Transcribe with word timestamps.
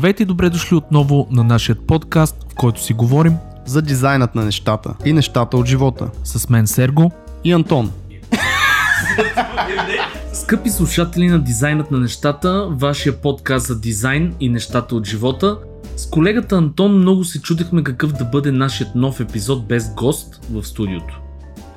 Здравейте 0.00 0.22
и 0.22 0.26
добре 0.26 0.50
дошли 0.50 0.76
отново 0.76 1.28
на 1.30 1.44
нашия 1.44 1.76
подкаст, 1.76 2.46
в 2.52 2.54
който 2.54 2.82
си 2.82 2.92
говорим 2.92 3.36
за 3.66 3.82
дизайнът 3.82 4.34
на 4.34 4.44
нещата 4.44 4.94
и 5.04 5.12
нещата 5.12 5.56
от 5.56 5.66
живота. 5.66 6.10
С 6.24 6.48
мен 6.48 6.66
Серго 6.66 7.12
и 7.44 7.52
Антон. 7.52 7.92
Скъпи 10.32 10.70
слушатели 10.70 11.28
на 11.28 11.38
Дизайнът 11.38 11.90
на 11.90 11.98
нещата, 11.98 12.68
вашия 12.70 13.20
подкаст 13.20 13.66
за 13.66 13.80
дизайн 13.80 14.34
и 14.40 14.48
нещата 14.48 14.96
от 14.96 15.06
живота. 15.06 15.58
С 15.96 16.10
колегата 16.10 16.56
Антон 16.56 16.98
много 16.98 17.24
се 17.24 17.42
чудихме 17.42 17.82
какъв 17.82 18.12
да 18.12 18.24
бъде 18.24 18.52
нашият 18.52 18.94
нов 18.94 19.20
епизод 19.20 19.66
без 19.66 19.94
гост 19.94 20.46
в 20.52 20.64
студиото. 20.64 21.20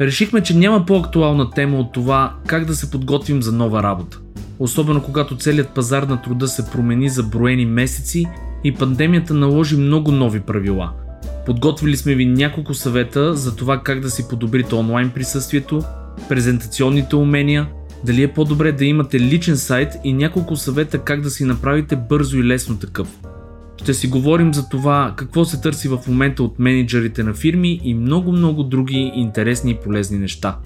Решихме, 0.01 0.43
че 0.43 0.57
няма 0.57 0.85
по-актуална 0.85 1.49
тема 1.49 1.77
от 1.77 1.91
това 1.91 2.33
как 2.47 2.65
да 2.65 2.75
се 2.75 2.91
подготвим 2.91 3.43
за 3.43 3.51
нова 3.51 3.83
работа 3.83 4.19
особено 4.63 5.03
когато 5.03 5.37
целият 5.37 5.69
пазар 5.69 6.03
на 6.03 6.21
труда 6.21 6.47
се 6.47 6.71
промени 6.71 7.09
за 7.09 7.23
броени 7.23 7.65
месеци 7.65 8.25
и 8.63 8.73
пандемията 8.73 9.33
наложи 9.33 9.77
много 9.77 10.11
нови 10.11 10.39
правила. 10.39 10.91
Подготвили 11.45 11.97
сме 11.97 12.15
ви 12.15 12.25
няколко 12.25 12.73
съвета 12.73 13.35
за 13.35 13.55
това 13.55 13.79
как 13.79 13.99
да 13.99 14.09
си 14.09 14.27
подобрите 14.29 14.75
онлайн 14.75 15.09
присъствието, 15.09 15.81
презентационните 16.29 17.15
умения, 17.15 17.67
дали 18.05 18.23
е 18.23 18.33
по-добре 18.33 18.71
да 18.71 18.85
имате 18.85 19.19
личен 19.19 19.57
сайт 19.57 19.93
и 20.03 20.13
няколко 20.13 20.55
съвета 20.55 20.99
как 20.99 21.21
да 21.21 21.29
си 21.29 21.43
направите 21.45 21.95
бързо 21.95 22.37
и 22.37 22.43
лесно 22.43 22.77
такъв. 22.77 23.07
Ще 23.77 23.93
си 23.93 24.07
говорим 24.07 24.53
за 24.53 24.69
това 24.69 25.13
какво 25.15 25.45
се 25.45 25.61
търси 25.61 25.87
в 25.87 25.99
момента 26.07 26.43
от 26.43 26.59
менеджерите 26.59 27.23
на 27.23 27.33
фирми 27.33 27.79
и 27.83 27.93
много-много 27.93 28.63
други 28.63 29.11
интересни 29.15 29.71
и 29.71 29.77
полезни 29.83 30.19
неща. 30.19 30.57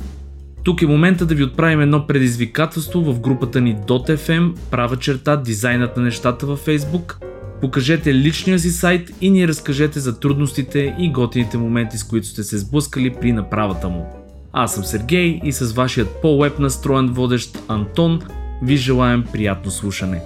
Тук 0.67 0.81
е 0.81 0.87
момента 0.87 1.25
да 1.25 1.35
ви 1.35 1.43
отправим 1.43 1.81
едно 1.81 2.07
предизвикателство 2.07 3.01
в 3.01 3.19
групата 3.19 3.61
ни 3.61 3.75
.fm, 3.75 4.53
права 4.71 4.97
черта, 4.97 5.35
дизайнът 5.35 5.97
на 5.97 6.03
нещата 6.03 6.45
във 6.45 6.65
Facebook. 6.65 7.15
Покажете 7.61 8.13
личния 8.13 8.59
си 8.59 8.71
сайт 8.71 9.11
и 9.21 9.29
ни 9.29 9.47
разкажете 9.47 9.99
за 9.99 10.19
трудностите 10.19 10.95
и 10.99 11.11
готините 11.11 11.57
моменти, 11.57 11.97
с 11.97 12.03
които 12.03 12.27
сте 12.27 12.43
се 12.43 12.57
сблъскали 12.57 13.13
при 13.21 13.31
направата 13.31 13.89
му. 13.89 14.05
Аз 14.53 14.73
съм 14.73 14.83
Сергей 14.83 15.41
и 15.43 15.51
с 15.51 15.73
вашият 15.73 16.09
по-веб 16.21 16.59
настроен 16.59 17.07
водещ 17.07 17.59
Антон 17.67 18.21
ви 18.63 18.77
желаем 18.77 19.23
приятно 19.33 19.71
слушане. 19.71 20.21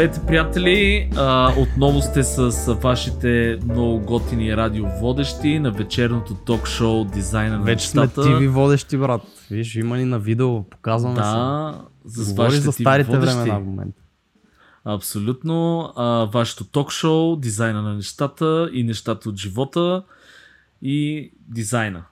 Здравейте, 0.00 0.26
приятели! 0.26 1.10
А, 1.16 1.54
отново 1.58 2.00
сте 2.00 2.24
с 2.24 2.74
вашите 2.74 3.58
много 3.64 4.00
готини 4.00 4.56
радиоводещи 4.56 5.58
на 5.58 5.70
вечерното 5.70 6.34
ток-шоу 6.34 7.04
Дизайна 7.04 7.58
на 7.58 7.64
Вече 7.64 7.88
сме 7.88 8.08
ви 8.38 8.48
водещи, 8.48 8.96
брат. 8.96 9.22
Виж, 9.50 9.74
има 9.74 9.96
ни 9.96 10.04
на 10.04 10.18
видео, 10.18 10.62
показваме 10.62 11.14
да, 11.14 11.74
се. 12.04 12.22
За 12.22 12.30
Говори 12.30 12.56
за 12.56 12.72
старите 12.72 13.18
времена 13.18 13.58
в 13.58 13.64
момента. 13.64 14.02
Абсолютно. 14.84 15.92
А, 15.96 16.04
вашето 16.24 16.64
ток-шоу, 16.64 17.36
дизайна 17.36 17.82
на 17.82 17.94
нещата 17.94 18.70
и 18.72 18.84
нещата 18.84 19.28
от 19.28 19.36
живота 19.36 20.02
и 20.82 21.30
дизайна. 21.48 22.04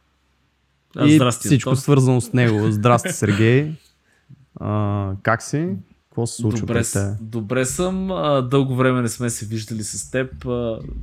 А, 0.96 1.06
и 1.06 1.14
здрасти, 1.14 1.48
всичко 1.48 1.70
Антон. 1.70 1.80
свързано 1.82 2.20
с 2.20 2.32
него. 2.32 2.70
Здрасти, 2.70 3.12
Сергей. 3.12 3.72
А, 4.60 5.12
как 5.22 5.42
си? 5.42 5.76
Какво 6.18 6.26
се 6.26 6.36
случва 6.36 6.66
добре, 6.66 6.82
добре 7.20 7.64
съм. 7.64 8.08
Дълго 8.50 8.76
време 8.76 9.02
не 9.02 9.08
сме 9.08 9.30
се 9.30 9.46
виждали 9.46 9.82
с 9.82 10.10
теб. 10.10 10.46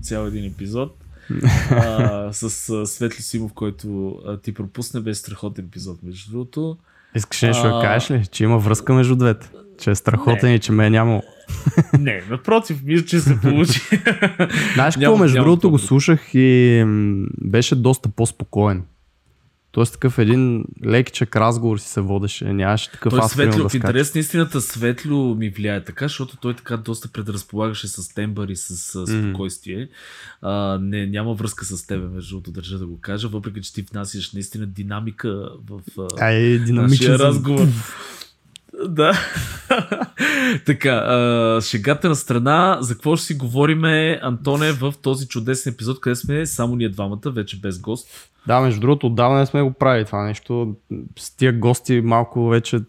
Цял 0.02 0.26
един 0.26 0.46
епизод. 0.46 0.98
а, 1.72 2.30
с 2.34 2.86
Светли 2.86 3.22
Симов, 3.22 3.54
който 3.54 4.16
а, 4.28 4.38
ти 4.38 4.54
пропусне. 4.54 5.00
Беше 5.00 5.20
страхотен 5.20 5.66
епизод, 5.66 6.04
между 6.04 6.32
другото. 6.32 6.78
Искаш 7.16 7.42
нещо 7.42 7.64
да 7.64 7.82
кажеш 7.82 8.12
ли? 8.12 8.26
Че 8.32 8.44
има 8.44 8.58
връзка 8.58 8.94
между 8.94 9.16
двете? 9.16 9.50
Че 9.80 9.92
е 9.92 9.96
страхотен 9.96 10.50
не. 10.50 10.56
и 10.56 10.60
че 10.60 10.72
ме 10.72 10.86
е 10.86 10.90
нямало. 10.90 11.22
не, 12.00 12.24
напротив, 12.30 12.82
мисля, 12.84 13.06
че 13.06 13.20
се 13.20 13.42
получи. 13.42 13.82
Знаеш 14.74 14.96
какво, 14.96 15.18
между 15.18 15.38
другото 15.38 15.72
го 15.72 15.80
слушах 15.80 16.30
и 16.34 16.84
беше 17.42 17.76
доста 17.76 18.10
по-спокоен. 18.10 18.84
Тоест 19.76 19.94
такъв 19.94 20.18
един 20.18 20.66
лекичък 20.86 21.36
разговор 21.36 21.78
си 21.78 21.88
се 21.88 22.02
водеше, 22.02 22.54
нямаше 22.54 22.92
такъв 22.92 23.10
той 23.10 23.20
аз 23.20 23.32
Светло, 23.32 23.64
да 23.64 23.70
в 23.70 23.74
интерес 23.74 24.16
на 24.16 24.20
истината 24.20 24.62
Светло 24.62 25.36
ми 25.36 25.50
влияе 25.50 25.84
така, 25.84 26.06
защото 26.06 26.38
той 26.38 26.54
така 26.54 26.78
доста 26.78 27.08
предразполагаше 27.08 27.88
с 27.88 28.14
тембър 28.14 28.48
и 28.48 28.56
с 28.56 28.76
спокойствие. 29.08 29.78
Mm. 29.78 29.90
А, 30.42 30.80
не, 30.82 31.06
няма 31.06 31.34
връзка 31.34 31.66
с 31.66 31.88
тебе, 31.88 32.08
между 32.08 32.36
другото, 32.36 32.52
държа 32.52 32.80
да 32.80 32.86
го 32.86 33.00
кажа, 33.02 33.28
въпреки 33.28 33.62
че 33.62 33.74
ти 33.74 33.82
внасяш 33.82 34.34
наистина 34.34 34.66
динамика 34.66 35.50
в 35.70 35.82
а, 36.20 36.32
е, 36.32 36.60
нашия 36.60 37.20
разговор. 37.20 37.68
Да. 38.88 39.20
така, 40.66 40.92
а, 40.92 41.62
шегата 41.62 42.10
на 42.10 42.16
страна, 42.16 42.78
за 42.82 42.94
какво 42.94 43.16
ще 43.16 43.26
си 43.26 43.34
говориме, 43.34 44.20
Антоне, 44.22 44.72
в 44.72 44.94
този 45.02 45.28
чудесен 45.28 45.74
епизод, 45.74 46.00
къде 46.00 46.16
сме 46.16 46.46
само 46.46 46.76
ние 46.76 46.90
двамата, 46.90 47.32
вече 47.32 47.60
без 47.60 47.80
гост. 47.80 48.08
Да, 48.48 48.62
между 48.62 48.82
другото, 48.82 49.08
отдавна 49.08 49.40
не 49.40 49.46
сме 49.46 49.62
го 49.62 49.72
правили 49.72 50.06
това 50.06 50.24
нещо. 50.24 50.76
С 51.20 51.36
тия 51.36 51.54
гости 51.54 52.02
малко 52.02 52.48
вече 52.48 52.80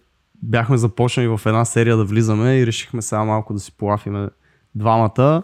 бяхме 0.42 0.76
започнали 0.76 1.28
в 1.28 1.40
една 1.46 1.64
серия 1.64 1.96
да 1.96 2.04
влизаме 2.04 2.56
и 2.56 2.66
решихме 2.66 3.02
сега 3.02 3.24
малко 3.24 3.54
да 3.54 3.60
си 3.60 3.72
полафиме 3.72 4.28
двамата. 4.74 5.42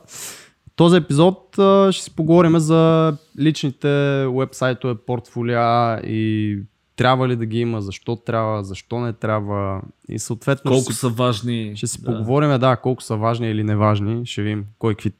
Този 0.77 0.97
епизод 0.97 1.49
ще 1.91 2.05
си 2.05 2.17
поговорим 2.17 2.59
за 2.59 3.13
личните 3.39 3.89
вебсайтове, 4.27 4.95
портфолиа 4.95 6.01
и 6.05 6.59
трябва 6.97 7.29
ли 7.29 7.37
да 7.37 7.47
ги 7.47 7.61
има, 7.61 7.81
защо 7.81 8.17
трябва, 8.17 8.65
защо 8.65 9.01
не 9.01 9.13
трябва 9.13 9.81
и 10.09 10.19
съответно 10.19 10.71
колко 10.71 10.93
си, 10.93 10.99
са 10.99 11.09
важни. 11.09 11.73
Ще 11.77 11.87
си 11.87 12.03
да. 12.03 12.07
поговорим, 12.07 12.59
да, 12.59 12.77
колко 12.77 13.03
са 13.03 13.17
важни 13.17 13.51
или 13.51 13.65
неважни, 13.65 14.27
ще 14.27 14.43
видим 14.43 14.65
кой 14.79 14.95
какви 14.95 15.13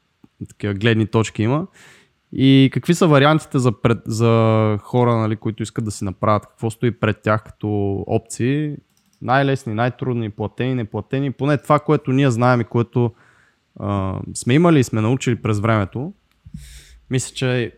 такива 0.49 0.73
гледни 0.73 1.07
точки 1.07 1.43
има. 1.43 1.67
И 2.35 2.69
какви 2.73 2.93
са 2.93 3.07
вариантите 3.07 3.59
за, 3.59 3.81
пред, 3.81 3.97
за 4.05 4.77
хора, 4.81 5.15
нали, 5.15 5.35
които 5.35 5.63
искат 5.63 5.85
да 5.85 5.91
си 5.91 6.03
направят? 6.03 6.45
Какво 6.45 6.69
стои 6.69 6.91
пред 6.91 7.21
тях 7.21 7.43
като 7.43 7.67
опции? 8.07 8.75
Най-лесни, 9.21 9.73
най-трудни, 9.73 10.29
платени, 10.29 10.75
неплатени. 10.75 11.31
Поне 11.31 11.57
това, 11.57 11.79
което 11.79 12.11
ние 12.11 12.31
знаем 12.31 12.61
и 12.61 12.63
което 12.63 13.11
а, 13.79 14.19
сме 14.33 14.53
имали 14.53 14.79
и 14.79 14.83
сме 14.83 15.01
научили 15.01 15.35
през 15.35 15.59
времето. 15.59 16.13
Мисля, 17.09 17.35
че 17.35 17.71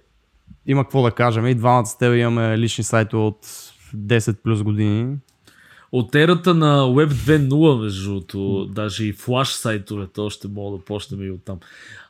има 0.66 0.84
какво 0.84 1.04
да 1.04 1.12
кажем. 1.12 1.48
И 1.48 1.56
двамата 1.56 1.86
с 1.86 1.98
теб 1.98 2.16
имаме 2.16 2.58
лични 2.58 2.84
сайтове 2.84 3.24
от 3.24 3.46
10 3.96 4.38
плюс 4.44 4.64
години. 4.64 5.16
От 5.92 6.16
ерата 6.16 6.54
на 6.54 6.84
Web 6.84 7.10
2.0, 7.10 7.84
между 7.84 8.10
другото, 8.10 8.66
даже 8.66 9.06
и 9.06 9.14
флаш 9.14 9.54
сайтовете 9.54 10.22
още 10.22 10.48
мога 10.48 10.78
да 10.78 10.84
почнем 10.84 11.24
и 11.24 11.32
оттам. 11.32 11.60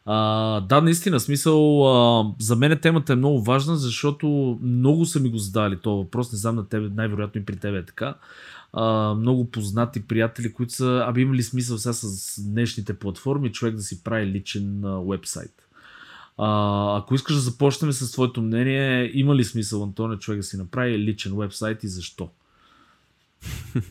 А, 0.06 0.62
да, 0.62 0.82
наистина, 0.82 1.20
смисъл, 1.20 1.88
а, 1.88 2.34
за 2.40 2.56
мен 2.56 2.80
темата 2.82 3.14
е 3.14 3.16
много 3.16 3.44
важна, 3.44 3.76
защото 3.76 4.60
много 4.62 5.06
са 5.06 5.20
ми 5.20 5.30
го 5.30 5.38
задали 5.38 5.80
този 5.80 6.04
въпрос, 6.04 6.32
не 6.32 6.38
знам 6.38 6.56
на 6.56 6.70
тебе, 6.70 6.90
най-вероятно 6.90 7.42
и 7.42 7.46
при 7.46 7.56
тебе 7.56 7.78
е 7.78 7.86
така. 7.86 8.16
А, 8.74 9.14
много 9.14 9.52
познати 9.52 10.08
приятели, 10.08 10.54
които 10.54 10.74
са, 10.74 11.04
аби 11.08 11.22
има 11.22 11.34
ли 11.36 11.44
смисъл 11.44 11.78
сега 11.78 11.94
с 11.94 12.42
днешните 12.44 13.00
платформи, 13.00 13.52
човек 13.52 13.76
да 13.76 13.82
си 13.82 14.04
прави 14.04 14.26
личен 14.26 14.84
вебсайт. 15.10 15.68
А, 16.38 16.98
ако 16.98 17.16
искаш 17.16 17.36
да 17.36 17.42
започнем 17.42 17.92
с 17.92 18.12
твоето 18.12 18.42
мнение, 18.42 19.12
има 19.14 19.36
ли 19.36 19.44
смисъл, 19.44 19.84
Антоне, 19.84 20.18
човек 20.18 20.40
да 20.40 20.44
си 20.44 20.58
направи 20.58 21.00
личен 21.00 21.38
вебсайт 21.38 21.84
и 21.84 21.88
защо? 21.88 22.30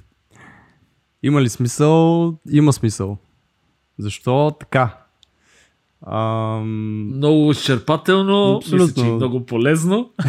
има 1.22 1.42
ли 1.42 1.48
смисъл? 1.48 2.38
Има 2.50 2.72
смисъл. 2.72 3.18
Защо 3.98 4.56
така? 4.60 5.03
Ам... 6.06 7.16
Много 7.16 7.50
изчерпателно, 7.50 8.56
Абсолютно. 8.56 8.86
мисля, 8.86 9.02
че 9.02 9.08
е 9.08 9.12
много 9.12 9.46
полезно. 9.46 10.10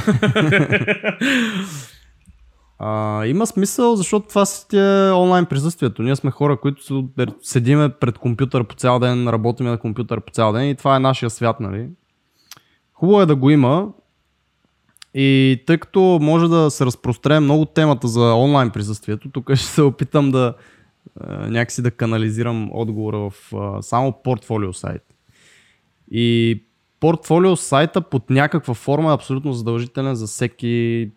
А, 2.80 3.26
има 3.26 3.48
смисъл, 3.48 3.96
защото 3.96 4.28
това 4.28 4.46
си 4.46 4.78
е 4.78 5.12
онлайн 5.12 5.46
присъствието. 5.46 6.04
Ние 6.04 6.16
сме 6.16 6.32
хора, 6.32 6.58
които 6.58 7.08
седиме 7.42 7.90
пред 7.90 8.18
компютър 8.18 8.64
по 8.64 8.76
цял 8.76 9.00
ден, 9.00 9.28
работиме 9.28 9.70
на 9.70 9.78
компютър 9.78 10.22
по 10.22 10.32
цял 10.32 10.54
ден 10.54 10.70
и 10.70 10.76
това 10.76 10.96
е 10.96 11.00
нашия 11.00 11.30
свят, 11.30 11.60
нали? 11.60 11.90
Хубаво 12.94 13.22
е 13.22 13.26
да 13.26 13.36
го 13.36 13.50
има. 13.50 13.88
И 15.14 15.62
тъй 15.68 15.78
като 15.78 16.20
може 16.22 16.48
да 16.48 16.72
се 16.72 16.86
разпростре 16.86 17.40
много 17.40 17.66
темата 17.66 18.08
за 18.08 18.34
онлайн 18.34 18.70
присъствието, 18.70 19.30
тук 19.30 19.56
ще 19.56 19.66
се 19.66 19.82
опитам 19.82 20.32
да 20.32 20.54
някакси 21.48 21.82
да 21.82 21.92
канализирам 21.92 22.70
отговора 22.74 23.18
в 23.18 23.34
само 23.82 24.14
портфолио 24.24 24.74
сайт. 24.74 25.15
И 26.12 26.62
портфолио 27.00 27.56
сайта 27.56 28.02
под 28.02 28.30
някаква 28.30 28.74
форма 28.74 29.12
е 29.12 29.14
абсолютно 29.14 29.54
задължителен 29.54 30.16
за 30.16 30.28
всеки 30.28 31.12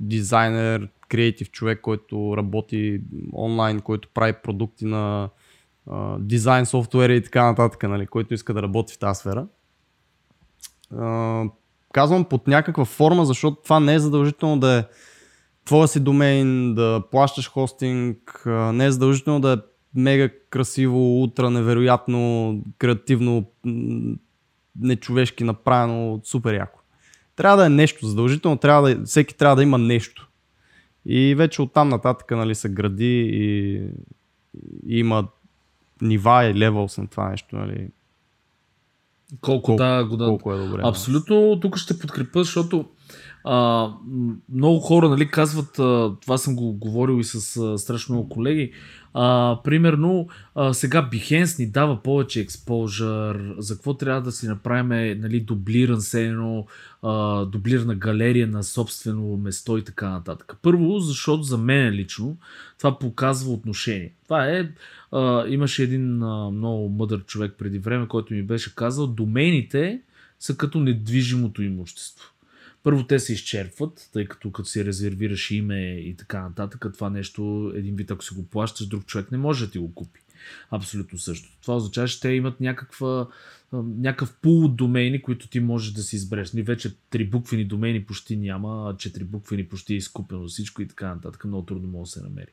дизайнер, 0.00 0.88
креатив 1.08 1.50
човек, 1.50 1.80
който 1.80 2.34
работи 2.36 3.00
онлайн, 3.32 3.80
който 3.80 4.08
прави 4.14 4.32
продукти 4.42 4.84
на 4.84 5.28
а, 5.90 6.18
дизайн 6.18 6.66
софтуери 6.66 7.16
и 7.16 7.22
така 7.22 7.44
нататък, 7.44 7.82
нали, 7.82 8.06
който 8.06 8.34
иска 8.34 8.54
да 8.54 8.62
работи 8.62 8.94
в 8.94 8.98
тази 8.98 9.20
сфера. 9.20 9.46
А, 10.96 11.44
казвам 11.92 12.24
под 12.24 12.46
някаква 12.46 12.84
форма, 12.84 13.24
защото 13.24 13.62
това 13.62 13.80
не 13.80 13.94
е 13.94 13.98
задължително 13.98 14.60
да 14.60 14.78
е 14.78 14.84
твоя 15.64 15.88
си 15.88 16.00
домейн, 16.00 16.74
да 16.74 17.02
плащаш 17.10 17.50
хостинг, 17.50 18.42
не 18.46 18.84
е 18.84 18.90
задължително 18.90 19.40
да 19.40 19.52
е 19.52 19.56
мега 19.94 20.28
красиво, 20.50 21.22
утра 21.22 21.50
невероятно, 21.50 22.62
креативно, 22.78 23.44
нечовешки 24.80 25.44
направено, 25.44 26.20
супер 26.24 26.54
яко. 26.54 26.80
Трябва 27.36 27.56
да 27.56 27.66
е 27.66 27.70
нещо 27.70 28.06
задължително, 28.06 28.56
трябва 28.56 28.94
да, 28.94 29.04
всеки 29.04 29.36
трябва 29.36 29.56
да 29.56 29.62
има 29.62 29.78
нещо. 29.78 30.28
И 31.06 31.34
вече 31.34 31.62
оттам 31.62 31.88
нататък 31.88 32.30
нали, 32.30 32.54
се 32.54 32.68
гради 32.68 33.30
и, 33.32 33.74
и 34.86 34.98
има 34.98 35.28
нива 36.02 36.44
и 36.44 36.54
левелс 36.54 36.98
на 36.98 37.06
това 37.06 37.30
нещо. 37.30 37.56
Нали. 37.56 37.88
Колко, 39.40 39.62
колко, 39.62 39.82
да, 39.82 40.04
го 40.04 40.16
да. 40.16 40.26
Колко 40.26 40.52
е 40.52 40.58
добре. 40.58 40.82
Абсолютно, 40.84 41.60
тук 41.60 41.76
ще 41.76 41.98
подкрепя, 41.98 42.44
защото 42.44 42.84
а, 43.44 43.90
много 44.54 44.80
хора 44.80 45.08
нали, 45.08 45.28
казват, 45.28 45.78
а, 45.78 46.12
това 46.22 46.38
съм 46.38 46.56
го 46.56 46.72
говорил 46.72 47.20
и 47.20 47.24
с 47.24 47.56
а, 47.56 47.78
страшно 47.78 48.14
много 48.14 48.28
колеги, 48.28 48.72
а, 49.14 49.58
примерно, 49.64 50.28
а, 50.54 50.74
сега 50.74 51.08
Behance 51.12 51.58
ни 51.58 51.66
дава 51.66 52.02
повече 52.02 52.40
експожър, 52.40 53.54
за 53.58 53.74
какво 53.74 53.94
трябва 53.94 54.22
да 54.22 54.32
си 54.32 54.46
направим 54.46 55.20
нали, 55.20 55.40
дублиран 55.40 56.00
сено, 56.00 56.66
а, 57.02 57.44
дублирана 57.44 57.94
галерия 57.94 58.46
на 58.46 58.64
собствено 58.64 59.36
место 59.36 59.78
и 59.78 59.84
така 59.84 60.08
нататък. 60.08 60.56
Първо, 60.62 60.98
защото 60.98 61.42
за 61.42 61.58
мен 61.58 61.94
лично 61.94 62.36
това 62.78 62.98
показва 62.98 63.52
отношение. 63.52 64.12
Това 64.24 64.46
е, 64.46 64.70
а, 65.12 65.46
имаше 65.48 65.82
един 65.82 66.22
а, 66.22 66.50
много 66.50 66.88
мъдър 66.88 67.24
човек 67.24 67.54
преди 67.58 67.78
време, 67.78 68.08
който 68.08 68.34
ми 68.34 68.42
беше 68.42 68.74
казал, 68.74 69.06
домените 69.06 70.00
са 70.40 70.56
като 70.56 70.80
недвижимото 70.80 71.62
имущество 71.62 72.33
първо 72.84 73.06
те 73.06 73.18
се 73.18 73.32
изчерпват, 73.32 74.10
тъй 74.12 74.26
като 74.26 74.52
като 74.52 74.68
си 74.68 74.84
резервираш 74.84 75.50
име 75.50 75.90
и 75.90 76.16
така 76.16 76.42
нататък, 76.42 76.86
това 76.94 77.10
нещо, 77.10 77.72
един 77.74 77.96
вид 77.96 78.10
ако 78.10 78.24
си 78.24 78.34
го 78.34 78.46
плащаш, 78.46 78.86
друг 78.86 79.06
човек 79.06 79.32
не 79.32 79.38
може 79.38 79.66
да 79.66 79.72
ти 79.72 79.78
го 79.78 79.94
купи. 79.94 80.23
Абсолютно 80.70 81.18
също. 81.18 81.48
Това 81.62 81.76
означава, 81.76 82.08
че 82.08 82.20
те 82.20 82.28
имат 82.28 82.60
някаква, 82.60 83.26
някакъв 83.72 84.36
пул 84.42 84.64
от 84.64 84.76
домейни, 84.76 85.22
които 85.22 85.48
ти 85.48 85.60
можеш 85.60 85.92
да 85.92 86.02
си 86.02 86.16
избереш. 86.16 86.52
Ни 86.52 86.62
вече 86.62 86.96
три 87.10 87.26
буквени 87.26 87.64
домейни 87.64 88.04
почти 88.04 88.36
няма, 88.36 88.94
четири 88.98 89.24
буквени 89.24 89.68
почти 89.68 89.94
е 89.94 89.96
изкупено 89.96 90.48
всичко 90.48 90.82
и 90.82 90.88
така 90.88 91.14
нататък. 91.14 91.44
Много 91.44 91.66
трудно 91.66 91.88
може 91.88 92.08
да 92.08 92.12
се 92.12 92.22
намери. 92.22 92.50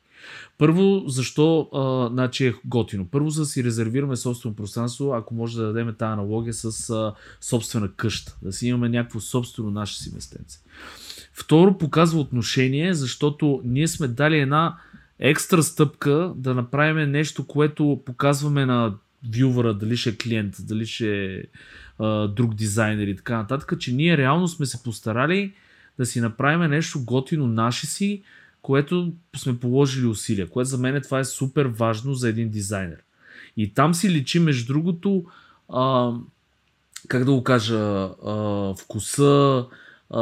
Първо, 0.58 1.04
защо 1.08 1.70
а, 1.74 2.10
значи 2.14 2.48
е 2.48 2.54
готино? 2.66 3.08
Първо, 3.08 3.30
за 3.30 3.42
да 3.42 3.46
си 3.46 3.64
резервираме 3.64 4.16
собствено 4.16 4.56
пространство, 4.56 5.14
ако 5.14 5.36
може 5.36 5.58
да 5.58 5.64
дадем 5.64 5.96
тази 5.98 6.12
аналогия 6.12 6.54
с 6.54 6.90
а, 6.90 7.14
собствена 7.42 7.92
къща. 7.96 8.38
Да 8.42 8.54
си 8.54 8.68
имаме 8.68 8.90
някакво 8.90 9.20
собствено 9.20 9.72
наше 9.72 9.98
си 10.04 10.12
местенце. 10.16 10.60
Второ, 11.34 11.78
показва 11.78 12.20
отношение, 12.20 12.94
защото 12.94 13.62
ние 13.66 13.88
сме 13.88 14.08
дали 14.08 14.40
една 14.40 14.78
екстра 15.22 15.64
стъпка 15.64 16.34
да 16.36 16.54
направим 16.54 17.12
нещо, 17.12 17.48
което 17.48 18.02
показваме 18.06 18.66
на 18.66 18.94
вювъра, 19.38 19.74
дали 19.74 19.98
ще 19.98 20.10
е 20.10 20.18
клиент, 20.18 20.56
дали 20.60 20.86
ще 20.86 21.36
е 21.36 21.44
друг 22.28 22.54
дизайнер 22.54 23.08
и 23.08 23.16
така 23.16 23.38
нататък, 23.38 23.80
че 23.80 23.94
ние 23.94 24.18
реално 24.18 24.48
сме 24.48 24.66
се 24.66 24.84
постарали 24.84 25.54
да 25.98 26.06
си 26.06 26.22
направим 26.22 26.70
нещо 26.72 27.04
готино 27.06 27.48
наше 27.48 27.88
си, 27.88 28.24
което 28.62 29.14
сме 29.36 29.60
положили 29.60 30.06
усилия, 30.06 30.50
което 30.50 30.70
за 30.70 30.78
мен 30.78 31.02
това 31.02 31.20
е 31.20 31.26
супер 31.26 31.66
важно 31.66 32.14
за 32.14 32.30
един 32.30 32.50
дизайнер. 32.50 32.98
И 33.58 33.74
там 33.74 33.94
си 33.94 34.10
личи, 34.10 34.40
между 34.40 34.74
другото, 34.74 35.26
а, 35.70 36.14
как 37.08 37.26
да 37.26 37.32
го 37.32 37.44
кажа, 37.44 37.80
а, 37.80 38.74
вкуса, 38.76 39.66
а, 40.10 40.20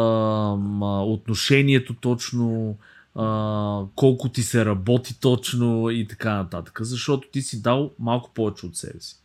отношението 1.03 1.93
точно, 1.93 2.77
а, 3.15 3.81
колко 3.95 4.29
ти 4.29 4.43
се 4.43 4.65
работи 4.65 5.19
точно 5.19 5.89
и 5.89 6.07
така 6.07 6.33
нататък. 6.33 6.79
Защото 6.81 7.27
ти 7.31 7.41
си 7.41 7.61
дал 7.61 7.91
малко 7.99 8.31
повече 8.33 8.65
от 8.65 8.75
себе 8.75 8.99
си. 8.99 9.15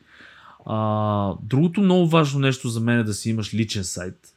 А, 0.66 1.34
другото 1.42 1.80
много 1.80 2.08
важно 2.08 2.40
нещо 2.40 2.68
за 2.68 2.80
мен 2.80 2.98
е 2.98 3.04
да 3.04 3.14
си 3.14 3.30
имаш 3.30 3.54
личен 3.54 3.84
сайт 3.84 4.34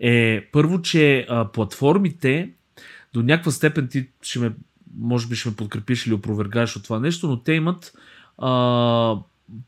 е 0.00 0.48
първо, 0.52 0.82
че 0.82 1.26
а, 1.28 1.52
платформите 1.52 2.50
до 3.12 3.22
някаква 3.22 3.52
степен 3.52 3.88
ти 3.88 4.06
ще 4.22 4.38
ме, 4.38 4.52
може 4.98 5.26
би 5.26 5.36
ще 5.36 5.48
ме 5.48 5.56
подкрепиш 5.56 6.06
или 6.06 6.14
опровергаеш 6.14 6.76
от 6.76 6.84
това 6.84 7.00
нещо, 7.00 7.28
но 7.28 7.40
те 7.40 7.52
имат 7.52 7.92
а, 8.38 9.16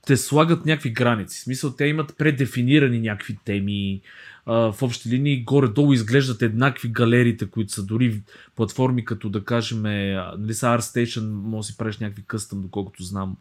те 0.06 0.16
слагат 0.16 0.66
някакви 0.66 0.90
граници. 0.90 1.38
В 1.38 1.42
смисъл, 1.42 1.70
те 1.72 1.84
имат 1.86 2.14
предефинирани 2.19 3.00
някакви 3.00 3.38
теми, 3.44 4.00
в 4.46 4.75
общи 4.82 5.08
линии 5.08 5.44
горе-долу 5.44 5.93
изглеждат 5.93 6.43
еднакви 6.43 6.88
галериите, 6.88 7.46
които 7.46 7.72
са 7.72 7.82
дори 7.82 8.22
платформи, 8.56 9.04
като 9.04 9.28
да 9.28 9.44
кажем, 9.44 9.82
нали 9.82 10.54
са 10.54 10.66
ArtStation, 10.66 11.31
може 11.31 11.66
да 11.66 11.72
си 11.72 11.76
правиш 11.76 11.98
някакви 11.98 12.22
къстъм, 12.26 12.62
доколкото 12.62 13.02
знам, 13.02 13.37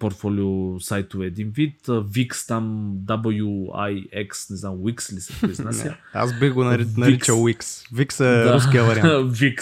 портфолио 0.00 0.80
сайтове 0.80 1.26
един 1.26 1.50
вид. 1.50 1.86
VIX 1.86 2.48
там, 2.48 2.94
WIX, 3.06 4.50
не 4.50 4.56
знам, 4.56 4.74
Wix 4.74 5.12
ли 5.12 5.20
се 5.20 5.40
произнася? 5.40 5.94
Аз 6.12 6.38
бих 6.38 6.52
го 6.52 6.64
наричал 6.64 7.36
Wix. 7.36 7.60
Wix 7.94 8.20
е 8.20 8.44
да. 8.44 8.54
руския 8.54 8.84
вариант. 8.84 9.32
Wix. 9.36 9.58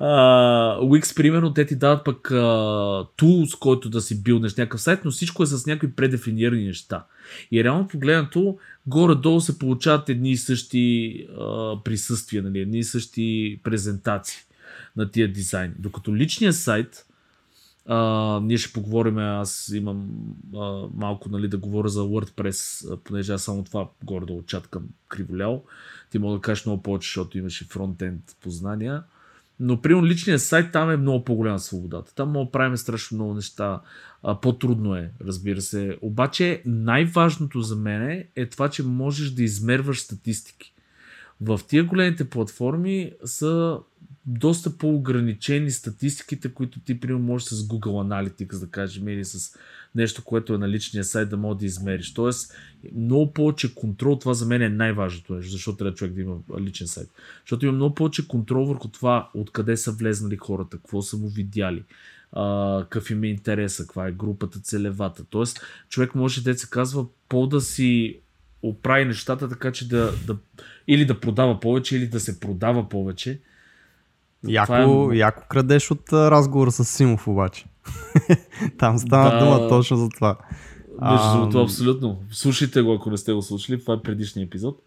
Uh, 0.00 0.80
Wix, 0.80 1.16
примерно, 1.16 1.54
те 1.54 1.66
ти 1.66 1.76
дават 1.76 2.04
пък 2.04 2.28
uh, 2.30 3.08
tools, 3.18 3.58
който 3.58 3.90
да 3.90 4.00
си 4.00 4.22
билнеш 4.22 4.56
някакъв 4.56 4.80
сайт, 4.80 5.00
но 5.04 5.10
всичко 5.10 5.42
е 5.42 5.46
с 5.46 5.66
някакви 5.66 5.92
предефинирани 5.92 6.64
неща. 6.64 7.04
И 7.52 7.64
реално 7.64 7.88
погледнато, 7.88 8.58
горе-долу 8.86 9.40
се 9.40 9.58
получават 9.58 10.08
едни 10.08 10.30
и 10.30 10.36
същи 10.36 11.26
а, 11.40 11.76
присъствия, 11.84 12.42
нали, 12.42 12.58
едни 12.58 12.78
и 12.78 12.84
същи 12.84 13.60
презентации 13.62 14.38
на 14.96 15.10
тия 15.10 15.32
дизайни. 15.32 15.74
Докато 15.78 16.16
личният 16.16 16.56
сайт, 16.56 17.06
а, 17.86 18.40
ние 18.42 18.58
ще 18.58 18.72
поговорим, 18.72 19.18
аз 19.18 19.72
имам 19.74 20.08
а, 20.56 20.88
малко 20.94 21.28
нали, 21.28 21.48
да 21.48 21.58
говоря 21.58 21.88
за 21.88 22.00
WordPress, 22.00 22.96
понеже 22.96 23.32
аз 23.32 23.42
само 23.42 23.64
това 23.64 23.88
горе-долу 24.04 24.42
чаткам 24.42 24.88
криволял. 25.08 25.64
Ти 26.10 26.18
мога 26.18 26.34
да 26.34 26.40
кажеш 26.40 26.66
много 26.66 26.82
повече, 26.82 27.06
защото 27.06 27.38
имаш 27.38 27.60
и 27.60 27.64
фронтенд 27.64 28.36
познания. 28.40 29.02
Но 29.64 29.82
при 29.82 29.94
личният 29.94 30.42
сайт 30.42 30.72
там 30.72 30.90
е 30.90 30.96
много 30.96 31.24
по-голяма 31.24 31.58
свободата. 31.58 32.14
Там 32.14 32.30
мога 32.30 32.44
да 32.44 32.50
правим 32.50 32.76
страшно 32.76 33.14
много 33.14 33.34
неща. 33.34 33.80
А, 34.22 34.40
по-трудно 34.40 34.94
е, 34.96 35.10
разбира 35.26 35.60
се. 35.60 35.98
Обаче 36.00 36.62
най-важното 36.66 37.60
за 37.60 37.76
мен 37.76 38.24
е 38.36 38.46
това, 38.46 38.68
че 38.68 38.82
можеш 38.82 39.30
да 39.30 39.42
измерваш 39.42 40.00
статистики. 40.00 40.74
В 41.40 41.60
тия 41.68 41.84
големите 41.84 42.30
платформи 42.30 43.12
са 43.24 43.78
доста 44.26 44.78
по-ограничени 44.78 45.70
статистиките, 45.70 46.54
които 46.54 46.80
ти, 46.80 47.00
примерно, 47.00 47.24
можеш 47.24 47.48
с 47.48 47.68
Google 47.68 48.30
Analytics, 48.30 48.60
да 48.60 48.66
кажем, 48.66 49.08
или 49.08 49.24
с 49.24 49.56
нещо, 49.94 50.24
което 50.24 50.54
е 50.54 50.58
на 50.58 50.68
личния 50.68 51.04
сайт, 51.04 51.28
да 51.28 51.36
можеш 51.36 51.58
да 51.58 51.66
измериш. 51.66 52.14
Тоест, 52.14 52.54
много 52.96 53.32
повече 53.32 53.74
контрол, 53.74 54.16
това 54.16 54.34
за 54.34 54.46
мен 54.46 54.62
е 54.62 54.68
най-важното 54.68 55.34
нещо, 55.34 55.52
защото 55.52 55.78
трябва 55.78 55.94
човек 55.94 56.14
да 56.14 56.20
има 56.20 56.36
личен 56.60 56.86
сайт. 56.86 57.08
Защото 57.40 57.66
има 57.66 57.74
много 57.74 57.94
повече 57.94 58.28
контрол 58.28 58.66
върху 58.66 58.88
това, 58.88 59.30
откъде 59.34 59.76
са 59.76 59.92
влезнали 59.92 60.36
хората, 60.36 60.76
какво 60.76 61.02
са 61.02 61.16
му 61.16 61.28
видяли, 61.28 61.84
какъв 62.80 63.10
им 63.10 63.24
е 63.24 63.28
интереса, 63.28 63.82
каква 63.82 64.08
е 64.08 64.12
групата, 64.12 64.60
целевата. 64.60 65.24
Тоест, 65.30 65.60
човек 65.88 66.14
може 66.14 66.42
да 66.42 66.58
се 66.58 66.70
казва 66.70 67.06
по 67.28 67.46
да 67.46 67.60
си 67.60 68.18
оправи 68.62 69.04
нещата 69.04 69.48
така, 69.48 69.72
че 69.72 69.88
да, 69.88 70.12
да 70.26 70.36
или 70.88 71.04
да 71.04 71.20
продава 71.20 71.60
повече, 71.60 71.96
или 71.96 72.06
да 72.06 72.20
се 72.20 72.40
продава 72.40 72.88
повече. 72.88 73.40
Яко, 74.48 75.12
е... 75.12 75.16
яко 75.16 75.42
крадеш 75.48 75.90
от 75.90 76.12
разговора 76.12 76.70
с 76.70 76.84
Симов 76.84 77.28
обаче. 77.28 77.64
Там 78.78 78.98
стана 78.98 79.30
да... 79.30 79.38
дума 79.38 79.68
точно 79.68 79.96
за 79.96 80.08
това. 80.08 80.36
Между 81.02 81.32
другото, 81.32 81.58
а... 81.58 81.62
абсолютно. 81.62 82.18
Слушайте 82.30 82.82
го, 82.82 82.92
ако 82.92 83.10
не 83.10 83.16
сте 83.16 83.32
го 83.32 83.42
слушали. 83.42 83.80
Това 83.80 83.94
е 83.94 84.02
предишния 84.02 84.44
епизод. 84.44 84.78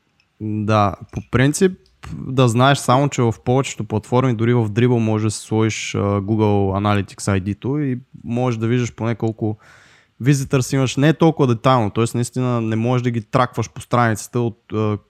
Да, 0.42 0.96
по 1.12 1.22
принцип 1.32 1.80
да 2.14 2.48
знаеш 2.48 2.78
само, 2.78 3.10
че 3.10 3.22
в 3.22 3.34
повечето 3.46 3.84
платформи, 3.84 4.36
дори 4.36 4.54
в 4.54 4.70
Dribble 4.70 5.00
може 5.00 5.26
да 5.26 5.32
сложиш 5.32 5.94
Google 5.96 6.80
Analytics 6.80 7.40
ID-то 7.40 7.80
и 7.80 8.00
можеш 8.24 8.58
да 8.58 8.68
виждаш 8.68 8.96
поне 8.96 9.16
колко 9.16 9.58
си 10.62 10.76
имаш. 10.76 10.98
Не 10.98 11.10
е 11.10 11.14
толкова 11.14 11.48
детайлно, 11.48 11.90
т.е. 11.90 12.06
наистина 12.16 12.62
не 12.62 12.76
можеш 12.76 13.04
да 13.04 13.12
ги 13.12 13.22
тракваш 13.22 13.70
по 13.70 13.82
страницата 13.82 14.40
от 14.40 14.60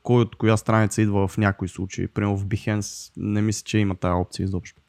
кой 0.04 0.22
от 0.22 0.36
коя 0.36 0.58
страница 0.58 1.02
идва 1.02 1.28
в 1.28 1.38
някои 1.38 1.68
случаи. 1.68 2.08
Примерно 2.08 2.38
в 2.38 2.46
Behance 2.46 3.12
не 3.18 3.42
мисля, 3.42 3.64
че 3.66 3.78
има 3.78 3.96
тази 3.96 4.14
опция 4.14 4.44
изобщо. 4.44 4.82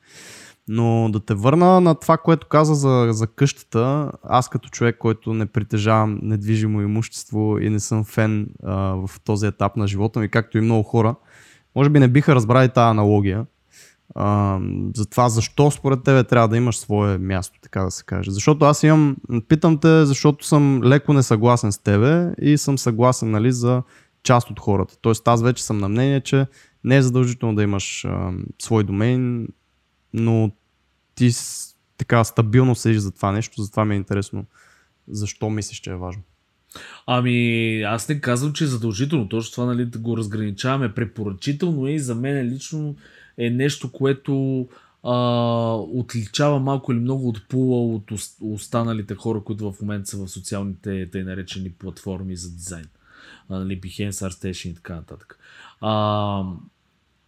Но 0.69 1.09
да 1.13 1.21
те 1.21 1.35
върна 1.35 1.81
на 1.81 1.95
това, 1.95 2.17
което 2.17 2.47
каза 2.47 2.75
за, 2.75 3.09
за 3.11 3.27
къщата, 3.27 4.13
аз 4.23 4.49
като 4.49 4.69
човек, 4.69 4.99
който 4.99 5.35
не 5.35 5.47
притежавам 5.47 6.19
недвижимо 6.23 6.83
имущество 6.83 7.59
и 7.59 7.71
не 7.71 7.81
съм 7.81 8.05
фен 8.05 8.49
а, 8.63 8.75
в 8.77 9.11
този 9.25 9.47
етап 9.47 9.77
на 9.77 9.89
живота 9.89 10.21
ми, 10.21 10.29
както 10.29 10.59
и 10.59 10.61
много 10.61 10.83
хора, 10.83 11.15
може 11.77 11.91
би 11.91 11.99
не 11.99 12.09
биха 12.09 12.35
разбрали 12.35 12.69
тази 12.69 12.91
аналогия. 12.91 13.47
А, 14.19 14.61
за 14.95 15.07
това 15.07 15.29
защо 15.29 15.71
според 15.71 16.03
тебе 16.03 16.25
трябва 16.25 16.49
да 16.49 16.57
имаш 16.57 16.77
свое 16.77 17.19
място, 17.19 17.59
така 17.63 17.83
да 17.83 17.91
се 17.91 18.05
каже. 18.05 18.31
Защото 18.31 18.65
аз 18.65 18.83
имам, 18.83 19.17
питам 19.49 19.79
те, 19.79 20.07
защото 20.07 20.47
съм 20.47 20.83
леко 20.85 21.13
несъгласен 21.13 21.73
с 21.73 21.79
тебе 21.79 22.33
и 22.41 22.59
съм 22.59 22.79
съгласен 22.79 23.31
нали, 23.31 23.53
за 23.53 23.83
част 24.23 24.51
от 24.51 24.61
хората. 24.61 24.97
Тоест 25.01 25.29
аз 25.29 25.43
вече 25.43 25.65
съм 25.65 25.79
на 25.79 25.89
мнение, 25.89 26.21
че 26.21 26.47
не 26.85 26.97
е 26.97 27.03
задължително 27.03 27.55
да 27.55 27.63
имаш 27.63 28.05
а, 28.05 28.33
свой 28.63 28.85
домейн, 28.85 29.49
но 30.13 30.51
ти 31.15 31.31
така 31.99 32.25
стабилно 32.25 32.75
седиш 32.75 32.99
за 32.99 33.11
това 33.13 33.33
нещо, 33.33 33.63
затова 33.63 33.85
ми 33.85 33.95
е 33.95 33.99
интересно 33.99 34.45
защо 35.09 35.51
мислиш, 35.51 35.81
че 35.81 35.91
е 35.91 35.97
важно. 35.97 36.23
Ами, 37.07 37.83
аз 37.83 38.09
не 38.09 38.21
казвам, 38.21 38.53
че 38.53 38.65
е 38.65 38.67
задължително. 38.67 39.29
Точно 39.29 39.53
това, 39.53 39.67
нали, 39.67 39.85
да 39.85 39.99
го 39.99 40.17
разграничаваме. 40.17 40.95
Препоръчително 40.95 41.87
е 41.87 41.91
и 41.91 41.99
за 41.99 42.15
мен 42.15 42.47
лично 42.47 42.97
е 43.39 43.51
нещо, 43.51 43.93
което 43.93 44.67
а, 45.03 45.15
отличава 45.75 46.59
малко 46.59 46.93
или 46.93 47.01
много 47.01 47.29
от 47.29 47.49
пула 47.49 47.95
от 47.95 48.13
останалите 48.41 49.15
хора, 49.15 49.41
които 49.45 49.73
в 49.73 49.81
момента 49.81 50.11
са 50.11 50.17
в 50.17 50.29
социалните 50.29 51.11
тъй 51.11 51.25
наречени 51.25 51.71
платформи 51.71 52.37
за 52.37 52.51
дизайн. 52.51 52.87
А, 53.49 53.59
нали, 53.59 53.81
Behance, 53.81 54.11
ArtStation 54.11 54.69
и 54.69 54.75
така 54.75 54.95
нататък. 54.95 55.39
А, 55.81 56.43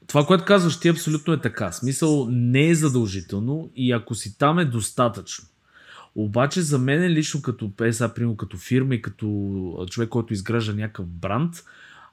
това, 0.06 0.26
което 0.26 0.44
казваш 0.44 0.80
ти 0.80 0.88
абсолютно 0.88 1.32
е 1.32 1.40
така. 1.40 1.72
Смисъл 1.72 2.26
не 2.30 2.68
е 2.68 2.74
задължително 2.74 3.70
и 3.76 3.92
ако 3.92 4.14
си 4.14 4.38
там 4.38 4.58
е 4.58 4.64
достатъчно. 4.64 5.44
Обаче 6.14 6.62
за 6.62 6.78
мен 6.78 7.12
лично 7.12 7.42
като 7.42 7.68
PSA, 7.68 8.14
примерно 8.14 8.36
като 8.36 8.56
фирма 8.56 8.94
и 8.94 9.02
като 9.02 9.86
човек, 9.90 10.08
който 10.08 10.32
изгражда 10.32 10.72
някакъв 10.72 11.06
бранд, 11.06 11.64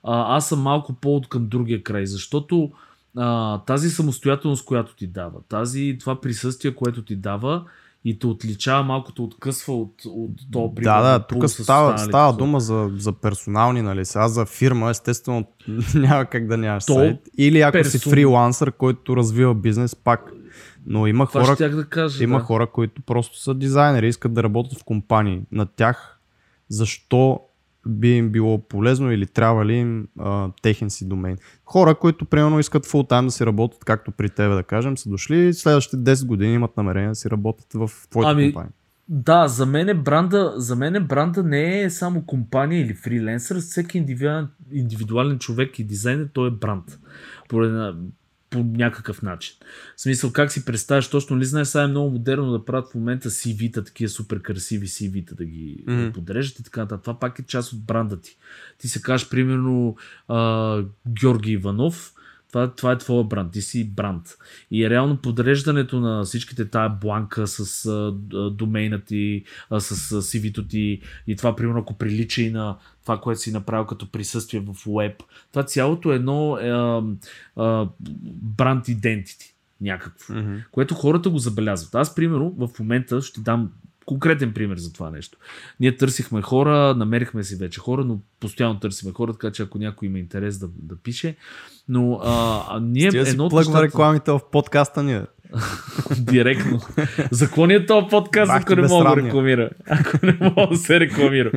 аз 0.04 0.50
съм 0.50 0.62
малко 0.62 0.94
по 0.94 1.16
от 1.16 1.30
към 1.30 1.48
другия 1.48 1.84
край, 1.84 2.06
защото 2.06 2.72
а, 3.16 3.60
тази 3.60 3.90
самостоятелност, 3.90 4.66
която 4.66 4.96
ти 4.96 5.08
дава, 5.08 5.42
тази, 5.50 5.98
това 6.00 6.22
присъствие, 6.22 6.76
което 6.76 7.06
ти 7.06 7.16
дава 7.16 7.66
и 8.06 8.20
те 8.20 8.28
отличава 8.28 8.84
малко, 8.84 9.12
те 9.12 9.22
откъсва 9.22 9.74
от, 9.74 9.94
от 10.06 10.32
то 10.52 10.74
Да, 10.82 11.02
да, 11.02 11.20
тук 11.28 11.50
става, 11.50 11.98
става 11.98 12.34
дума 12.34 12.60
за, 12.60 12.92
за 12.98 13.12
персонални, 13.12 13.82
нали? 13.82 14.06
Сега 14.06 14.28
за 14.28 14.46
фирма, 14.46 14.90
естествено, 14.90 15.46
няма 15.96 16.26
как 16.26 16.48
да 16.48 16.58
нямаш 16.58 16.86
то 16.86 16.94
сайт. 16.94 17.20
Или 17.38 17.62
ако 17.62 17.72
персон... 17.72 18.00
си 18.00 18.10
фрилансър, 18.10 18.72
който 18.72 19.18
развива 19.18 19.56
бизнес, 19.56 19.96
пак. 19.96 20.32
Но 20.86 21.08
има 21.08 21.28
Това 21.28 21.46
хора, 21.46 21.70
да 21.70 21.86
кажа, 21.86 22.24
има 22.24 22.38
да. 22.38 22.44
хора, 22.44 22.68
които 22.68 23.02
просто 23.02 23.40
са 23.40 23.54
дизайнери, 23.54 24.08
искат 24.08 24.34
да 24.34 24.44
работят 24.44 24.80
в 24.80 24.84
компании. 24.84 25.42
На 25.52 25.66
тях 25.66 26.20
защо 26.70 27.40
би 27.88 28.18
им 28.18 28.30
било 28.30 28.58
полезно 28.58 29.12
или 29.12 29.26
трябва 29.26 29.66
ли 29.66 29.74
им 29.74 30.08
а, 30.20 30.50
техен 30.62 30.90
си 30.90 31.08
домейн. 31.08 31.38
Хора, 31.66 31.96
които 31.96 32.26
примерно 32.26 32.60
искат 32.60 32.86
фул 32.86 33.04
тайм 33.04 33.26
да 33.26 33.32
си 33.32 33.46
работят, 33.46 33.86
както 33.86 34.12
при 34.12 34.30
тебе 34.30 34.56
да 34.56 34.64
кажем, 34.64 34.98
са 34.98 35.10
дошли 35.10 35.54
следващите 35.54 35.98
10 35.98 36.26
години 36.26 36.54
имат 36.54 36.78
намерение 36.78 37.10
да 37.10 37.16
си 37.16 37.30
работят 37.30 37.74
в 37.74 37.90
твоята 38.10 38.32
ами, 38.32 38.44
компания. 38.44 38.72
Да, 39.10 39.48
за 39.48 39.66
мен, 39.66 40.04
бранда, 40.04 40.54
за 40.56 40.76
мен 40.76 41.08
бранда 41.08 41.44
не 41.44 41.82
е 41.82 41.90
само 41.90 42.26
компания 42.26 42.82
или 42.82 42.94
фриленсър, 42.94 43.60
всеки 43.60 43.98
индивидуален, 43.98 44.48
индивидуален 44.72 45.40
човек 45.40 45.80
и 45.80 45.84
дизайнер, 45.84 46.30
той 46.34 46.48
е 46.48 46.52
бранд. 46.52 47.00
Поред, 47.50 47.96
по 48.50 48.64
някакъв 48.64 49.22
начин. 49.22 49.56
В 49.96 50.02
смисъл, 50.02 50.32
как 50.32 50.52
си 50.52 50.66
представяш, 50.66 51.10
точно 51.10 51.38
ли 51.38 51.46
знаеш, 51.46 51.68
сега 51.68 51.84
е 51.84 51.88
много 51.88 52.10
модерно 52.10 52.52
да 52.52 52.66
правят 52.66 52.92
в 52.92 52.96
момента 52.96 53.30
CV-та, 53.30 53.84
такива 53.84 54.10
супер 54.10 54.42
красиви 54.42 54.88
CV-та 54.88 55.36
да 55.36 55.46
ги 55.46 55.84
mm-hmm. 55.88 56.14
подрежат 56.14 56.60
и 56.60 56.64
така 56.64 56.82
нататък. 56.82 57.04
Това 57.04 57.20
пак 57.20 57.40
е 57.40 57.46
част 57.46 57.74
от 57.74 57.84
бранда 57.84 58.22
ти. 58.22 58.38
Ти 58.78 58.88
се 58.88 59.02
кажеш, 59.02 59.30
примерно, 59.30 59.98
а, 60.28 60.84
Георги 61.08 61.52
Иванов, 61.52 62.14
това, 62.56 62.72
това 62.76 62.92
е 62.92 62.98
твоя 62.98 63.24
бранд, 63.24 63.54
ти 63.54 63.62
си 63.62 63.90
бранд. 63.90 64.38
И 64.72 64.90
реално 64.90 65.18
подреждането 65.18 66.00
на 66.00 66.24
всичките 66.24 66.66
тая 66.66 66.90
бланка 66.90 67.48
с 67.48 67.86
а, 67.86 68.12
домейна 68.50 69.02
ти, 69.02 69.44
а, 69.70 69.80
с 69.80 70.22
CV-то 70.22 70.68
ти 70.68 71.02
и 71.28 71.36
това, 71.36 71.56
примерно, 71.56 71.80
ако 71.80 71.98
прилича 71.98 72.42
и 72.42 72.50
на 72.50 72.78
това, 73.04 73.22
което 73.22 73.42
си 73.42 73.52
направил 73.52 73.86
като 73.86 74.12
присъствие 74.12 74.60
в 74.60 74.76
веб, 74.88 75.24
това 75.52 75.64
цялото 75.64 76.12
е 76.12 76.16
едно 76.16 76.58
е, 76.58 76.72
бранд 78.58 78.88
идентити 78.88 79.56
някакво, 79.82 80.34
mm-hmm. 80.34 80.64
което 80.72 80.96
хората 80.96 81.30
го 81.30 81.38
забелязват. 81.38 81.96
Аз, 81.96 82.16
примерно, 82.16 82.56
в 82.58 82.70
момента 82.80 83.22
ще 83.22 83.42
дам 83.42 83.72
конкретен 84.06 84.54
пример 84.54 84.78
за 84.78 84.94
това 84.94 85.12
нещо. 85.12 85.38
Ние 85.80 85.98
търсихме 85.98 86.42
хора, 86.42 86.96
намерихме 86.98 87.44
си 87.44 87.56
вече 87.56 87.80
хора, 87.80 88.04
но 88.04 88.20
постоянно 88.40 88.80
търсиме 88.80 89.14
хора, 89.14 89.34
така 89.34 89.52
че 89.52 89.64
ако 89.64 89.78
някой 89.78 90.06
има 90.06 90.20
интерес 90.20 90.58
да, 90.58 90.68
да 90.76 90.96
пише. 90.96 91.36
Но 91.90 92.20
а, 92.24 92.64
а 92.70 92.80
ние 92.80 93.12
Стига 93.12 93.30
едно 93.30 93.50
си 93.50 93.56
нещата... 93.56 93.82
рекламите 93.82 94.32
в 94.32 94.40
подкаста 94.52 95.04
ни. 95.04 95.22
Директно. 96.20 96.80
Закони 97.32 97.74
е 97.74 97.86
този 97.86 98.08
подкаст, 98.08 98.52
ако 98.56 98.76
не 98.76 98.88
мога 98.88 99.10
да 99.10 99.16
рекламира. 99.16 99.70
Ако 99.86 100.26
не 100.26 100.38
мога 100.42 100.68
да 100.72 100.78
се 100.78 101.00
рекламира. 101.00 101.52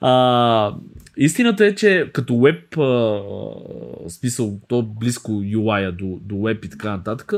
А, 0.00 0.74
Истината 1.16 1.66
е, 1.66 1.74
че 1.74 2.10
като 2.12 2.40
веб, 2.40 2.78
а, 2.78 3.20
смисъл, 4.08 4.60
то 4.68 4.82
близко 4.82 5.32
UI 5.32 5.90
до, 5.92 6.18
до 6.22 6.42
веб 6.42 6.64
и 6.64 6.70
така 6.70 6.90
нататък, 6.90 7.32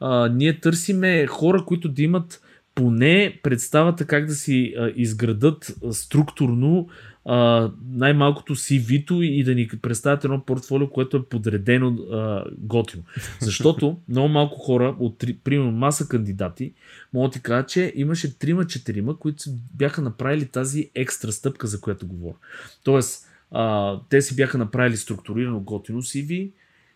а, 0.00 0.28
ние 0.28 0.60
търсиме 0.60 1.26
хора, 1.26 1.64
които 1.64 1.88
да 1.88 2.02
имат 2.02 2.40
поне 2.80 3.40
представата 3.42 4.06
как 4.06 4.26
да 4.26 4.34
си 4.34 4.74
а, 4.78 4.92
изградат 4.96 5.76
а, 5.84 5.92
структурно 5.92 6.88
а, 7.24 7.70
най-малкото 7.92 8.56
CV-то 8.56 9.22
и 9.22 9.44
да 9.44 9.54
ни 9.54 9.68
представят 9.82 10.24
едно 10.24 10.44
портфолио, 10.44 10.90
което 10.90 11.16
е 11.16 11.24
подредено 11.24 11.88
а, 12.12 12.44
готино. 12.58 13.02
Защото 13.40 13.98
много 14.08 14.28
малко 14.28 14.58
хора, 14.58 14.96
от 14.98 15.18
три, 15.18 15.36
примерно 15.44 15.72
маса 15.72 16.08
кандидати, 16.08 16.72
могат 17.12 17.30
да 17.30 17.32
ти 17.32 17.42
кажа, 17.42 17.66
че 17.66 17.92
имаше 17.96 18.38
трима-четирима, 18.38 19.18
които 19.18 19.44
бяха 19.74 20.02
направили 20.02 20.46
тази 20.46 20.90
екстра 20.94 21.32
стъпка, 21.32 21.66
за 21.66 21.80
която 21.80 22.06
говоря. 22.06 22.36
Тоест, 22.84 23.26
а, 23.50 23.96
те 24.08 24.22
си 24.22 24.36
бяха 24.36 24.58
направили 24.58 24.96
структурирано 24.96 25.60
готино 25.60 26.02
CV 26.02 26.50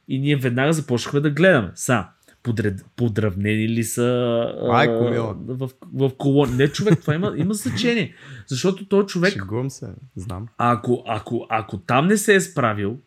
и 0.09 0.19
ние 0.19 0.37
веднага 0.37 0.73
започнахме 0.73 1.21
да 1.21 1.31
гледаме. 1.31 1.71
Са, 1.75 2.05
подред, 2.45 2.85
подравнени 2.97 3.69
ли 3.69 3.85
са 3.85 4.55
Майко, 4.69 5.05
а, 5.05 5.35
в, 5.49 5.71
в 5.95 6.11
колон. 6.19 6.57
Не, 6.57 6.69
човек, 6.69 7.01
това 7.01 7.15
има, 7.15 7.35
има 7.37 7.55
значение. 7.55 8.15
Защото 8.47 8.89
той 8.89 9.07
човек. 9.07 9.33
Шегувам 9.33 9.71
се, 9.71 9.87
знам. 10.17 10.49
Ако, 10.59 11.05
ако, 11.07 11.47
ако 11.51 11.79
там 11.79 12.07
не 12.07 12.17
се 12.17 12.35
е 12.35 12.41
справил 12.41 12.99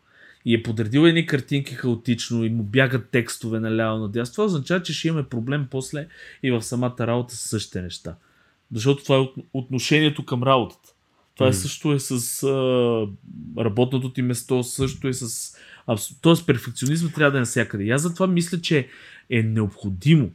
и 0.45 0.53
е 0.53 0.63
подредил 0.63 0.99
едни 0.99 1.25
картинки 1.25 1.73
хаотично 1.73 2.45
и 2.45 2.49
му 2.49 2.63
бягат 2.63 3.09
текстове 3.11 3.59
наляво 3.59 3.99
надясно, 3.99 4.33
това 4.33 4.45
означава, 4.45 4.83
че 4.83 4.93
ще 4.93 5.07
имаме 5.07 5.23
проблем 5.23 5.67
после 5.71 6.07
и 6.43 6.51
в 6.51 6.61
самата 6.61 6.95
работа 6.99 7.35
с 7.35 7.39
същите 7.39 7.81
неща. 7.81 8.15
Защото 8.73 9.03
това 9.03 9.17
е 9.17 9.41
отношението 9.53 10.25
към 10.25 10.43
работата. 10.43 10.93
Това 11.35 11.49
mm. 11.49 11.53
също 11.53 11.93
е 11.93 11.99
с 11.99 12.43
а, 12.43 13.07
работното 13.63 14.13
ти 14.13 14.21
место, 14.21 14.63
също 14.63 15.07
е 15.07 15.13
с... 15.13 15.53
Тоест 16.21 16.47
перфекционизма 16.47 17.09
трябва 17.09 17.31
да 17.31 17.37
е 17.37 17.39
навсякъде. 17.39 17.83
И 17.83 17.91
аз 17.91 18.01
затова 18.01 18.27
мисля, 18.27 18.61
че 18.61 18.87
е 19.29 19.43
необходимо. 19.43 20.29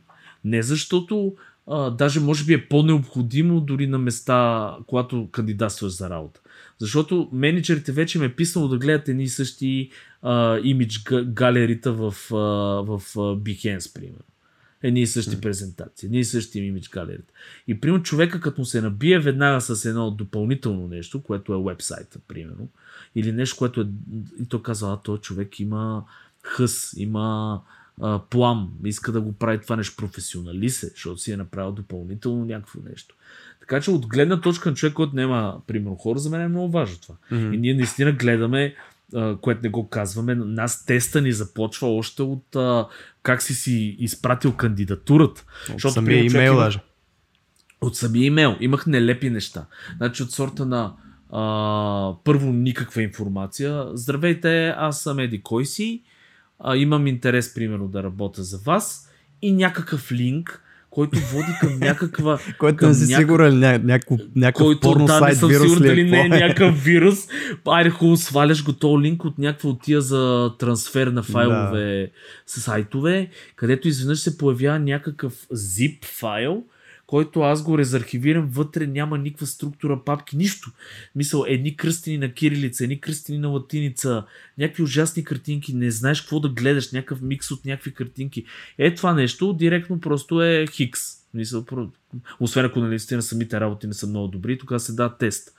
Не 0.45 0.63
защото 0.63 1.37
а, 1.67 1.91
даже 1.91 2.21
може 2.21 2.45
би 2.45 2.55
е 2.55 2.69
по-необходимо 2.69 3.61
дори 3.61 3.87
на 3.87 3.99
места, 3.99 4.71
когато 4.87 5.29
кандидатстваш 5.33 5.93
за 5.93 6.11
работа. 6.11 6.41
Защото 6.79 7.29
менеджерите 7.33 7.93
вече 7.93 8.19
ме 8.19 8.25
е 8.25 8.35
писало 8.35 8.69
да 8.69 8.79
гледат 8.79 9.09
едни 9.09 9.23
и 9.23 9.29
същи 9.29 9.91
а, 10.23 10.59
имидж 10.65 11.03
галерита 11.25 11.93
в, 11.93 12.15
а, 12.31 12.37
в 12.83 13.03
а, 13.17 13.21
Behance, 13.21 13.95
примерно. 13.95 14.25
Едни 14.83 15.01
и 15.01 15.07
същи 15.07 15.41
презентации, 15.41 16.07
едни 16.07 16.19
и 16.19 16.25
същи 16.25 16.61
имидж 16.61 16.89
галерите. 16.89 17.33
И 17.69 17.81
примерно 17.81 18.03
човека 18.03 18.41
като 18.41 18.61
му 18.61 18.65
се 18.65 18.81
набие 18.81 19.19
веднага 19.19 19.61
с 19.61 19.85
едно 19.85 20.11
допълнително 20.11 20.89
нещо, 20.89 21.23
което 21.23 21.55
е 21.55 21.63
вебсайта, 21.71 22.19
примерно, 22.29 22.69
или 23.15 23.33
нещо, 23.33 23.57
което 23.57 23.81
е... 23.81 23.87
И 24.43 24.49
то 24.49 24.63
казва, 24.63 24.93
а, 24.93 24.97
този 24.97 25.23
човек 25.23 25.61
има 25.61 26.05
хъс, 26.43 26.95
има 26.97 27.61
а, 28.01 28.21
плам, 28.31 28.73
иска 28.85 29.13
да 29.13 29.21
го 29.21 29.33
прави 29.33 29.61
това 29.61 29.77
нещо 29.77 29.97
професионалист, 29.97 30.81
защото 30.81 31.19
си 31.19 31.33
е 31.33 31.37
направил 31.37 31.73
допълнително 31.73 32.45
някакво 32.45 32.81
нещо. 32.91 33.15
Така 33.61 33.81
че 33.81 33.91
от 33.91 34.07
гледна 34.07 34.41
точка 34.41 34.71
на 34.71 34.77
човек, 34.77 34.95
който 34.95 35.17
няма, 35.17 35.61
примерно, 35.67 35.97
хора, 35.97 36.19
за 36.19 36.31
мен 36.31 36.41
е 36.41 36.49
много 36.49 36.71
важно 36.71 37.01
това. 37.01 37.15
Mm-hmm. 37.33 37.55
И 37.55 37.59
ние 37.59 37.75
наистина 37.75 38.13
гледаме, 38.13 38.75
което 39.41 39.61
не 39.63 39.69
го 39.69 39.89
казваме, 39.89 40.35
нас 40.35 40.85
теста 40.85 41.21
ни 41.21 41.33
започва 41.33 41.89
още 41.89 42.23
от 42.23 42.57
а, 42.57 42.87
как 43.23 43.43
си 43.43 43.55
си 43.55 43.97
изпратил 43.99 44.53
кандидатурата. 44.53 45.45
От 45.69 45.73
защото, 45.73 45.95
самия 45.95 46.21
примерно, 46.21 46.39
имейл 46.39 46.57
даже. 46.57 46.79
От 47.81 47.97
самия 47.97 48.27
имейл. 48.27 48.57
Имах 48.61 48.87
нелепи 48.87 49.31
неща. 49.31 49.67
Значи 49.97 50.23
от 50.23 50.31
сорта 50.31 50.67
на 50.67 50.95
а, 51.33 52.15
първо 52.25 52.53
никаква 52.53 53.03
информация. 53.03 53.87
Здравейте, 53.95 54.69
аз 54.69 55.03
съм 55.03 55.19
Еди 55.19 55.43
кой 55.43 55.67
си 55.67 56.03
а, 56.62 56.76
имам 56.76 57.07
интерес, 57.07 57.54
примерно, 57.54 57.88
да 57.88 58.02
работя 58.02 58.42
за 58.42 58.59
вас 58.59 59.09
и 59.42 59.52
някакъв 59.52 60.12
линк, 60.12 60.62
който 60.90 61.19
води 61.19 61.52
към 61.61 61.78
някаква... 61.78 62.38
който 62.59 62.87
не 62.87 62.95
си 62.95 63.07
сигурен, 63.07 63.59
ня, 63.59 63.78
някакво, 63.78 64.16
някакъв 64.37 64.64
който, 64.64 64.81
порно 64.81 65.07
да, 65.07 65.19
сайт, 65.19 65.35
не 65.35 65.38
съм 65.38 65.49
вирус 65.49 65.73
сигурен 65.73 65.88
дали 65.88 66.11
не 66.11 66.21
е 66.21 66.28
някакъв 66.28 66.75
вирус. 66.85 67.19
Айде 67.66 67.90
хубаво, 67.90 68.16
сваляш 68.16 68.64
го 68.64 68.73
този 68.73 69.02
линк 69.02 69.25
от 69.25 69.38
някаква 69.38 69.71
от 69.71 69.83
тия 69.83 70.00
за 70.00 70.52
трансфер 70.59 71.07
на 71.07 71.23
файлове 71.23 72.00
да. 72.00 72.09
с 72.47 72.61
сайтове, 72.61 73.31
където 73.57 73.88
изведнъж 73.88 74.19
се 74.19 74.38
появява 74.38 74.78
някакъв 74.78 75.47
zip 75.52 76.04
файл, 76.04 76.64
който 77.12 77.40
аз 77.40 77.62
го 77.62 77.78
резархивирам, 77.78 78.49
вътре 78.49 78.87
няма 78.87 79.19
никаква 79.19 79.47
структура, 79.47 80.04
папки, 80.04 80.37
нищо. 80.37 80.71
Мисъл, 81.16 81.45
едни 81.49 81.76
кръстени 81.76 82.19
на 82.19 82.33
кирилица, 82.33 82.85
едни 82.85 83.00
кръстени 83.00 83.38
на 83.38 83.49
латиница, 83.49 84.25
някакви 84.59 84.83
ужасни 84.83 85.25
картинки, 85.25 85.75
не 85.75 85.90
знаеш 85.90 86.21
какво 86.21 86.40
да 86.40 86.49
гледаш, 86.49 86.92
някакъв 86.92 87.23
микс 87.23 87.50
от 87.50 87.64
някакви 87.64 87.95
картинки. 87.95 88.45
Е, 88.78 88.95
това 88.95 89.14
нещо 89.14 89.52
директно 89.52 90.00
просто 90.00 90.42
е 90.42 90.66
хикс. 90.66 91.00
Мисъл, 91.35 91.66
освен 92.40 92.64
ако 92.64 92.81
нали, 92.81 92.99
на 93.11 93.23
самите 93.23 93.61
работи 93.61 93.87
не 93.87 93.95
са 93.95 94.07
много 94.07 94.28
добри, 94.28 94.59
тогава 94.59 94.81
се 94.81 94.92
да 94.92 95.16
тест. 95.16 95.54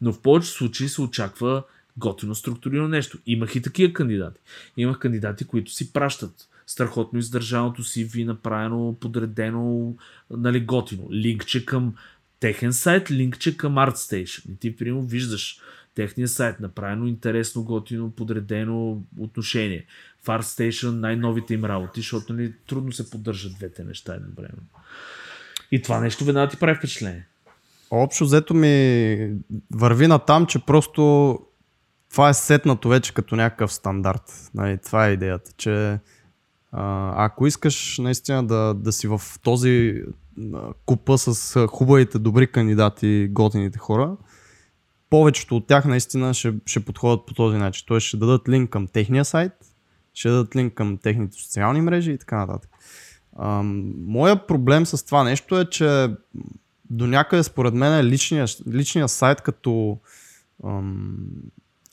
Но 0.00 0.12
в 0.12 0.22
повечето 0.22 0.56
случаи 0.56 0.88
се 0.88 1.02
очаква 1.02 1.62
готино 1.96 2.34
структурирано 2.34 2.88
нещо. 2.88 3.18
Имах 3.26 3.54
и 3.54 3.62
такива 3.62 3.92
кандидати. 3.92 4.40
Имах 4.76 4.98
кандидати, 4.98 5.44
които 5.44 5.72
си 5.72 5.92
пращат 5.92 6.48
страхотно 6.68 7.18
издържаното 7.18 7.84
CV, 7.84 8.24
направено, 8.24 8.96
подредено, 9.00 9.94
нали, 10.30 10.60
готино. 10.60 11.08
Линкче 11.12 11.66
към 11.66 11.94
техен 12.40 12.72
сайт, 12.72 13.10
линкче 13.10 13.56
към 13.56 13.74
ArtStation. 13.74 14.52
И 14.52 14.56
ти, 14.56 14.76
примерно, 14.76 15.02
виждаш 15.02 15.60
техния 15.94 16.28
сайт, 16.28 16.60
направено 16.60 17.06
интересно, 17.06 17.64
готино, 17.64 18.10
подредено 18.10 19.02
отношение. 19.18 19.84
В 20.22 20.26
ArtStation 20.26 20.90
най-новите 20.90 21.54
им 21.54 21.64
работи, 21.64 22.00
защото 22.00 22.32
нали, 22.32 22.54
трудно 22.66 22.92
се 22.92 23.10
поддържат 23.10 23.52
двете 23.54 23.84
неща 23.84 24.14
едновременно. 24.14 24.62
И 25.72 25.82
това 25.82 26.00
нещо 26.00 26.24
веднага 26.24 26.50
ти 26.50 26.56
прави 26.56 26.78
впечатление. 26.78 27.26
Общо 27.90 28.24
взето 28.24 28.54
ми 28.54 29.34
върви 29.70 30.06
на 30.06 30.18
там, 30.18 30.46
че 30.46 30.58
просто 30.58 31.38
това 32.10 32.28
е 32.28 32.34
сетнато 32.34 32.88
вече 32.88 33.14
като 33.14 33.36
някакъв 33.36 33.72
стандарт. 33.72 34.50
Нали, 34.54 34.78
това 34.78 35.06
е 35.06 35.12
идеята, 35.12 35.52
че 35.56 35.98
ако 36.72 37.46
искаш 37.46 37.98
наистина 37.98 38.46
да, 38.46 38.74
да 38.74 38.92
си 38.92 39.08
в 39.08 39.20
този 39.42 40.02
купа 40.86 41.18
с 41.18 41.66
хубавите, 41.66 42.18
добри 42.18 42.46
кандидати, 42.46 43.28
готините 43.30 43.78
хора, 43.78 44.16
повечето 45.10 45.56
от 45.56 45.66
тях 45.66 45.84
наистина 45.84 46.34
ще, 46.34 46.54
ще 46.66 46.84
подходят 46.84 47.26
по 47.26 47.34
този 47.34 47.56
начин. 47.56 47.84
Тоест 47.86 48.06
ще 48.06 48.16
дадат 48.16 48.48
линк 48.48 48.70
към 48.70 48.86
техния 48.86 49.24
сайт, 49.24 49.52
ще 50.14 50.28
дадат 50.28 50.56
линк 50.56 50.74
към 50.74 50.98
техните 50.98 51.36
социални 51.36 51.80
мрежи 51.80 52.12
и 52.12 52.18
така 52.18 52.36
нататък. 52.36 52.70
А, 53.36 53.62
моя 54.06 54.46
проблем 54.46 54.86
с 54.86 55.06
това 55.06 55.24
нещо 55.24 55.60
е, 55.60 55.70
че 55.70 56.08
до 56.90 57.06
някъде 57.06 57.42
според 57.42 57.74
мен 57.74 58.06
личния, 58.06 58.46
личния 58.72 59.08
сайт 59.08 59.40
като 59.40 59.98
ам, 60.64 61.16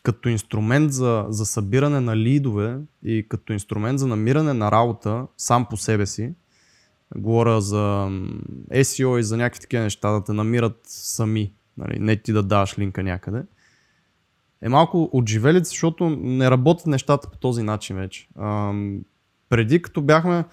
като 0.06 0.30
инструмент 0.30 0.94
за, 0.94 1.26
за 1.30 1.46
събиране 1.46 2.00
на 2.00 2.18
лидове 2.18 2.78
и 3.04 3.26
като 3.30 3.54
инструмент 3.54 4.00
за 4.00 4.08
намиране 4.08 4.54
на 4.54 4.72
работа 4.72 5.28
сам 5.38 5.66
по 5.70 5.78
себе 5.78 6.06
си, 6.06 6.34
говоря 7.16 7.62
за 7.62 8.10
SEO 8.72 9.18
и 9.18 9.24
за 9.24 9.38
някакви 9.38 9.62
такива 9.62 9.84
неща, 9.84 10.12
да 10.12 10.24
те 10.24 10.34
намират 10.34 10.80
сами, 10.84 11.54
нали, 11.78 12.00
не 12.00 12.16
ти 12.16 12.34
да 12.34 12.44
даваш 12.44 12.80
линка 12.80 13.04
някъде, 13.04 13.44
е 14.62 14.70
малко 14.70 15.10
отживелица, 15.14 15.70
защото 15.70 16.10
не 16.10 16.52
работят 16.52 16.88
нещата 16.88 17.30
по 17.32 17.38
този 17.38 17.64
начин 17.64 17.96
вече. 17.96 18.28
Ам, 18.40 19.00
преди 19.50 19.82
като 19.82 20.02
бяхме 20.02 20.46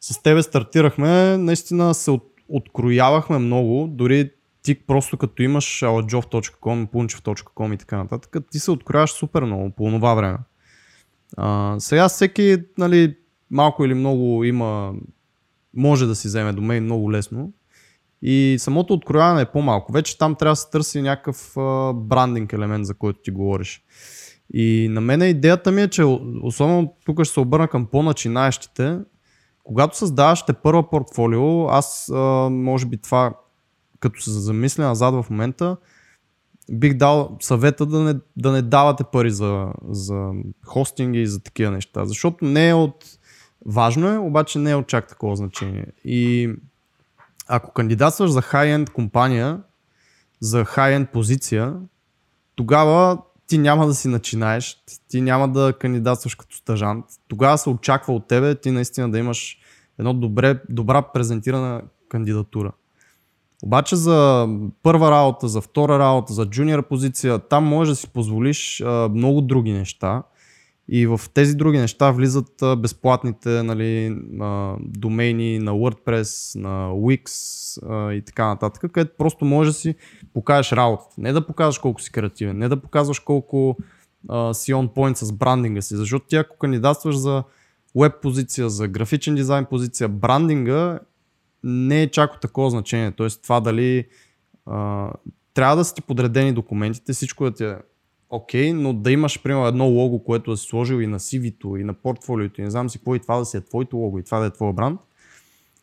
с 0.00 0.22
тебе 0.22 0.42
стартирахме, 0.42 1.36
наистина 1.36 1.94
се 1.94 2.10
от, 2.10 2.32
откроявахме 2.48 3.38
много, 3.38 3.88
дори 3.90 4.30
ти 4.62 4.74
просто 4.86 5.16
като 5.16 5.42
имаш 5.42 5.82
aladjov.com, 5.82 6.86
punchev.com 6.90 7.74
и 7.74 7.76
така 7.76 7.96
нататък, 7.96 8.36
ти 8.50 8.58
се 8.58 8.70
открояваш 8.70 9.10
супер 9.10 9.42
много 9.42 9.70
по 9.70 9.90
това 9.90 10.14
време. 10.14 10.38
А, 11.36 11.76
сега 11.78 12.08
всеки, 12.08 12.56
нали, 12.78 13.16
малко 13.50 13.84
или 13.84 13.94
много 13.94 14.44
има, 14.44 14.94
може 15.76 16.06
да 16.06 16.14
си 16.14 16.28
вземе 16.28 16.52
домейн 16.52 16.84
много 16.84 17.12
лесно. 17.12 17.52
И 18.22 18.56
самото 18.58 18.94
открояване 18.94 19.42
е 19.42 19.52
по-малко. 19.52 19.92
Вече 19.92 20.18
там 20.18 20.34
трябва 20.34 20.52
да 20.52 20.56
се 20.56 20.70
търси 20.70 21.02
някакъв 21.02 21.56
а, 21.56 21.92
брандинг 21.92 22.52
елемент, 22.52 22.86
за 22.86 22.94
който 22.94 23.22
ти 23.22 23.30
говориш. 23.30 23.82
И 24.54 24.88
на 24.90 25.00
мен 25.00 25.22
идеята 25.22 25.72
ми 25.72 25.82
е, 25.82 25.88
че 25.88 26.04
особено 26.42 26.94
тук 27.04 27.24
ще 27.24 27.34
се 27.34 27.40
обърна 27.40 27.68
към 27.68 27.86
по-начинаещите, 27.86 28.98
когато 29.64 29.96
създаваш 29.96 30.42
те 30.42 30.52
първа 30.52 30.90
портфолио, 30.90 31.68
аз 31.68 32.10
а, 32.14 32.48
може 32.50 32.86
би 32.86 32.96
това 32.96 33.34
като 34.02 34.22
се 34.22 34.30
замисля 34.30 34.84
назад 34.84 35.14
в 35.14 35.30
момента, 35.30 35.76
бих 36.70 36.94
дал 36.94 37.36
съвета 37.40 37.86
да 37.86 38.00
не, 38.00 38.14
да 38.36 38.52
не 38.52 38.62
давате 38.62 39.04
пари 39.12 39.30
за, 39.30 39.72
за 39.88 40.30
хостинги 40.64 41.22
и 41.22 41.26
за 41.26 41.40
такива 41.40 41.70
неща. 41.70 42.04
Защото 42.04 42.44
не 42.44 42.68
е 42.68 42.74
от... 42.74 43.04
Важно 43.66 44.08
е, 44.08 44.18
обаче 44.18 44.58
не 44.58 44.70
е 44.70 44.74
от 44.74 44.86
чак 44.86 45.08
такова 45.08 45.36
значение. 45.36 45.86
И 46.04 46.50
ако 47.48 47.72
кандидатстваш 47.72 48.30
за 48.30 48.42
хай-енд 48.42 48.90
компания, 48.90 49.60
за 50.40 50.64
хай-енд 50.64 51.10
позиция, 51.10 51.74
тогава 52.54 53.18
ти 53.46 53.58
няма 53.58 53.86
да 53.86 53.94
си 53.94 54.08
начинаеш, 54.08 54.82
ти 55.08 55.20
няма 55.20 55.48
да 55.48 55.72
кандидатстваш 55.80 56.34
като 56.34 56.56
стажант. 56.56 57.04
Тогава 57.28 57.58
се 57.58 57.70
очаква 57.70 58.14
от 58.14 58.26
тебе 58.26 58.54
ти 58.54 58.70
наистина 58.70 59.10
да 59.10 59.18
имаш 59.18 59.58
едно 59.98 60.14
добре, 60.14 60.60
добра 60.68 61.02
презентирана 61.02 61.82
кандидатура. 62.08 62.72
Обаче 63.62 63.96
за 63.96 64.48
първа 64.82 65.10
работа, 65.10 65.48
за 65.48 65.60
втора 65.60 65.98
работа, 65.98 66.32
за 66.32 66.46
джуниор 66.46 66.88
позиция, 66.88 67.38
там 67.38 67.64
може 67.64 67.90
да 67.90 67.96
си 67.96 68.08
позволиш 68.08 68.82
много 69.10 69.40
други 69.40 69.72
неща. 69.72 70.22
И 70.88 71.06
в 71.06 71.20
тези 71.34 71.54
други 71.54 71.78
неща 71.78 72.10
влизат 72.10 72.62
безплатните 72.78 73.62
нали, 73.62 74.16
домейни 74.78 75.58
на 75.58 75.72
WordPress, 75.72 76.60
на 76.60 76.90
Wix 76.90 78.12
и 78.12 78.22
така 78.22 78.46
нататък, 78.46 78.92
където 78.92 79.16
просто 79.18 79.44
може 79.44 79.70
да 79.70 79.74
си 79.74 79.94
покажеш 80.34 80.72
работата. 80.72 81.14
Не 81.18 81.32
да 81.32 81.46
показваш 81.46 81.78
колко 81.78 82.02
си 82.02 82.12
креативен, 82.12 82.58
не 82.58 82.68
да 82.68 82.76
показваш 82.76 83.18
колко 83.18 83.76
си 84.52 84.74
on 84.74 84.94
point 84.94 85.14
с 85.14 85.32
брандинга 85.32 85.82
си, 85.82 85.96
защото 85.96 86.26
ти 86.26 86.36
ако 86.36 86.58
кандидатстваш 86.58 87.16
за 87.16 87.42
веб 88.00 88.12
позиция, 88.22 88.70
за 88.70 88.88
графичен 88.88 89.34
дизайн 89.34 89.64
позиция, 89.64 90.08
брандинга 90.08 90.98
не 91.64 92.02
е 92.02 92.10
чак 92.10 92.34
от 92.34 92.40
такова 92.40 92.70
значение. 92.70 93.12
Тоест 93.12 93.42
това 93.42 93.60
дали 93.60 94.06
а, 94.66 95.10
трябва 95.54 95.76
да 95.76 95.84
са 95.84 95.94
ти 95.94 96.02
подредени 96.02 96.52
документите, 96.52 97.12
всичко 97.12 97.44
да 97.44 97.54
ти 97.54 97.64
е 97.64 97.76
окей, 98.30 98.70
okay, 98.70 98.72
но 98.72 98.92
да 98.92 99.12
имаш, 99.12 99.42
примерно, 99.42 99.66
едно 99.66 99.84
лого, 99.84 100.24
което 100.24 100.50
да 100.50 100.56
си 100.56 100.66
сложил 100.66 101.00
и 101.00 101.06
на 101.06 101.18
CV-то, 101.18 101.76
и 101.76 101.84
на 101.84 101.94
портфолиото, 101.94 102.60
и 102.60 102.64
не 102.64 102.70
знам 102.70 102.90
си 102.90 102.98
какво, 102.98 103.14
и 103.14 103.20
това 103.20 103.36
да 103.36 103.44
си 103.44 103.56
е 103.56 103.60
твоето 103.60 103.96
лого, 103.96 104.18
и 104.18 104.22
това 104.22 104.38
да 104.38 104.46
е 104.46 104.50
твой 104.50 104.72
бранд. 104.72 105.00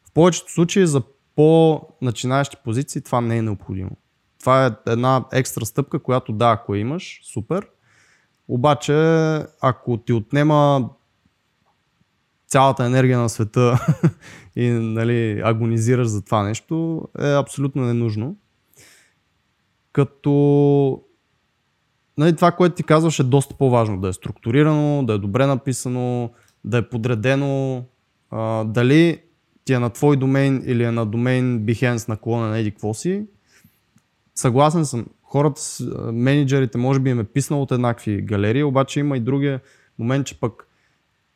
В 0.06 0.12
повечето 0.12 0.52
случаи 0.52 0.88
за 0.88 1.02
по-начинаещи 1.36 2.58
позиции 2.64 3.02
това 3.02 3.22
не 3.22 3.38
е 3.38 3.42
необходимо. 3.42 3.92
Това 4.40 4.68
е 4.68 4.92
една 4.92 5.26
екстра 5.34 5.66
стъпка, 5.66 6.00
която 6.00 6.34
да, 6.34 6.52
ако 6.52 6.76
имаш, 6.76 7.22
супер. 7.34 7.68
Обаче, 8.48 8.94
ако 9.62 9.98
ти 9.98 10.14
отнема 10.14 10.90
цялата 12.50 12.86
енергия 12.86 13.20
на 13.20 13.30
света 13.30 13.88
и 14.56 14.70
нали, 14.70 15.42
агонизираш 15.44 16.08
за 16.08 16.26
това 16.26 16.44
нещо, 16.44 17.08
е 17.20 17.34
абсолютно 17.34 17.86
ненужно. 17.86 18.36
Като 19.92 21.04
нали, 22.18 22.36
това, 22.36 22.52
което 22.52 22.76
ти 22.76 22.84
казваш 22.84 23.20
е 23.20 23.24
доста 23.24 23.56
по-важно. 23.56 24.02
Да 24.02 24.08
е 24.08 24.14
структурирано, 24.14 25.04
да 25.06 25.14
е 25.14 25.18
добре 25.18 25.46
написано, 25.46 26.30
да 26.64 26.78
е 26.78 26.90
подредено. 26.90 27.84
А, 28.32 28.64
дали 28.64 29.22
ти 29.66 29.74
е 29.74 29.80
на 29.80 29.90
твой 29.90 30.18
домейн 30.18 30.64
или 30.66 30.84
е 30.84 30.92
на 30.92 31.06
домейн 31.06 31.60
Behance 31.60 32.10
наклона 32.10 32.48
на 32.48 32.60
еди 32.60 32.72
какво 32.72 32.94
си. 32.94 33.26
Съгласен 34.36 34.86
съм. 34.86 35.06
Хората, 35.24 35.62
менеджерите, 36.14 36.78
може 36.78 37.00
би 37.00 37.10
им 37.10 37.20
е 37.20 37.24
писнал 37.24 37.62
от 37.62 37.72
еднакви 37.72 38.22
галерии, 38.22 38.64
обаче 38.64 39.00
има 39.00 39.18
и 39.18 39.20
другия 39.20 39.60
момент, 40.00 40.28
че 40.28 40.40
пък 40.40 40.69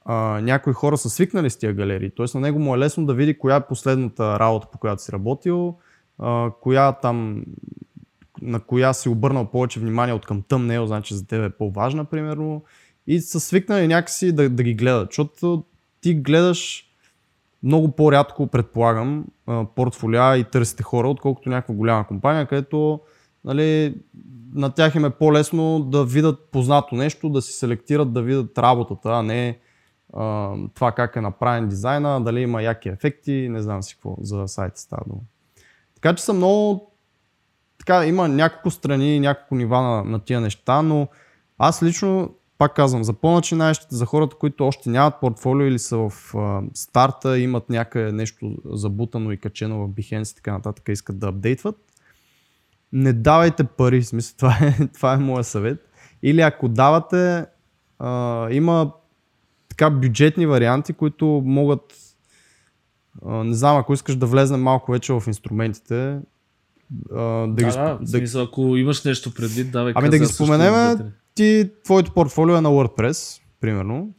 а, 0.05 0.41
някои 0.41 0.73
хора 0.73 0.97
са 0.97 1.09
свикнали 1.09 1.49
с 1.49 1.57
тия 1.57 1.73
галерии. 1.73 2.11
Тоест 2.15 2.35
на 2.35 2.41
него 2.41 2.59
му 2.59 2.75
е 2.75 2.79
лесно 2.79 3.05
да 3.05 3.13
види 3.13 3.37
коя 3.37 3.55
е 3.55 3.67
последната 3.67 4.39
работа, 4.39 4.67
по 4.71 4.77
която 4.77 5.03
си 5.03 5.11
работил, 5.11 5.77
а, 6.19 6.51
коя 6.61 6.91
там, 6.91 7.43
на 8.41 8.59
коя 8.59 8.93
си 8.93 9.09
обърнал 9.09 9.45
повече 9.45 9.79
внимание 9.79 10.13
от 10.13 10.25
към 10.25 10.41
тъмнел, 10.41 10.87
значи 10.87 11.13
за 11.13 11.27
теб 11.27 11.45
е 11.45 11.57
по-важна, 11.57 12.05
примерно. 12.05 12.63
И 13.07 13.19
са 13.19 13.39
свикнали 13.39 13.87
някакси 13.87 14.31
да, 14.31 14.49
да 14.49 14.63
ги 14.63 14.73
гледат, 14.73 15.07
защото 15.09 15.63
ти 16.01 16.13
гледаш 16.13 16.85
много 17.63 17.91
по-рядко, 17.91 18.47
предполагам, 18.47 19.25
портфолиа 19.75 20.37
и 20.37 20.43
търсите 20.43 20.83
хора, 20.83 21.09
отколкото 21.09 21.49
някаква 21.49 21.75
голяма 21.75 22.07
компания, 22.07 22.47
където 22.47 22.99
нали, 23.45 23.95
на 24.53 24.69
тях 24.69 24.95
им 24.95 25.05
е 25.05 25.09
по-лесно 25.09 25.79
да 25.79 26.05
видят 26.05 26.49
познато 26.51 26.95
нещо, 26.95 27.29
да 27.29 27.41
си 27.41 27.53
селектират, 27.53 28.13
да 28.13 28.21
видят 28.21 28.57
работата, 28.57 29.09
а 29.09 29.23
не 29.23 29.59
това 30.73 30.91
как 30.95 31.15
е 31.15 31.21
направен 31.21 31.67
дизайна, 31.67 32.23
дали 32.23 32.41
има 32.41 32.61
яки 32.61 32.89
ефекти, 32.89 33.47
не 33.49 33.61
знам 33.61 33.83
си 33.83 33.95
какво 33.95 34.15
за 34.21 34.47
сайта 34.47 34.79
става 34.79 35.03
дума. 35.07 35.21
Така 35.95 36.15
че 36.15 36.23
са 36.23 36.33
много 36.33 36.93
така, 37.79 38.05
има 38.05 38.27
няколко 38.27 38.71
страни, 38.71 39.19
няколко 39.19 39.55
нива 39.55 39.81
на, 39.81 40.03
на 40.03 40.19
тия 40.19 40.41
неща, 40.41 40.81
но 40.81 41.07
аз 41.57 41.83
лично, 41.83 42.35
пак 42.57 42.75
казвам, 42.75 43.03
за 43.03 43.13
по-начинаещите, 43.13 43.95
за 43.95 44.05
хората, 44.05 44.35
които 44.35 44.67
още 44.67 44.89
нямат 44.89 45.19
портфолио 45.21 45.67
или 45.67 45.79
са 45.79 45.97
в 45.97 46.35
а, 46.35 46.61
старта, 46.73 47.39
имат 47.39 47.69
някъде 47.69 48.11
нещо 48.11 48.57
забутано 48.65 49.31
и 49.31 49.37
качено 49.37 49.87
в 49.87 49.89
Behance 49.89 50.31
и 50.31 50.35
така 50.35 50.51
нататък, 50.51 50.89
искат 50.89 51.19
да 51.19 51.27
апдейтват, 51.27 51.75
не 52.93 53.13
давайте 53.13 53.63
пари, 53.63 54.01
в 54.01 54.07
смисъл, 54.07 54.35
това 54.37 54.57
е, 54.61 54.87
това 54.87 55.13
е 55.13 55.17
моят 55.17 55.47
съвет. 55.47 55.89
Или 56.23 56.41
ако 56.41 56.67
давате, 56.67 57.45
а, 57.99 58.47
има 58.51 58.91
така 59.73 59.89
бюджетни 59.89 60.45
варианти, 60.45 60.93
които 60.93 61.41
могат, 61.45 61.81
не 63.25 63.53
знам, 63.53 63.77
ако 63.77 63.93
искаш 63.93 64.15
да 64.15 64.25
влезнем 64.25 64.61
малко 64.61 64.91
вече 64.91 65.13
в 65.13 65.23
инструментите, 65.27 66.19
да, 66.89 67.47
да, 67.47 67.63
ги, 67.63 67.71
да, 67.71 67.97
да, 68.01 68.07
смисъл, 68.07 68.43
ако 68.43 68.61
имаш 68.77 69.03
нещо 69.03 69.33
предвид, 69.33 69.71
давай 69.71 69.93
Ами 69.95 70.09
да 70.09 70.19
ги 70.19 70.25
споменеме, 70.25 70.95
ти, 71.35 71.71
твоето 71.83 72.13
портфолио 72.13 72.55
е 72.55 72.61
на 72.61 72.69
WordPress, 72.69 73.41
примерно. 73.61 74.09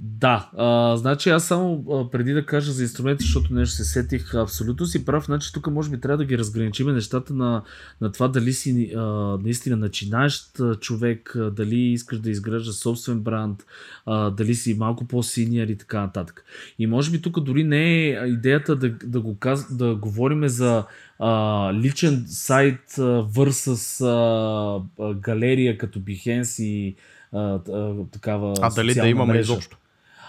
Да, 0.00 0.50
а, 0.56 0.96
значи 0.96 1.30
аз 1.30 1.44
само 1.44 1.84
а, 1.92 2.10
преди 2.10 2.32
да 2.32 2.46
кажа 2.46 2.72
за 2.72 2.82
инструменти, 2.82 3.24
защото 3.24 3.54
нещо 3.54 3.76
се 3.76 3.84
сетих, 3.84 4.34
абсолютно 4.34 4.86
си 4.86 5.04
прав, 5.04 5.24
значи 5.24 5.52
тук 5.52 5.66
може 5.66 5.90
би 5.90 6.00
трябва 6.00 6.16
да 6.16 6.24
ги 6.24 6.38
разграничиме 6.38 6.92
нещата 6.92 7.34
на, 7.34 7.62
на 8.00 8.12
това 8.12 8.28
дали 8.28 8.52
си 8.52 8.92
а, 8.96 9.00
наистина 9.42 9.76
начинаещ 9.76 10.60
човек, 10.80 11.36
а, 11.36 11.50
дали 11.50 11.76
искаш 11.76 12.18
да 12.18 12.30
изграждаш 12.30 12.74
собствен 12.74 13.20
бранд, 13.20 13.64
а, 14.06 14.30
дали 14.30 14.54
си 14.54 14.74
малко 14.74 15.04
по-синьор 15.04 15.66
и 15.66 15.76
така 15.76 16.00
нататък. 16.00 16.44
И 16.78 16.86
може 16.86 17.10
би 17.10 17.22
тук 17.22 17.40
дори 17.40 17.64
не 17.64 18.06
е 18.06 18.26
идеята 18.26 18.76
да, 18.76 18.90
да, 19.04 19.20
го 19.20 19.38
каз, 19.38 19.76
да 19.76 19.94
говорим 19.94 20.48
за 20.48 20.84
а, 21.18 21.72
личен 21.74 22.24
сайт 22.28 22.98
а, 22.98 24.80
галерия 25.14 25.78
като 25.78 26.00
Behance 26.00 26.62
и 26.62 26.96
а, 27.32 27.38
а, 27.38 27.94
такава 28.12 28.54
А 28.62 28.70
дали 28.70 28.94
да 28.94 29.08
имаме 29.08 29.32
мрежа. 29.32 29.52
изобщо? 29.52 29.78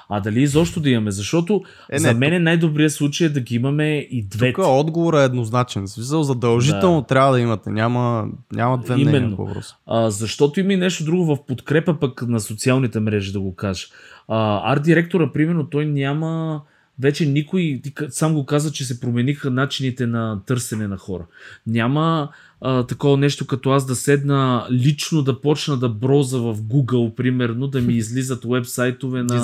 А 0.10 0.19
дали 0.19 0.41
изобщо 0.41 0.80
да 0.80 0.89
имаме? 0.89 1.12
Защото 1.12 1.63
е, 1.91 2.00
за 2.00 2.13
мен 2.13 2.34
тук... 2.34 2.41
най-добрият 2.41 2.91
случай 2.91 3.28
е 3.28 3.30
да 3.30 3.39
ги 3.39 3.56
имаме 3.56 3.98
и 3.98 4.24
двете. 4.24 4.54
Тук 4.54 4.65
отговорът 4.67 5.22
е 5.22 5.26
еднозначен. 5.26 5.88
Смисъл, 5.88 6.24
задължително 6.24 7.02
да. 7.02 7.08
трябва 7.08 7.34
да 7.34 7.39
имате. 7.39 7.69
Няма, 7.69 8.28
няма 8.54 8.78
две 8.78 8.95
мнения 8.95 9.36
по 9.36 9.48
А, 9.88 10.10
защото 10.10 10.60
има 10.60 10.74
и 10.74 10.78
нещо 10.78 11.04
друго 11.04 11.26
в 11.26 11.45
подкрепа 11.45 12.00
пък 12.00 12.22
на 12.28 12.39
социалните 12.39 13.00
мрежи, 13.00 13.32
да 13.32 13.39
го 13.39 13.56
кажа. 13.56 13.88
арт 14.28 14.84
директора, 14.84 15.32
примерно, 15.34 15.69
той 15.69 15.86
няма 15.86 16.62
вече 17.00 17.26
никой, 17.26 17.82
сам 18.10 18.34
го 18.34 18.46
каза, 18.46 18.72
че 18.72 18.86
се 18.86 19.00
промениха 19.00 19.52
начините 19.52 20.08
на 20.08 20.42
търсене 20.46 20.88
на 20.88 20.98
хора. 20.98 21.26
Няма 21.68 22.30
а, 22.62 22.84
такова 22.84 23.18
нещо 23.18 23.48
като 23.48 23.72
аз 23.72 23.86
да 23.86 23.96
седна 23.96 24.68
лично 24.72 25.22
да 25.22 25.42
почна 25.42 25.78
да 25.78 25.90
броза 25.90 26.40
в 26.40 26.56
Google, 26.56 27.16
примерно, 27.16 27.68
да 27.68 27.82
ми 27.82 27.94
излизат 27.98 28.46
вебсайтове 28.46 29.24
на 29.24 29.36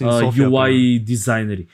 а, 0.00 0.22
UI 0.32 1.04
дизайнери. 1.04 1.66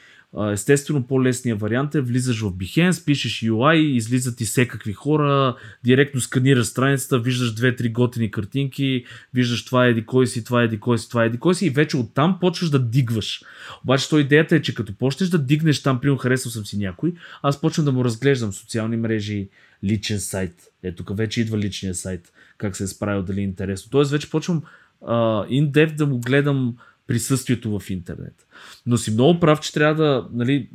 Естествено, 0.52 1.06
по-лесният 1.06 1.60
вариант 1.60 1.94
е 1.94 2.00
влизаш 2.00 2.40
в 2.40 2.52
Behance, 2.52 3.04
пишеш 3.04 3.40
UI, 3.40 3.74
излизат 3.74 4.40
и 4.40 4.44
всекакви 4.44 4.92
хора, 4.92 5.56
директно 5.84 6.20
сканираш 6.20 6.66
страницата, 6.66 7.18
виждаш 7.18 7.54
две-три 7.54 7.88
готини 7.88 8.30
картинки, 8.30 9.04
виждаш 9.34 9.64
това 9.64 9.86
е 9.86 10.00
кой 10.00 10.26
си, 10.26 10.44
това 10.44 10.62
е 10.62 10.76
кой 10.76 10.98
си, 10.98 11.08
това 11.08 11.24
е 11.24 11.36
кой 11.36 11.54
си 11.54 11.66
и 11.66 11.70
вече 11.70 11.96
оттам 11.96 12.38
почваш 12.40 12.70
да 12.70 12.78
дигваш. 12.78 13.42
Обаче 13.84 14.08
то 14.08 14.18
идеята 14.18 14.56
е, 14.56 14.62
че 14.62 14.74
като 14.74 14.94
почнеш 14.94 15.28
да 15.28 15.38
дигнеш 15.38 15.82
там, 15.82 16.00
примерно 16.00 16.18
харесал 16.18 16.52
съм 16.52 16.66
си 16.66 16.78
някой, 16.78 17.14
аз 17.42 17.60
почвам 17.60 17.84
да 17.84 17.92
му 17.92 18.04
разглеждам 18.04 18.52
социални 18.52 18.96
мрежи, 18.96 19.48
личен 19.84 20.20
сайт. 20.20 20.54
Ето 20.82 21.04
тук 21.04 21.16
вече 21.16 21.40
идва 21.40 21.58
личния 21.58 21.94
сайт, 21.94 22.32
как 22.58 22.76
се 22.76 22.84
е 22.84 22.86
справил, 22.86 23.22
дали 23.22 23.40
е 23.40 23.44
интересно. 23.44 23.90
Тоест 23.90 24.10
вече 24.10 24.30
почвам 24.30 24.62
in-depth 25.02 25.94
да 25.94 26.06
му 26.06 26.18
гледам 26.18 26.76
присъствието 27.06 27.78
в 27.78 27.90
интернет. 27.90 28.46
Но 28.86 28.96
си 28.96 29.10
много 29.10 29.40
прав, 29.40 29.60
че 29.60 29.72
трябва 29.72 30.04
да, 30.04 30.28
нали, 30.32 30.68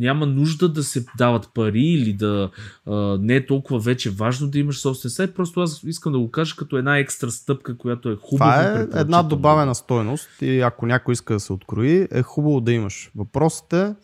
няма 0.00 0.26
нужда 0.26 0.68
да 0.68 0.82
се 0.82 1.04
дават 1.18 1.50
пари 1.54 1.84
или 1.84 2.12
да 2.12 2.50
а, 2.86 3.18
не 3.20 3.34
е 3.34 3.46
толкова 3.46 3.78
вече 3.78 4.10
важно 4.10 4.48
да 4.48 4.58
имаш 4.58 4.78
собствен 4.78 5.10
сайт, 5.10 5.34
просто 5.34 5.60
аз 5.60 5.82
искам 5.82 6.12
да 6.12 6.18
го 6.18 6.30
кажа 6.30 6.56
като 6.56 6.76
една 6.76 6.98
екстра 6.98 7.30
стъпка, 7.30 7.76
която 7.76 8.10
е 8.10 8.16
хубава. 8.20 8.62
Това 8.62 8.98
е 8.98 9.00
една 9.00 9.22
добавена 9.22 9.74
стойност 9.74 10.28
и 10.42 10.60
ако 10.60 10.86
някой 10.86 11.12
иска 11.12 11.34
да 11.34 11.40
се 11.40 11.52
открои, 11.52 12.08
е 12.10 12.22
хубаво 12.22 12.60
да 12.60 12.72
имаш. 12.72 13.10
Въпросът 13.16 13.72
е, 13.72 13.94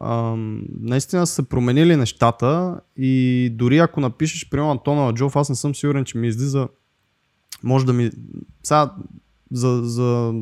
а, 0.00 0.34
наистина 0.80 1.26
са 1.26 1.34
се 1.34 1.48
променили 1.48 1.96
нещата 1.96 2.80
и 2.96 3.50
дори 3.54 3.78
ако 3.78 4.00
напишеш, 4.00 4.48
примерно 4.50 4.70
Антона 4.70 5.14
Джов, 5.14 5.36
аз 5.36 5.48
не 5.48 5.54
съм 5.54 5.74
сигурен, 5.74 6.04
че 6.04 6.18
ми 6.18 6.28
излиза, 6.28 6.68
може 7.62 7.86
да 7.86 7.92
ми, 7.92 8.10
сега 8.62 8.92
за, 9.52 9.80
за 9.84 10.34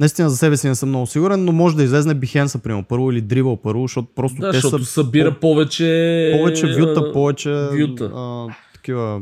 Наистина 0.00 0.30
за 0.30 0.36
себе 0.36 0.56
си 0.56 0.68
не 0.68 0.74
съм 0.74 0.88
много 0.88 1.06
сигурен, 1.06 1.44
но 1.44 1.52
може 1.52 1.76
да 1.76 1.82
излезне 1.82 2.14
Бихенса, 2.14 2.58
примерно, 2.58 2.84
първо 2.84 3.12
или 3.12 3.22
Dribble 3.22 3.60
първо, 3.62 3.82
защото 3.82 4.08
просто 4.14 4.40
да, 4.40 4.50
те 4.50 4.56
защото 4.60 4.84
са 4.84 4.92
събира 4.92 5.34
по- 5.34 5.40
повече... 5.40 6.32
Повече 6.38 6.66
вюта, 6.66 7.12
повече 7.12 7.68
вюта. 7.72 8.12
А, 8.14 8.46
такива 8.74 9.20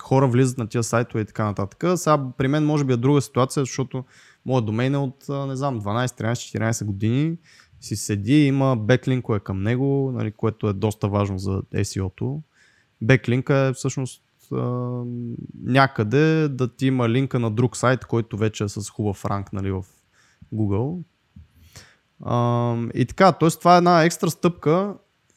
хора 0.00 0.28
влизат 0.28 0.58
на 0.58 0.66
тия 0.66 0.82
сайтове 0.82 1.20
и 1.20 1.24
така 1.24 1.44
нататък. 1.44 1.84
Сега 1.98 2.18
при 2.38 2.48
мен 2.48 2.64
може 2.64 2.84
би 2.84 2.92
е 2.92 2.96
друга 2.96 3.20
ситуация, 3.20 3.62
защото 3.62 4.04
моят 4.46 4.66
домейн 4.66 4.94
е 4.94 4.98
от, 4.98 5.24
не 5.28 5.56
знам, 5.56 5.80
12, 5.80 6.06
13, 6.06 6.32
14 6.32 6.84
години. 6.84 7.36
Си 7.80 7.96
седи, 7.96 8.46
има 8.46 8.76
беклинкове 8.76 9.40
към 9.40 9.62
него, 9.62 10.12
нали, 10.14 10.32
което 10.32 10.68
е 10.68 10.72
доста 10.72 11.08
важно 11.08 11.38
за 11.38 11.62
SEO-то. 11.74 12.40
Беклинка 13.02 13.54
е 13.54 13.72
всъщност 13.72 14.22
някъде 15.64 16.48
да 16.48 16.68
ти 16.68 16.86
има 16.86 17.08
линка 17.08 17.38
на 17.38 17.50
друг 17.50 17.76
сайт, 17.76 18.04
който 18.04 18.36
вече 18.36 18.64
е 18.64 18.68
с 18.68 18.90
хубав 18.90 19.24
ранг 19.24 19.52
нали, 19.52 19.70
в 19.70 19.84
Google. 20.54 21.02
А, 22.24 22.76
и 22.94 23.06
така, 23.06 23.32
т.е. 23.32 23.50
това 23.50 23.74
е 23.74 23.78
една 23.78 24.04
екстра 24.04 24.30
стъпка 24.30 24.94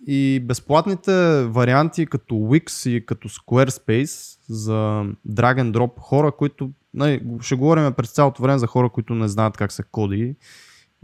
и 0.08 0.40
безплатните 0.46 1.44
варианти 1.44 2.06
като 2.06 2.36
Wix 2.36 2.90
и 2.90 3.06
като 3.06 3.30
Squarespace 3.30 4.40
за 4.50 5.06
drag 5.30 5.62
and 5.62 5.72
drop 5.72 6.00
хора, 6.00 6.32
които 6.32 6.72
нали, 6.94 7.24
ще 7.42 7.56
говорим 7.56 7.94
през 7.94 8.12
цялото 8.12 8.42
време 8.42 8.60
за 8.60 8.68
хора, 8.68 8.90
които 8.90 9.16
не 9.16 9.28
знаят 9.28 9.58
как 9.58 9.72
се 9.72 9.84
коди 9.84 10.36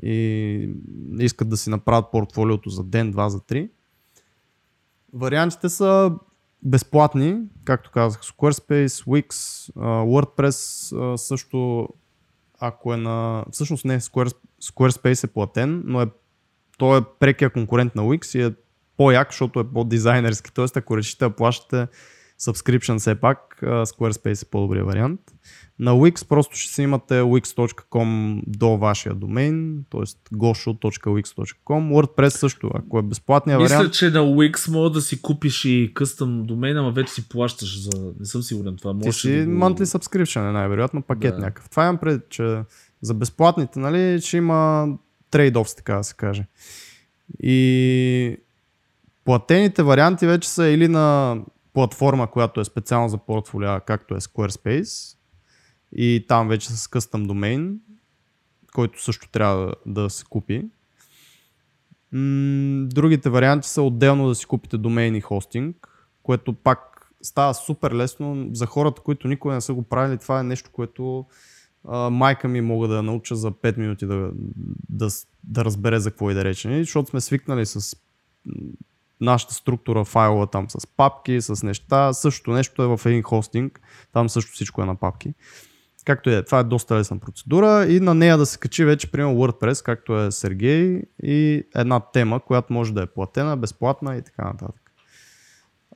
и 0.04 0.70
искат 1.20 1.50
да 1.50 1.58
си 1.58 1.70
направят 1.70 2.12
портфолиото 2.12 2.70
за 2.70 2.84
ден, 2.84 3.12
два, 3.12 3.30
за 3.30 3.40
три. 3.40 3.70
Вариантите 5.14 5.70
са 5.70 6.12
безплатни, 6.64 7.38
както 7.66 7.92
казах, 7.92 8.22
Squarespace, 8.22 8.88
Wix, 8.88 9.32
WordPress 9.82 11.16
също 11.16 11.90
ако 12.66 12.94
е 12.94 12.98
на... 12.98 13.46
Всъщност 13.52 13.86
не, 13.86 14.00
Squarespace 14.00 15.24
е 15.24 15.28
платен, 15.28 15.84
но 15.86 16.02
е, 16.02 16.08
той 16.78 17.00
е 17.00 17.04
прекия 17.20 17.50
конкурент 17.50 17.96
на 17.96 18.02
Wix 18.02 18.40
и 18.40 18.44
е 18.44 18.54
по-як, 18.98 19.32
защото 19.32 19.60
е 19.60 19.70
по-дизайнерски. 19.74 20.54
Тоест, 20.54 20.78
ако 20.78 20.98
решите 20.98 21.26
да 21.26 21.36
плащате 21.36 21.88
subscription 22.42 23.00
все 23.00 23.20
пак, 23.20 23.60
Squarespace 23.64 24.44
е 24.44 24.50
по-добрия 24.50 24.86
вариант. 24.86 25.22
На 25.80 25.92
Wix 25.92 26.28
просто 26.28 26.56
ще 26.56 26.74
си 26.74 26.82
имате 26.82 27.14
wix.com 27.14 28.42
до 28.48 28.78
вашия 28.78 29.16
домейн, 29.16 29.86
т.е. 29.90 30.02
gosho.wix.com. 30.36 31.56
WordPress 31.68 32.30
също, 32.30 32.70
ако 32.74 33.00
е 33.00 33.02
безплатния 33.02 33.60
Мисля, 33.60 33.76
вариант. 33.76 33.94
че 33.94 34.10
на 34.10 34.20
Wix 34.20 34.72
мога 34.72 34.90
да 34.90 35.02
си 35.02 35.22
купиш 35.22 35.66
и 35.66 35.92
къстъм 35.94 36.44
домейн, 36.44 36.78
ама 36.78 36.92
вече 36.92 37.14
си 37.14 37.30
плащаш 37.30 37.82
за... 37.82 38.14
Не 38.20 38.26
съм 38.26 38.42
сигурен 38.44 38.76
това. 38.76 39.00
Ти 39.00 39.12
си 39.12 39.38
да 39.38 39.46
го... 39.46 39.52
monthly 39.52 39.84
subscription 39.84 40.50
е 40.50 40.52
най-вероятно, 40.52 41.02
пакет 41.02 41.36
да. 41.36 41.42
някакъв. 41.42 41.70
Това 41.70 41.84
имам 41.84 41.98
пред, 41.98 42.30
че 42.30 42.62
за 43.02 43.14
безплатните, 43.14 43.80
нали, 43.80 44.22
ще 44.22 44.38
има 44.38 44.88
трейд-офс, 45.32 45.78
така 45.78 45.96
да 45.96 46.04
се 46.04 46.16
каже. 46.16 46.46
И 47.44 48.38
платените 49.26 49.84
варианти 49.84 50.28
вече 50.28 50.50
са 50.50 50.68
или 50.68 50.88
на 50.88 51.38
платформа, 51.74 52.28
която 52.28 52.62
е 52.62 52.66
специално 52.66 53.10
за 53.10 53.18
портфолио, 53.18 53.80
както 53.88 54.16
е 54.16 54.20
Squarespace, 54.20 55.18
и 55.96 56.26
там 56.28 56.48
вече 56.48 56.70
с 56.70 56.88
къстъм 56.88 57.24
домейн, 57.24 57.80
който 58.74 59.04
също 59.04 59.30
трябва 59.30 59.74
да 59.86 60.10
се 60.10 60.26
купи. 60.30 60.66
Другите 62.88 63.30
варианти 63.30 63.70
са 63.70 63.82
отделно 63.82 64.28
да 64.28 64.36
си 64.36 64.46
купите 64.46 64.78
домейн 64.78 65.16
и 65.16 65.22
хостинг, 65.22 65.90
което 66.24 66.54
пак 66.54 67.12
става 67.22 67.54
супер 67.54 67.92
лесно 67.92 68.50
за 68.54 68.66
хората, 68.66 69.02
които 69.02 69.28
никога 69.28 69.54
не 69.54 69.62
са 69.62 69.74
го 69.74 69.84
правили. 69.84 70.18
Това 70.18 70.40
е 70.40 70.44
нещо, 70.44 70.70
което 70.74 71.26
майка 72.12 72.48
ми 72.48 72.62
мога 72.62 72.88
да 72.88 73.04
науча 73.04 73.36
за 73.36 73.52
5 73.52 73.78
минути 73.78 74.06
да, 74.06 74.32
да, 74.90 75.10
да 75.44 75.66
разбере 75.66 76.00
за 76.00 76.12
какво 76.12 76.32
и 76.32 76.34
да 76.34 76.44
рече. 76.44 76.80
Защото 76.80 77.10
сме 77.10 77.22
свикнали 77.22 77.66
с 77.66 77.98
нашата 79.22 79.54
структура 79.54 80.06
файла 80.06 80.48
там 80.48 80.70
с 80.70 80.88
папки, 80.88 81.42
с 81.42 81.64
неща. 81.66 82.14
Същото 82.14 82.52
нещо 82.52 82.84
е 82.84 82.98
в 82.98 83.02
един 83.06 83.24
хостинг. 83.24 83.82
Там 84.14 84.30
също 84.30 84.52
всичко 84.52 84.82
е 84.82 84.86
на 84.86 84.96
папки. 84.96 85.34
Както 86.06 86.30
е, 86.30 86.44
това 86.44 86.60
е 86.60 86.64
доста 86.64 86.96
лесна 86.96 87.20
процедура 87.20 87.86
и 87.90 88.00
на 88.00 88.14
нея 88.14 88.38
да 88.38 88.46
се 88.46 88.60
качи 88.60 88.86
вече, 88.86 89.12
примерно 89.12 89.36
WordPress, 89.36 89.86
както 89.86 90.20
е 90.20 90.32
Сергей 90.32 91.02
и 91.24 91.64
една 91.76 92.00
тема, 92.00 92.40
която 92.40 92.74
може 92.74 92.94
да 92.94 93.02
е 93.02 93.06
платена, 93.06 93.58
безплатна 93.58 94.16
и 94.16 94.22
така 94.22 94.44
нататък. 94.44 94.92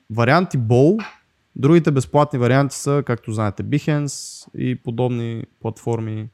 Варианти 0.10 0.58
Bow, 0.58 1.06
другите 1.56 1.92
безплатни 1.92 2.40
варианти 2.40 2.76
са, 2.76 3.04
както 3.06 3.32
знаете, 3.32 3.64
Behance 3.64 4.48
и 4.58 4.76
подобни 4.76 5.44
платформи. 5.62 6.30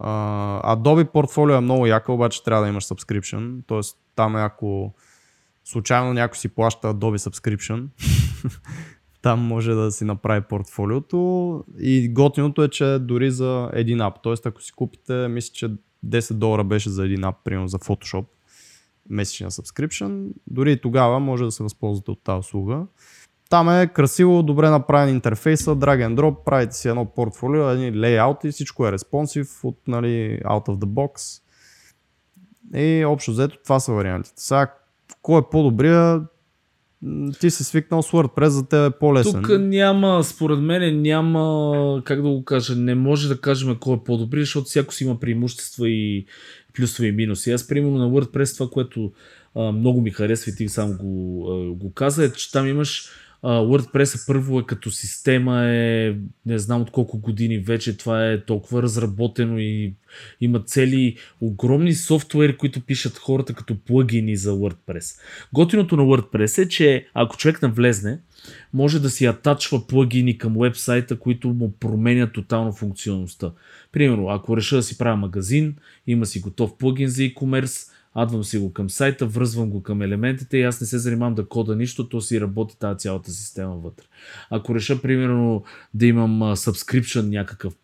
Uh, 0.00 0.76
Adobe 0.76 1.04
Portfolio 1.04 1.58
е 1.58 1.60
много 1.60 1.86
яка, 1.86 2.12
обаче 2.12 2.44
трябва 2.44 2.62
да 2.62 2.68
имаш 2.68 2.84
subscription, 2.84 3.66
т.е. 3.66 3.80
там 4.14 4.36
е 4.36 4.42
ако 4.42 4.94
случайно 5.64 6.12
някой 6.12 6.36
си 6.36 6.48
плаща 6.48 6.94
Adobe 6.94 7.16
Subscription, 7.16 7.86
там 9.26 9.40
може 9.40 9.74
да 9.74 9.92
си 9.92 10.04
направи 10.04 10.40
портфолиото 10.40 11.64
и 11.78 12.08
готиното 12.08 12.62
е, 12.62 12.68
че 12.68 12.98
дори 13.00 13.30
за 13.30 13.70
един 13.72 14.00
ап, 14.00 14.22
т.е. 14.22 14.34
ако 14.44 14.62
си 14.62 14.72
купите, 14.72 15.28
мисля, 15.28 15.52
че 15.52 15.68
10 16.06 16.34
долара 16.34 16.64
беше 16.64 16.90
за 16.90 17.04
един 17.04 17.24
ап, 17.24 17.36
примерно 17.44 17.68
за 17.68 17.78
Photoshop, 17.78 18.24
месечния 19.10 19.50
subscription, 19.50 20.28
дори 20.46 20.72
и 20.72 20.80
тогава 20.80 21.20
може 21.20 21.44
да 21.44 21.50
се 21.50 21.62
възползвате 21.62 22.10
от 22.10 22.24
тази 22.24 22.38
услуга. 22.38 22.86
Там 23.50 23.80
е 23.80 23.86
красиво, 23.86 24.42
добре 24.42 24.70
направен 24.70 25.14
интерфейса, 25.14 25.76
drag 25.76 26.08
and 26.08 26.14
drop, 26.14 26.44
правите 26.44 26.76
си 26.76 26.88
едно 26.88 27.04
портфолио, 27.04 27.70
едни 27.70 27.98
лейаути, 27.98 28.50
всичко 28.50 28.86
е 28.86 28.92
респонсив 28.92 29.64
от 29.64 29.78
нали, 29.88 30.40
out 30.44 30.66
of 30.66 30.76
the 30.76 30.86
box. 30.86 31.42
И 32.74 33.04
общо 33.04 33.30
взето 33.30 33.58
това 33.62 33.80
са 33.80 33.92
вариантите. 33.92 34.42
Сега, 34.42 34.74
кой 35.22 35.40
е 35.40 35.44
по-добрия, 35.50 36.22
ти 37.40 37.50
си 37.50 37.64
свикнал 37.64 38.02
с 38.02 38.10
WordPress, 38.10 38.46
за 38.46 38.68
теб 38.68 38.92
е 38.92 38.98
по-лесен. 38.98 39.42
Тук 39.42 39.58
няма, 39.58 40.24
според 40.24 40.58
мен 40.58 41.02
няма, 41.02 42.02
как 42.04 42.22
да 42.22 42.28
го 42.28 42.44
кажа, 42.44 42.76
не 42.76 42.94
може 42.94 43.28
да 43.28 43.40
кажем 43.40 43.76
кой 43.80 43.94
е 43.94 44.04
по-добри, 44.04 44.40
защото 44.40 44.64
всяко 44.64 44.94
си 44.94 45.04
има 45.04 45.20
преимущества 45.20 45.88
и 45.88 46.26
плюсове 46.76 47.08
и 47.08 47.12
минуси. 47.12 47.52
Аз, 47.52 47.68
примерно, 47.68 47.98
на 47.98 48.10
WordPress 48.10 48.54
това, 48.54 48.70
което 48.70 49.12
а, 49.54 49.72
много 49.72 50.00
ми 50.00 50.10
харесва 50.10 50.52
и 50.52 50.56
ти 50.56 50.68
сам 50.68 50.96
го, 50.96 51.46
а, 51.50 51.74
го 51.74 51.92
каза, 51.92 52.24
е, 52.24 52.32
че 52.32 52.52
там 52.52 52.66
имаш 52.66 53.08
WordPress 53.50 54.26
първо 54.26 54.58
е 54.58 54.66
като 54.66 54.90
система 54.90 55.64
е, 55.64 56.14
не 56.46 56.58
знам 56.58 56.82
от 56.82 56.90
колко 56.90 57.18
години 57.18 57.58
вече, 57.58 57.96
това 57.96 58.30
е 58.30 58.44
толкова 58.44 58.82
разработено 58.82 59.58
и 59.58 59.94
има 60.40 60.60
цели 60.60 61.16
огромни 61.40 61.94
софтуери, 61.94 62.56
които 62.56 62.80
пишат 62.80 63.18
хората 63.18 63.54
като 63.54 63.76
плагини 63.84 64.36
за 64.36 64.52
WordPress. 64.52 65.20
Готиното 65.52 65.96
на 65.96 66.02
WordPress 66.02 66.62
е, 66.62 66.68
че 66.68 67.06
ако 67.14 67.36
човек 67.36 67.62
навлезне, 67.62 68.18
може 68.72 69.00
да 69.00 69.10
си 69.10 69.26
атачва 69.26 69.86
плагини 69.86 70.38
към 70.38 70.54
вебсайта, 70.58 71.18
които 71.18 71.48
му 71.48 71.72
променят 71.72 72.32
тотално 72.32 72.72
функционалността. 72.72 73.52
Примерно, 73.92 74.28
ако 74.28 74.56
реша 74.56 74.76
да 74.76 74.82
си 74.82 74.98
правя 74.98 75.16
магазин, 75.16 75.74
има 76.06 76.26
си 76.26 76.40
готов 76.40 76.78
плагин 76.78 77.08
за 77.08 77.22
e-commerce, 77.22 77.90
адвам 78.18 78.44
си 78.44 78.58
го 78.58 78.72
към 78.72 78.90
сайта, 78.90 79.26
връзвам 79.26 79.70
го 79.70 79.82
към 79.82 80.02
елементите 80.02 80.58
и 80.58 80.62
аз 80.62 80.80
не 80.80 80.86
се 80.86 80.98
занимавам 80.98 81.34
да 81.34 81.48
кода 81.48 81.76
нищо, 81.76 82.08
то 82.08 82.20
си 82.20 82.40
работи 82.40 82.78
тази 82.78 82.98
цялата 82.98 83.30
система 83.30 83.76
вътре. 83.76 84.04
Ако 84.50 84.74
реша, 84.74 85.02
примерно, 85.02 85.64
да 85.94 86.06
имам 86.06 86.40
subscription 86.40 87.28
някакъв 87.28 87.74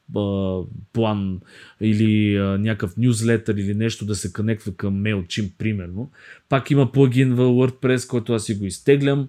план 0.92 1.40
или 1.81 2.38
някакъв 2.38 2.97
нюзлетър 2.97 3.55
или 3.55 3.75
нещо 3.75 4.07
да 4.07 4.14
се 4.14 4.33
конектва 4.33 4.73
към 4.73 5.03
MailChimp, 5.03 5.53
примерно, 5.59 6.11
пак 6.49 6.71
има 6.71 6.92
плагин 6.92 7.35
в 7.35 7.38
WordPress, 7.38 8.09
който 8.09 8.33
аз 8.33 8.45
си 8.45 8.55
го 8.55 8.64
изтеглям, 8.64 9.29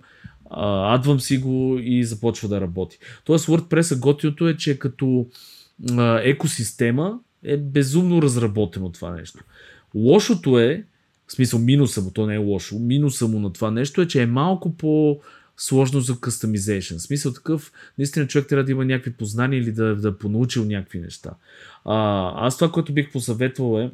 адвам 0.52 1.20
си 1.20 1.38
го 1.38 1.78
и 1.82 2.04
започва 2.04 2.48
да 2.48 2.62
работи. 2.62 3.00
Тоест 3.26 3.48
WordPress 3.48 4.00
готиното 4.00 4.48
е, 4.48 4.58
че 4.58 4.80
като 4.80 5.28
а, 5.92 6.20
екосистема 6.24 7.20
е 7.44 7.58
безумно 7.58 8.22
разработено 8.22 8.92
това 8.92 9.12
нещо. 9.12 9.44
Лошото 9.96 10.60
е, 10.60 10.86
в 11.34 11.36
смисъл 11.36 11.60
минуса 11.60 12.02
му, 12.02 12.12
то 12.12 12.26
не 12.26 12.36
е 12.36 12.38
лошо, 12.38 12.80
минуса 12.80 13.28
му 13.28 13.39
на 13.39 13.54
това 13.54 13.72
нещо 13.72 14.02
е, 14.02 14.08
че 14.08 14.22
е 14.22 14.26
малко 14.26 14.78
по 14.78 15.19
сложно 15.58 16.00
за 16.00 16.13
customization. 16.13 16.98
В 16.98 17.02
смисъл 17.02 17.34
такъв, 17.34 17.72
наистина 17.98 18.28
човек 18.28 18.48
трябва 18.48 18.63
да 18.63 18.72
има 18.72 18.86
някакви 18.86 19.13
познания 19.13 19.60
или 19.60 19.72
да, 19.72 19.96
да 19.96 20.17
понаучил 20.17 20.65
някакви 20.65 21.00
неща. 21.00 21.32
А, 21.86 22.32
аз 22.48 22.58
това, 22.58 22.72
което 22.72 22.93
бих 22.93 23.12
посъветвал 23.12 23.80
е, 23.80 23.91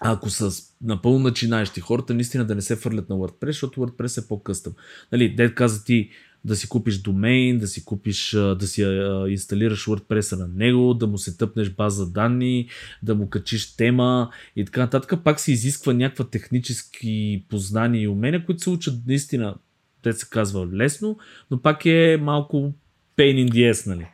ако 0.00 0.30
са 0.30 0.50
напълно 0.82 1.18
начинаещи 1.18 1.80
хората, 1.80 2.14
наистина 2.14 2.44
да 2.44 2.54
не 2.54 2.62
се 2.62 2.76
фърлят 2.76 3.08
на 3.08 3.16
WordPress, 3.16 3.46
защото 3.46 3.80
WordPress 3.80 4.24
е 4.24 4.28
по-къстъм. 4.28 4.72
Нали, 5.12 5.34
дед 5.34 5.54
каза 5.54 5.84
ти, 5.84 6.10
да 6.44 6.56
си 6.56 6.68
купиш 6.68 6.98
домейн, 6.98 7.58
да 7.58 7.66
си 7.66 7.84
купиш, 7.84 8.30
да 8.30 8.66
си 8.66 8.82
инсталираш 9.28 9.86
WordPress 9.86 10.36
на 10.38 10.48
него, 10.48 10.94
да 10.94 11.06
му 11.06 11.18
се 11.18 11.36
тъпнеш 11.36 11.70
база 11.70 12.10
данни, 12.10 12.68
да 13.02 13.14
му 13.14 13.30
качиш 13.30 13.76
тема 13.76 14.30
и 14.56 14.64
така 14.64 14.80
нататък. 14.80 15.24
Пак 15.24 15.40
се 15.40 15.52
изисква 15.52 15.92
някаква 15.92 16.24
технически 16.24 17.44
познания 17.48 18.02
и 18.02 18.08
умения, 18.08 18.46
които 18.46 18.62
се 18.62 18.70
учат 18.70 18.94
наистина, 19.06 19.54
те 20.02 20.12
се 20.12 20.26
казва 20.30 20.66
лесно, 20.72 21.18
но 21.50 21.62
пак 21.62 21.86
е 21.86 22.18
малко 22.20 22.72
pain 23.16 23.46
in 23.46 23.50
the 23.50 23.72
ass, 23.72 23.86
нали. 23.86 24.06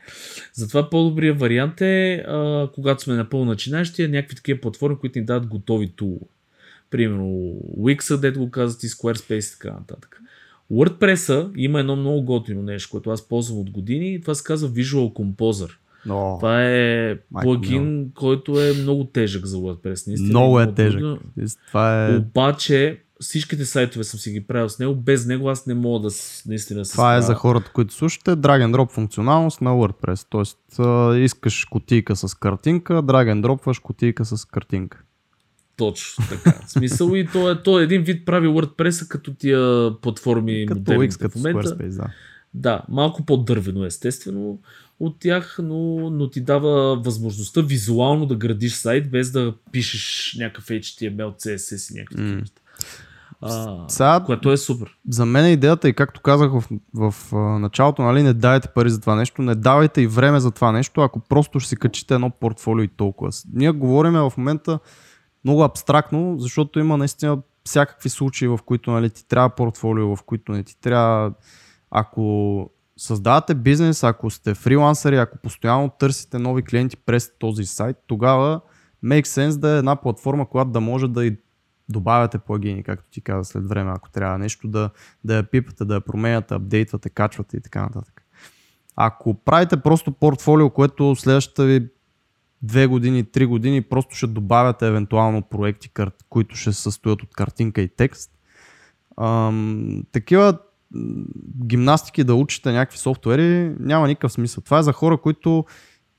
Затова 0.53 0.91
по-добрият 0.91 1.39
вариант 1.39 1.81
е, 1.81 2.25
а, 2.29 2.69
когато 2.75 3.03
сме 3.03 3.15
напълно 3.15 3.47
начинаещи, 3.47 4.03
е 4.03 4.09
някакви 4.09 4.37
такива 4.37 4.61
платформи, 4.61 4.99
които 4.99 5.19
ни 5.19 5.25
дадат 5.25 5.47
готови 5.47 5.89
тулове. 5.89 6.27
Примерно 6.91 7.27
Wix, 7.79 8.21
дето 8.21 8.41
го 8.41 8.51
казват 8.51 8.83
и 8.83 8.89
Squarespace 8.89 9.57
и 9.57 9.59
така 9.59 9.73
нататък. 9.73 10.21
WordPress 10.73 11.53
има 11.57 11.81
едно 11.81 11.97
много 11.97 12.23
готино 12.23 12.63
нещо, 12.63 12.91
което 12.91 13.11
аз 13.11 13.29
ползвам 13.29 13.59
от 13.59 13.71
години 13.71 14.15
и 14.15 14.21
това 14.21 14.35
се 14.35 14.45
казва 14.45 14.69
Visual 14.69 15.13
Composer. 15.13 15.71
Но, 16.07 16.37
това 16.39 16.65
е 16.65 17.17
плагин, 17.43 18.07
no. 18.07 18.13
който 18.15 18.61
е 18.61 18.73
много 18.73 19.05
тежък 19.05 19.47
за 19.47 19.57
WordPress. 19.57 20.07
Наистина, 20.07 20.29
много 20.29 20.61
е 20.61 20.75
тежък. 20.75 21.03
Това 21.69 22.07
е... 22.07 22.17
Обаче 22.17 23.01
всичките 23.21 23.65
сайтове 23.65 24.05
съм 24.05 24.21
си 24.21 24.31
ги 24.31 24.47
правил 24.47 24.69
с 24.69 24.79
него. 24.79 24.95
Без 24.95 25.27
него 25.27 25.49
аз 25.49 25.67
не 25.67 25.75
мога 25.75 26.09
да 26.09 26.15
наистина 26.47 26.85
се 26.85 26.93
Това 26.93 27.17
е 27.17 27.23
за 27.23 27.35
хората, 27.35 27.71
които 27.75 27.95
слушате. 27.95 28.31
Drag 28.31 28.67
and 28.67 28.77
drop 28.77 28.91
функционалност 28.91 29.61
на 29.61 29.71
WordPress. 29.71 30.27
Тоест 30.31 30.59
искаш 31.25 31.65
кутийка 31.65 32.17
с 32.17 32.35
картинка, 32.35 32.93
drag 32.93 33.35
and 33.35 33.47
dropваш 33.47 33.79
кутийка 33.79 34.25
с 34.25 34.45
картинка. 34.45 35.05
Точно 35.79 36.25
така. 36.29 36.61
Смисъл 36.67 37.15
и 37.15 37.27
то 37.33 37.51
е, 37.51 37.63
то 37.63 37.81
е 37.81 37.83
един 37.83 38.03
вид 38.03 38.27
прави 38.27 38.49
WordPress 38.49 39.09
като 39.09 39.35
тия 39.35 39.91
платформи 40.01 40.67
като 40.69 40.91
X, 40.91 41.21
като 41.21 41.33
в 41.33 41.35
момента. 41.37 41.69
Squarespace, 41.69 41.97
да. 41.97 42.07
Да, 42.55 42.83
малко 42.89 43.25
по-дървено 43.25 43.85
естествено 43.85 44.59
от 45.01 45.17
тях, 45.21 45.59
но, 45.63 46.11
но 46.11 46.31
ти 46.31 46.41
дава 46.41 46.97
възможността 46.97 47.61
визуално 47.61 48.27
да 48.27 48.37
градиш 48.37 48.73
сайт 48.73 49.11
без 49.11 49.31
да 49.31 49.55
пишеш 49.73 50.37
някакъв 50.39 50.65
HTML, 50.65 51.37
CSS 51.37 51.95
и 51.95 51.99
някакви 51.99 52.25
mm. 52.25 52.51
А, 53.41 53.85
Сега, 53.89 54.23
което 54.27 54.53
е 54.53 54.57
супер. 54.57 54.97
За 55.09 55.27
мен 55.27 55.53
идеята 55.53 55.89
и 55.89 55.93
както 55.93 56.21
казах 56.21 56.51
в, 56.51 56.65
в, 56.95 57.11
в 57.11 57.33
началото, 57.59 58.03
нали, 58.03 58.23
не 58.23 58.33
давайте 58.33 58.69
пари 58.69 58.91
за 58.91 59.01
това 59.01 59.15
нещо, 59.15 59.43
не 59.43 59.55
давайте 59.55 60.03
и 60.03 60.07
време 60.07 60.41
за 60.41 60.51
това 60.51 60.73
нещо, 60.73 61.01
ако 61.01 61.21
просто 61.21 61.61
ще 61.61 61.69
си 61.69 61.77
качите 61.77 62.15
едно 62.15 62.31
портфолио 62.31 62.85
и 62.85 62.89
толкова. 62.89 63.31
Ние 63.53 63.71
говорим 63.71 64.13
в 64.13 64.33
момента 64.37 64.79
много 65.45 65.63
абстрактно, 65.63 66.37
защото 66.39 66.79
има 66.79 66.97
наистина 66.97 67.39
всякакви 67.65 68.09
случаи, 68.09 68.49
в 68.49 68.59
които 68.67 68.91
нали, 68.91 69.11
ти 69.11 69.29
трябва 69.29 69.51
портфолио, 69.51 70.17
в 70.17 70.23
които 70.23 70.53
не 70.53 70.63
ти 70.63 70.81
трябва. 70.81 71.33
Ако 71.91 72.71
създавате 72.97 73.55
бизнес, 73.55 74.05
ако 74.05 74.31
сте 74.31 74.55
фрилансъри, 74.55 75.17
ако 75.17 75.39
постоянно 75.39 75.91
търсите 75.99 76.39
нови 76.39 76.63
клиенти 76.63 76.97
през 76.97 77.33
този 77.39 77.65
сайт, 77.65 77.97
тогава 78.07 78.61
make 79.05 79.27
sense 79.27 79.59
да 79.59 79.75
е 79.75 79.79
една 79.79 79.97
платформа, 79.97 80.47
която 80.47 80.71
да 80.71 80.81
може 80.81 81.09
да 81.09 81.27
и 81.27 81.37
добавяте 81.89 82.39
плагини, 82.39 82.83
както 82.83 83.11
ти 83.11 83.21
каза 83.21 83.45
след 83.45 83.69
време, 83.69 83.93
ако 83.97 84.11
трябва 84.11 84.39
нещо 84.39 84.69
да, 84.69 84.91
да 85.25 85.37
я 85.37 85.51
пипате, 85.51 85.85
да 85.85 85.95
я 85.95 86.01
променяте, 86.01 86.55
апдейтвате, 86.55 87.11
качвате 87.11 87.57
и 87.57 87.61
така 87.61 87.83
нататък. 87.83 88.23
Ако 88.97 89.35
правите 89.35 89.77
просто 89.77 90.13
портфолио, 90.13 90.71
което 90.71 91.17
следващата 91.17 91.65
ви 91.65 91.89
две 92.63 92.87
години, 92.87 93.25
три 93.25 93.47
години 93.47 93.83
просто 93.83 94.15
ще 94.15 94.27
добавяте 94.27 94.87
евентуално 94.87 95.43
проекти, 95.43 95.91
които 96.29 96.57
ще 96.57 96.73
се 96.73 96.83
състоят 96.83 97.23
от 97.23 97.35
картинка 97.35 97.81
и 97.81 97.89
текст. 97.89 98.31
Ам, 99.21 100.03
такива 100.13 100.59
гимнастики 101.67 102.25
да 102.25 102.35
учите 102.35 102.73
някакви 102.73 102.99
софтуери 102.99 103.75
няма 103.81 104.09
никакъв 104.09 104.33
смисъл. 104.33 104.63
Това 104.65 104.79
е 104.79 104.83
за 104.83 104.93
хора, 104.93 105.17
които 105.17 105.65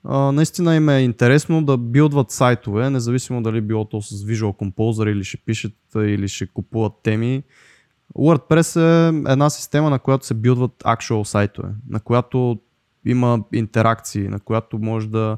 а, 0.03 0.31
наистина 0.31 0.75
им 0.75 0.89
е 0.89 0.99
интересно 0.99 1.65
да 1.65 1.77
билдват 1.77 2.31
сайтове, 2.31 2.89
независимо 2.89 3.41
дали 3.41 3.61
било 3.61 3.85
то 3.85 4.01
с 4.01 4.25
Visual 4.25 4.71
Composer 4.71 5.11
или 5.11 5.23
ще 5.23 5.37
пишат 5.37 5.73
или 5.95 6.27
ще 6.27 6.47
купуват 6.47 6.93
теми. 7.03 7.43
WordPress 8.15 8.79
е 8.79 9.07
една 9.31 9.49
система, 9.49 9.89
на 9.89 9.99
която 9.99 10.25
се 10.25 10.33
билдват 10.33 10.71
actual 10.85 11.23
сайтове, 11.23 11.69
на 11.89 11.99
която 11.99 12.59
има 13.05 13.43
интеракции, 13.53 14.27
на 14.27 14.39
която 14.39 14.79
може 14.79 15.07
да 15.07 15.37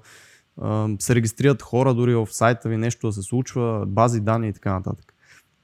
се 0.99 1.15
регистрират 1.15 1.61
хора 1.61 1.93
дори 1.93 2.15
в 2.15 2.27
сайта 2.31 2.69
ви, 2.69 2.77
нещо 2.77 3.07
да 3.07 3.13
се 3.13 3.21
случва, 3.21 3.85
бази 3.87 4.21
данни 4.21 4.47
и 4.47 4.53
така 4.53 4.73
нататък. 4.73 5.13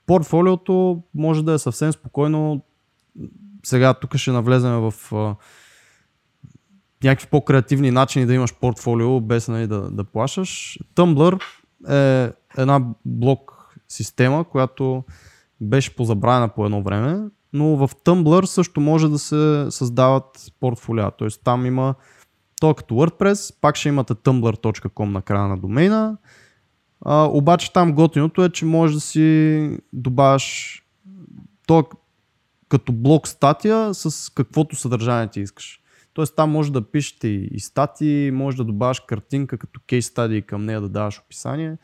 Портфолиото 0.06 1.04
може 1.16 1.44
да 1.44 1.54
е 1.54 1.58
съвсем 1.58 1.92
спокойно. 1.92 2.62
Сега 3.66 3.94
тук 3.94 4.16
ще 4.16 4.32
навлезем 4.32 4.72
в 4.72 4.94
някакви 7.04 7.28
по-креативни 7.32 7.92
начини 7.92 8.26
да 8.26 8.34
имаш 8.34 8.56
портфолио 8.56 9.22
без 9.22 9.48
нали, 9.48 9.68
да, 9.68 9.82
да 9.92 10.04
плащаш. 10.04 10.80
Tumblr 10.96 11.42
е 11.90 12.32
една 12.58 12.82
блок 13.06 13.54
система, 13.88 14.44
която 14.44 15.04
беше 15.62 15.96
позабравена 15.96 16.50
по 16.50 16.66
едно 16.66 16.84
време, 16.84 17.30
но 17.54 17.66
в 17.66 17.90
Tumblr 18.06 18.46
също 18.46 18.82
може 18.82 19.10
да 19.10 19.20
се 19.20 19.68
създават 19.70 20.52
портфолиа. 20.60 21.12
Т.е. 21.12 21.28
там 21.44 21.66
има 21.66 21.96
то 22.62 22.74
като 22.74 22.96
WordPress, 22.96 23.56
пак 23.62 23.76
ще 23.76 23.90
имате 23.90 24.14
tumblr.com 24.14 25.06
на 25.06 25.22
края 25.22 25.48
на 25.48 25.58
домейна. 25.58 26.18
А, 27.02 27.24
обаче 27.24 27.74
там 27.74 27.94
готиното 27.94 28.44
е, 28.44 28.50
че 28.50 28.66
може 28.66 28.94
да 28.94 29.00
си 29.00 29.78
добавяш 29.94 30.84
то 31.68 31.86
като 32.70 32.92
блок 32.92 33.28
статия 33.28 33.94
с 33.94 34.34
каквото 34.34 34.76
съдържание 34.76 35.28
ти 35.28 35.42
искаш. 35.42 35.82
Тоест 36.14 36.36
там 36.36 36.52
може 36.52 36.72
да 36.72 36.92
пишете 36.92 37.28
и 37.28 37.60
статии, 37.60 38.32
може 38.32 38.58
да 38.58 38.64
добавяш 38.64 39.00
картинка 39.00 39.58
като 39.58 39.80
кейс 39.88 40.06
стадии 40.06 40.42
към 40.42 40.66
нея 40.66 40.82
да 40.82 40.90
даваш 40.90 41.20
описание. 41.20 41.78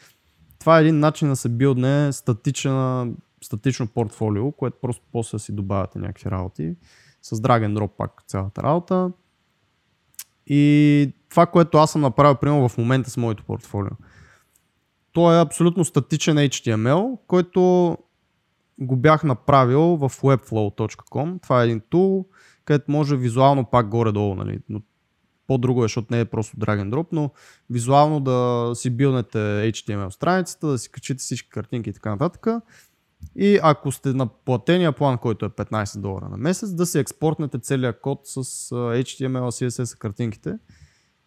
Това 0.60 0.78
е 0.78 0.82
един 0.82 1.00
начин 1.00 1.30
да 1.30 1.36
се 1.36 1.50
билдне 1.50 2.14
статична, 2.14 3.08
статично 3.44 3.88
портфолио, 3.88 4.52
което 4.52 4.78
просто 4.82 5.06
после 5.12 5.40
си 5.40 5.56
добавяте 5.56 6.00
някакви 6.00 6.32
работи. 6.32 6.76
С 7.22 7.36
drag 7.36 7.68
and 7.68 7.80
drop 7.80 7.92
пак 7.98 8.12
цялата 8.28 8.64
работа. 8.64 9.12
И 10.48 11.14
това, 11.30 11.46
което 11.46 11.78
аз 11.78 11.92
съм 11.92 12.02
направил, 12.02 12.36
примерно 12.36 12.70
в 12.70 12.78
момента 12.78 13.10
с 13.10 13.18
моето 13.18 13.44
портфолио. 13.44 13.92
То 15.12 15.34
е 15.34 15.42
абсолютно 15.42 15.86
статичен 15.86 16.38
HTML, 16.38 17.18
който 17.28 17.98
го 18.80 18.96
бях 18.96 19.24
направил 19.24 19.82
в 19.82 20.10
webflow.com. 20.10 21.42
Това 21.42 21.62
е 21.62 21.66
един 21.66 21.82
тул, 21.90 22.26
където 22.66 22.92
може 22.92 23.16
визуално 23.16 23.66
пак 23.66 23.88
горе-долу, 23.88 24.36
нали, 24.36 24.60
но 24.70 24.82
по-друго 25.48 25.84
е, 25.84 25.86
защото 25.86 26.08
не 26.12 26.20
е 26.20 26.26
просто 26.26 26.58
drag 26.58 26.84
and 26.84 26.90
drop, 26.90 27.08
но 27.12 27.32
визуално 27.70 28.20
да 28.20 28.72
си 28.76 28.90
билнете 28.90 29.38
HTML 29.38 30.10
страницата, 30.10 30.68
да 30.68 30.78
си 30.78 30.92
качите 30.92 31.20
всички 31.20 31.50
картинки 31.50 31.90
и 31.90 31.94
така 31.94 32.10
нататък. 32.10 32.48
И 33.36 33.60
ако 33.64 33.92
сте 33.92 34.14
на 34.14 34.28
платения 34.28 34.92
план, 34.92 35.18
който 35.18 35.46
е 35.46 35.50
15 35.50 36.00
долара 36.00 36.30
на 36.30 36.38
месец, 36.38 36.74
да 36.74 36.86
си 36.86 37.00
експортнете 37.00 37.60
целият 37.60 38.02
код 38.02 38.20
с 38.24 38.44
HTML, 38.72 39.68
CSS, 39.68 39.98
картинките 39.98 40.58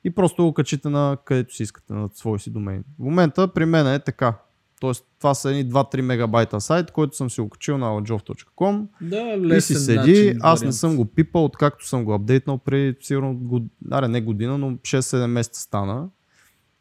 и 0.04 0.10
просто 0.10 0.44
го 0.44 0.54
качите 0.54 0.88
на 0.88 1.16
където 1.24 1.54
си 1.54 1.62
искате, 1.62 1.92
на 1.92 2.08
свой 2.14 2.40
си 2.40 2.50
домейн. 2.50 2.84
В 2.98 3.04
момента 3.04 3.48
при 3.48 3.64
мен 3.64 3.86
е 3.86 3.98
така. 3.98 4.34
Тоест, 4.80 5.04
това 5.18 5.34
са 5.34 5.50
едни 5.50 5.66
2-3 5.66 6.00
мегабайта 6.00 6.60
сайт, 6.60 6.90
който 6.90 7.16
съм 7.16 7.30
си 7.30 7.40
го 7.40 7.48
качил 7.48 7.78
на 7.78 7.86
aljof.com 7.86 8.86
да, 9.00 9.56
и 9.56 9.60
си 9.60 9.74
седи. 9.74 9.96
Начин, 9.98 10.38
Аз 10.42 10.62
не 10.62 10.72
съм 10.72 10.96
го 10.96 11.04
пипал, 11.04 11.44
откакто 11.44 11.86
съм 11.86 12.04
го 12.04 12.14
апдейтнал 12.14 12.58
при 12.58 12.96
сигурно, 13.00 13.34
год... 13.34 13.62
аре, 13.90 14.08
не 14.08 14.20
година, 14.20 14.58
но 14.58 14.70
6-7 14.70 15.26
месеца 15.26 15.60
стана. 15.60 16.08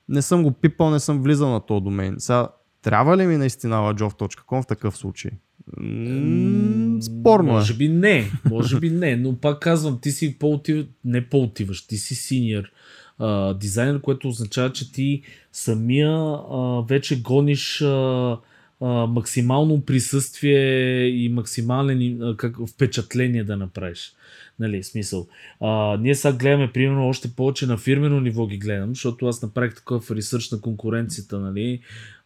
Не 0.09 0.21
съм 0.21 0.43
го 0.43 0.51
пипал, 0.51 0.89
не 0.89 0.99
съм 0.99 1.21
влизал 1.21 1.49
на 1.49 1.59
този 1.59 1.83
домейн. 1.83 2.15
Сега, 2.17 2.47
трябва 2.85 3.17
ли 3.17 3.25
ми 3.25 3.37
наистина 3.37 3.75
aljof.com 3.75 4.63
в 4.63 4.67
такъв 4.67 4.97
случай? 4.97 5.31
М- 5.77 7.01
спорно 7.01 7.53
Може 7.53 7.73
би 7.73 7.89
не, 7.89 8.31
може 8.49 8.79
би 8.79 8.89
не, 8.89 9.15
но 9.15 9.35
пак 9.35 9.59
казвам, 9.59 9.99
ти 10.01 10.11
си 10.11 10.39
по-отив... 10.39 10.85
не 11.05 11.29
по-отиваш, 11.29 11.87
ти 11.87 11.97
си 11.97 12.15
синьор 12.15 12.63
а, 13.19 13.53
дизайнер, 13.53 14.01
което 14.01 14.27
означава, 14.27 14.71
че 14.71 14.91
ти 14.91 15.21
самия 15.51 16.11
а, 16.11 16.83
вече 16.89 17.21
гониш 17.21 17.81
а, 17.81 18.37
а, 18.81 18.87
максимално 18.87 19.81
присъствие 19.81 21.05
и 21.07 21.29
максимален 21.29 22.21
а, 22.21 22.37
как, 22.37 22.55
впечатление 22.67 23.43
да 23.43 23.57
направиш. 23.57 24.13
Нали, 24.59 24.83
смисъл. 24.83 25.27
А, 25.61 25.97
ние 25.97 26.15
сега 26.15 26.37
гледаме, 26.37 26.71
примерно, 26.71 27.07
още 27.07 27.31
повече 27.31 27.67
на 27.67 27.77
фирмено 27.77 28.19
ниво 28.19 28.47
ги 28.47 28.57
гледам, 28.57 28.89
защото 28.89 29.27
аз 29.27 29.41
направих 29.41 29.75
такъв 29.75 30.11
ресърч 30.11 30.51
на 30.51 30.61
конкуренцията, 30.61 31.39
нали, 31.39 31.79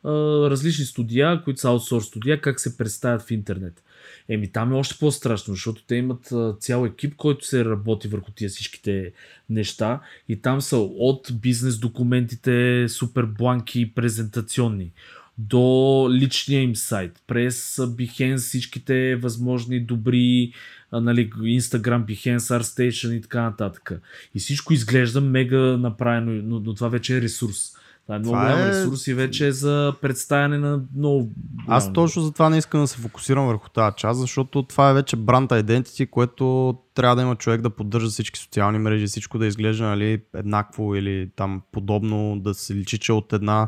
а, 0.03 0.09
различни 0.49 0.85
студия, 0.85 1.43
които 1.43 1.59
са 1.59 1.67
аутсорс 1.67 2.05
студия, 2.05 2.41
как 2.41 2.59
се 2.59 2.77
представят 2.77 3.21
в 3.21 3.31
интернет. 3.31 3.83
Еми 4.29 4.51
там 4.51 4.73
е 4.73 4.75
още 4.75 4.99
по-страшно, 4.99 5.53
защото 5.53 5.83
те 5.83 5.95
имат 5.95 6.33
цял 6.59 6.85
екип, 6.85 7.15
който 7.15 7.45
се 7.45 7.65
работи 7.65 8.07
върху 8.07 8.31
тия 8.31 8.49
всичките 8.49 9.11
неща 9.49 10.01
и 10.29 10.41
там 10.41 10.61
са 10.61 10.77
от 10.77 11.27
бизнес 11.33 11.79
документите, 11.79 12.85
супер 12.89 13.25
бланки, 13.25 13.93
презентационни, 13.95 14.91
до 15.37 16.07
личния 16.11 16.61
им 16.61 16.75
сайт, 16.75 17.11
през 17.27 17.75
Behance 17.75 18.37
всичките 18.37 19.15
възможни 19.15 19.79
добри, 19.79 20.53
нали, 20.91 21.29
Instagram, 21.29 22.05
Behance, 22.05 22.59
ArtStation 22.59 23.11
и 23.11 23.21
така 23.21 23.41
нататък. 23.41 23.91
И 24.35 24.39
всичко 24.39 24.73
изглежда 24.73 25.21
мега 25.21 25.57
направено, 25.57 26.41
но, 26.43 26.59
но 26.59 26.73
това 26.73 26.89
вече 26.89 27.17
е 27.17 27.21
ресурс. 27.21 27.73
Това 28.09 28.15
е 28.15 28.19
много 28.19 28.37
голям 28.37 28.59
е... 28.59 28.67
ресурс 28.67 29.07
и 29.07 29.13
вече 29.13 29.47
е 29.47 29.51
за 29.51 29.93
представяне 30.01 30.57
на 30.57 30.81
много. 30.95 31.31
Аз 31.67 31.93
точно 31.93 32.21
за 32.21 32.31
това 32.31 32.49
не 32.49 32.57
искам 32.57 32.81
да 32.81 32.87
се 32.87 32.97
фокусирам 32.97 33.47
върху 33.47 33.69
тази 33.69 33.95
част, 33.97 34.19
защото 34.19 34.63
това 34.63 34.89
е 34.89 34.93
вече 34.93 35.15
бранд 35.15 35.51
identity, 35.51 36.09
което 36.09 36.75
трябва 36.93 37.15
да 37.15 37.21
има 37.21 37.35
човек 37.35 37.61
да 37.61 37.69
поддържа 37.69 38.07
всички 38.07 38.39
социални 38.39 38.79
мрежи, 38.79 39.07
всичко 39.07 39.37
да 39.37 39.47
изглежда 39.47 39.83
нали, 39.83 40.21
еднакво 40.35 40.95
или 40.95 41.29
там 41.35 41.61
подобно, 41.71 42.39
да 42.39 42.53
се 42.53 42.75
личи, 42.75 42.97
че 42.97 43.13
от 43.13 43.33
една 43.33 43.67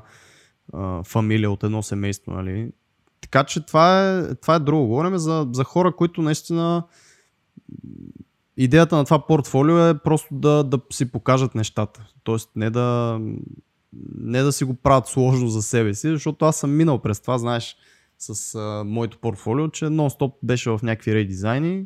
а, 0.73 1.03
фамилия, 1.03 1.51
от 1.51 1.63
едно 1.63 1.83
семейство. 1.83 2.31
Нали. 2.31 2.71
Така 3.21 3.43
че 3.43 3.65
това 3.65 4.09
е, 4.09 4.35
това 4.35 4.55
е 4.55 4.59
друго. 4.59 4.87
Говорим 4.87 5.17
за, 5.17 5.47
за 5.51 5.63
хора, 5.63 5.91
които 5.95 6.21
наистина 6.21 6.83
идеята 8.57 8.95
на 8.95 9.05
това 9.05 9.27
портфолио 9.27 9.79
е 9.79 9.97
просто 10.03 10.35
да, 10.35 10.63
да 10.63 10.79
си 10.91 11.11
покажат 11.11 11.55
нещата. 11.55 12.07
Тоест 12.23 12.49
не 12.55 12.69
да, 12.69 13.19
не 14.17 14.41
да 14.41 14.51
си 14.51 14.63
го 14.63 14.73
правят 14.73 15.07
сложно 15.07 15.47
за 15.47 15.61
себе 15.61 15.93
си, 15.93 16.09
защото 16.09 16.45
аз 16.45 16.57
съм 16.57 16.75
минал 16.75 16.99
през 16.99 17.21
това, 17.21 17.37
знаеш, 17.37 17.75
с 18.19 18.55
а, 18.55 18.83
моето 18.83 19.17
портфолио, 19.17 19.67
че 19.67 19.85
нон-стоп 19.85 20.33
беше 20.43 20.69
в 20.69 20.79
някакви 20.83 21.15
редизайни 21.15 21.85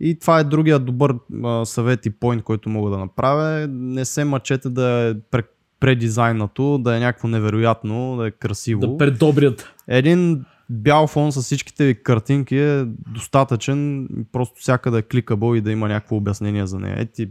и 0.00 0.18
това 0.18 0.38
е 0.38 0.44
другия 0.44 0.78
добър 0.78 1.14
а, 1.44 1.64
съвет 1.64 2.06
и 2.06 2.10
поинт, 2.10 2.42
който 2.42 2.68
мога 2.68 2.90
да 2.90 2.98
направя. 2.98 3.66
Не 3.68 4.04
се 4.04 4.24
мъчете 4.24 4.70
да 4.70 4.88
е 5.08 5.40
предизайнато, 5.80 6.78
да 6.78 6.96
е 6.96 7.00
някакво 7.00 7.28
невероятно, 7.28 8.16
да 8.16 8.26
е 8.26 8.30
красиво. 8.30 8.80
Да 8.80 8.96
предобрят. 8.98 9.68
Един 9.88 10.44
бял 10.70 11.06
фон 11.06 11.32
с 11.32 11.42
всичките 11.42 11.86
ви 11.86 12.02
картинки 12.02 12.56
е 12.56 12.84
достатъчен, 13.14 14.08
просто 14.32 14.60
всяка 14.60 14.90
да 14.90 14.98
е 14.98 15.02
кликабъл 15.02 15.54
и 15.54 15.60
да 15.60 15.72
има 15.72 15.88
някакво 15.88 16.16
обяснение 16.16 16.66
за 16.66 16.78
нея. 16.78 16.96
Ети 16.98 17.30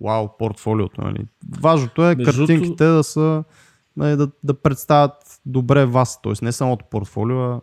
вау, 0.00 0.28
портфолиото. 0.38 1.00
Нали. 1.00 1.26
Важното 1.60 2.04
е 2.04 2.14
Между 2.14 2.46
картинките 2.46 2.84
да 2.84 3.04
са 3.04 3.44
нали, 3.96 4.16
да, 4.16 4.30
да 4.44 4.54
представят 4.54 5.40
добре 5.46 5.86
вас, 5.86 6.22
т.е. 6.22 6.32
не 6.42 6.52
самото 6.52 6.84
портфолио, 6.90 7.40
а 7.40 7.60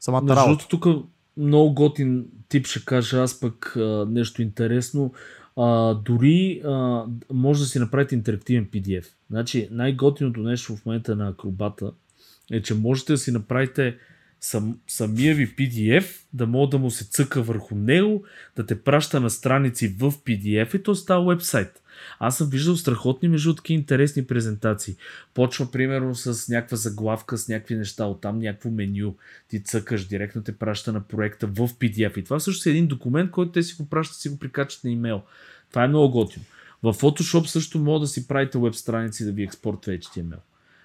самата 0.00 0.22
Между 0.22 0.36
работа. 0.36 0.68
тук 0.68 0.86
много 1.36 1.74
готин 1.74 2.26
тип 2.48 2.66
ще 2.66 2.84
кажа 2.84 3.22
аз 3.22 3.40
пък 3.40 3.76
а, 3.76 4.06
нещо 4.10 4.42
интересно. 4.42 5.12
А, 5.56 5.94
дори 5.94 6.62
а, 6.64 7.04
може 7.32 7.60
да 7.60 7.66
си 7.66 7.78
направите 7.78 8.14
интерактивен 8.14 8.66
PDF. 8.66 9.06
Значи 9.30 9.68
най-готиното 9.70 10.40
нещо 10.40 10.76
в 10.76 10.86
момента 10.86 11.16
на 11.16 11.28
Акробата 11.28 11.92
е, 12.52 12.62
че 12.62 12.74
можете 12.74 13.12
да 13.12 13.18
си 13.18 13.32
направите 13.32 13.96
сам, 14.40 14.78
самия 14.86 15.34
ви 15.34 15.56
PDF, 15.56 16.20
да 16.32 16.46
мога 16.46 16.70
да 16.70 16.78
му 16.78 16.90
се 16.90 17.04
цъка 17.04 17.42
върху 17.42 17.74
него, 17.74 18.24
да 18.56 18.66
те 18.66 18.82
праща 18.82 19.20
на 19.20 19.30
страници 19.30 19.88
в 19.88 20.12
PDF 20.12 20.76
и 20.76 20.82
то 20.82 20.94
става 20.94 21.34
вебсайт. 21.34 21.82
Аз 22.18 22.38
съм 22.38 22.50
виждал 22.50 22.76
страхотни, 22.76 23.28
между 23.28 23.54
такива 23.54 23.80
интересни 23.80 24.26
презентации. 24.26 24.96
Почва 25.34 25.70
примерно 25.70 26.14
с 26.14 26.48
някаква 26.48 26.76
заглавка, 26.76 27.38
с 27.38 27.48
някакви 27.48 27.74
неща, 27.74 28.04
оттам 28.04 28.38
някакво 28.38 28.70
меню, 28.70 29.16
ти 29.48 29.62
цъкаш, 29.62 30.06
директно 30.06 30.42
те 30.42 30.58
праща 30.58 30.92
на 30.92 31.00
проекта 31.00 31.46
в 31.46 31.68
PDF. 31.68 32.18
И 32.18 32.24
това 32.24 32.40
също 32.40 32.68
е 32.68 32.72
един 32.72 32.86
документ, 32.86 33.30
който 33.30 33.52
те 33.52 33.62
си 33.62 33.74
го 33.78 33.88
пращат, 33.88 34.16
си 34.16 34.28
го 34.28 34.38
прикачат 34.38 34.84
на 34.84 34.90
имейл. 34.90 35.22
Това 35.70 35.84
е 35.84 35.88
много 35.88 36.10
готино. 36.10 36.44
В 36.82 36.94
Photoshop 36.94 37.46
също 37.46 37.78
мога 37.78 38.00
да 38.00 38.06
си 38.06 38.28
правите 38.28 38.58
веб 38.58 38.74
страници 38.74 39.24
да 39.24 39.32
ви 39.32 39.42
експортва 39.42 39.92
HTML. 39.92 40.38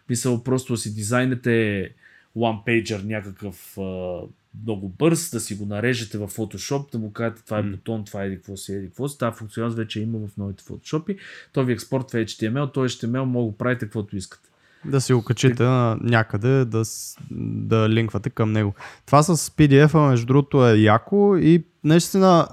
Мисля, 0.10 0.43
просто 0.43 0.78
си 0.78 0.96
дизайнете 0.96 1.89
one 2.38 2.63
pager 2.65 3.04
някакъв 3.04 3.78
а, 3.78 4.22
много 4.63 4.89
бърз, 4.89 5.32
да 5.32 5.39
си 5.39 5.56
го 5.56 5.65
нарежете 5.65 6.17
в 6.17 6.28
Photoshop, 6.28 6.91
да 6.91 7.00
му 7.00 7.13
кажете 7.13 7.46
това 7.46 7.58
е 7.58 7.63
бутон, 7.63 8.06
това 8.06 8.24
е 8.24 8.36
какво 8.36 8.58
си, 8.58 8.74
еди 8.74 8.86
какво 8.88 9.08
си. 9.08 9.18
Тази 9.18 9.38
функционалност 9.38 9.78
вече 9.78 10.01
има 10.01 10.20
в 10.28 10.38
новите 10.38 10.64
Photoshop. 10.64 11.18
Той 11.53 11.66
ви 11.66 11.74
експортва 11.74 12.20
HTML, 12.20 12.74
той 12.74 12.89
HTML 12.89 13.24
мога 13.24 13.51
да 13.51 13.58
правите 13.58 13.86
каквото 13.86 14.18
искате. 14.18 14.49
Да 14.86 15.01
си 15.01 15.14
го 15.14 15.24
качите 15.24 15.64
на 15.64 15.97
някъде, 16.01 16.66
да, 16.66 16.84
да 17.32 17.89
линквате 17.89 18.30
към 18.30 18.51
него. 18.51 18.74
Това 19.05 19.24
с 19.24 19.49
PDF-а, 19.49 20.10
между 20.10 20.26
другото, 20.26 20.68
е 20.68 20.78
яко 20.78 21.38
и 21.38 21.64
наистина, 21.84 22.47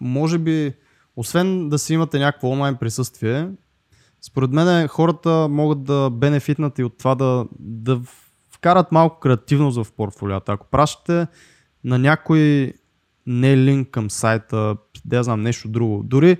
може 0.00 0.38
би, 0.38 0.72
освен 1.16 1.68
да 1.68 1.78
си 1.78 1.94
имате 1.94 2.18
някакво 2.18 2.48
онлайн 2.48 2.76
присъствие, 2.76 3.48
според 4.26 4.50
мен 4.50 4.88
хората 4.88 5.48
могат 5.50 5.84
да 5.84 6.10
бенефитнат 6.10 6.78
и 6.78 6.84
от 6.84 6.98
това 6.98 7.14
да, 7.14 7.46
да 7.60 8.00
вкарат 8.50 8.92
малко 8.92 9.20
креативност 9.20 9.82
в 9.82 9.92
портфолиата. 9.92 10.52
Ако 10.52 10.66
пращате 10.66 11.26
на 11.84 11.98
някой 11.98 12.72
не 13.26 13.56
линк 13.56 13.90
към 13.90 14.10
сайта, 14.10 14.76
да 15.04 15.22
знам 15.22 15.42
нещо 15.42 15.68
друго. 15.68 16.02
Дори 16.04 16.36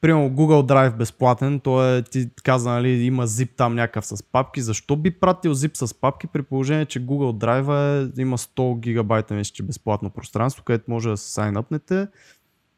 примерно 0.00 0.30
Google 0.30 0.72
Drive 0.72 0.96
безплатен, 0.96 1.60
то 1.60 1.88
е, 1.88 2.02
ти 2.02 2.30
каза, 2.44 2.70
нали, 2.70 2.90
има 2.90 3.26
zip 3.26 3.56
там 3.56 3.74
някакъв 3.74 4.06
с 4.06 4.22
папки. 4.22 4.60
Защо 4.60 4.96
би 4.96 5.10
пратил 5.10 5.54
zip 5.54 5.84
с 5.84 5.94
папки 5.94 6.26
при 6.26 6.42
положение, 6.42 6.86
че 6.86 7.06
Google 7.06 7.44
Drive 7.44 8.08
е, 8.16 8.22
има 8.22 8.38
100 8.38 8.80
гигабайта 8.80 9.34
мисля, 9.34 9.52
че 9.54 9.62
безплатно 9.62 10.10
пространство, 10.10 10.64
където 10.64 10.90
може 10.90 11.08
да 11.08 11.16
се 11.16 11.32
сайнъпнете, 11.32 12.06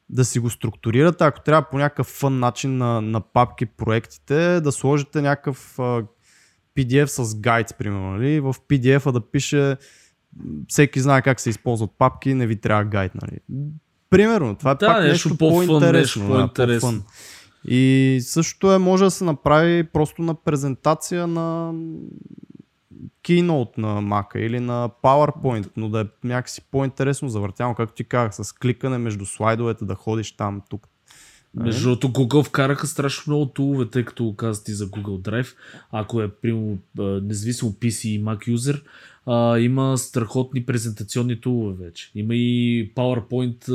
да 0.08 0.24
си 0.24 0.38
го 0.38 0.50
структурирате, 0.50 1.24
ако 1.24 1.40
трябва 1.40 1.62
по 1.70 1.78
някакъв 1.78 2.06
фън 2.06 2.38
начин 2.38 2.76
на, 2.76 3.00
на 3.00 3.20
папки 3.20 3.66
проектите, 3.66 4.60
да 4.60 4.72
сложите 4.72 5.22
някакъв 5.22 5.78
а, 5.78 6.02
PDF 6.76 7.06
с 7.06 7.40
гайд, 7.40 7.74
примерно, 7.78 8.10
нали? 8.10 8.40
в 8.40 8.54
PDF-а 8.68 9.12
да 9.12 9.20
пише 9.30 9.76
всеки 10.68 11.00
знае 11.00 11.22
как 11.22 11.40
се 11.40 11.50
използват 11.50 11.90
папки, 11.98 12.34
не 12.34 12.46
ви 12.46 12.56
трябва 12.56 12.84
гайд, 12.84 13.12
нали? 13.14 13.38
Примерно, 14.10 14.56
това 14.56 14.70
е 14.70 14.74
Да, 14.74 14.86
пак 14.86 15.02
нещо 15.02 15.28
нещо, 15.28 15.38
по-интересно. 15.38 16.28
по-интересно. 16.28 16.80
по-фън. 16.80 17.02
И 17.68 18.18
също 18.22 18.72
е, 18.72 18.78
може 18.78 19.04
да 19.04 19.10
се 19.10 19.24
направи 19.24 19.84
просто 19.84 20.22
на 20.22 20.34
презентация 20.34 21.26
на 21.26 21.72
Keynote 23.26 23.78
на 23.78 24.02
Mac 24.02 24.36
или 24.36 24.60
на 24.60 24.90
PowerPoint, 25.02 25.70
но 25.76 25.88
да 25.88 26.00
е 26.00 26.04
някакси 26.24 26.60
по-интересно 26.70 27.28
завъртяно, 27.28 27.74
както 27.74 27.94
ти 27.94 28.04
казах, 28.04 28.46
с 28.46 28.52
кликане 28.52 28.98
между 28.98 29.26
слайдовете, 29.26 29.84
да 29.84 29.94
ходиш 29.94 30.32
там, 30.32 30.62
тук. 30.70 30.88
Между 31.54 31.82
другото, 31.88 32.08
Google 32.08 32.44
вкараха 32.44 32.86
страшно 32.86 33.30
много 33.30 33.46
тулове, 33.46 33.90
тъй 33.90 34.04
като 34.04 34.34
каза 34.36 34.64
ти 34.64 34.72
за 34.72 34.86
Google 34.86 35.20
Drive. 35.30 35.54
Ако 35.92 36.22
е, 36.22 36.28
примерно, 36.28 36.78
независимо 37.22 37.72
PC 37.72 38.08
и 38.08 38.24
Mac 38.24 38.48
юзер, 38.48 38.82
а, 39.26 39.58
има 39.58 39.98
страхотни 39.98 40.66
презентационни 40.66 41.40
тулове 41.40 41.84
вече. 41.84 42.10
Има 42.14 42.34
и 42.34 42.92
PowerPoint, 42.94 43.68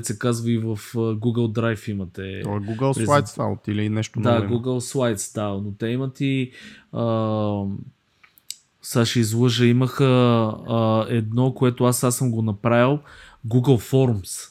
а, 0.00 0.04
се 0.04 0.18
казва 0.18 0.50
и 0.50 0.58
в 0.58 0.76
Google 0.94 1.52
Drive 1.60 1.90
имате. 1.90 2.40
Това 2.42 2.56
е 2.56 2.60
Google 2.60 3.04
презент- 3.06 3.06
Slides 3.06 3.52
от 3.52 3.68
или 3.68 3.88
нещо 3.88 4.20
Да, 4.20 4.32
ново. 4.34 4.44
има. 4.44 4.54
Google 4.62 4.78
Slides, 4.94 5.34
да, 5.34 5.48
но 5.62 5.72
те 5.78 5.86
имат 5.86 6.20
и 6.20 6.50
а, 6.92 7.02
сега 8.82 9.04
ще 9.04 9.20
излъжа, 9.20 9.66
имаха 9.66 10.04
а, 10.68 11.06
едно, 11.08 11.54
което 11.54 11.84
аз, 11.84 12.04
аз 12.04 12.16
съм 12.16 12.30
го 12.30 12.42
направил, 12.42 12.98
Google 13.46 13.90
Forms, 13.92 14.48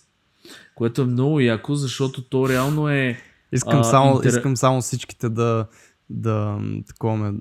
което 0.75 1.01
е 1.01 1.05
много 1.05 1.39
яко, 1.39 1.75
защото 1.75 2.23
то 2.23 2.49
реално 2.49 2.89
е 2.89 3.17
Искам, 3.51 3.79
А, 3.79 3.83
само, 3.83 4.15
интер- 4.15 4.27
искам 4.27 4.57
само 4.57 4.81
всичките 4.81 5.29
да, 5.29 5.67
да 6.09 6.59
такова 6.87 7.17
ме, 7.17 7.39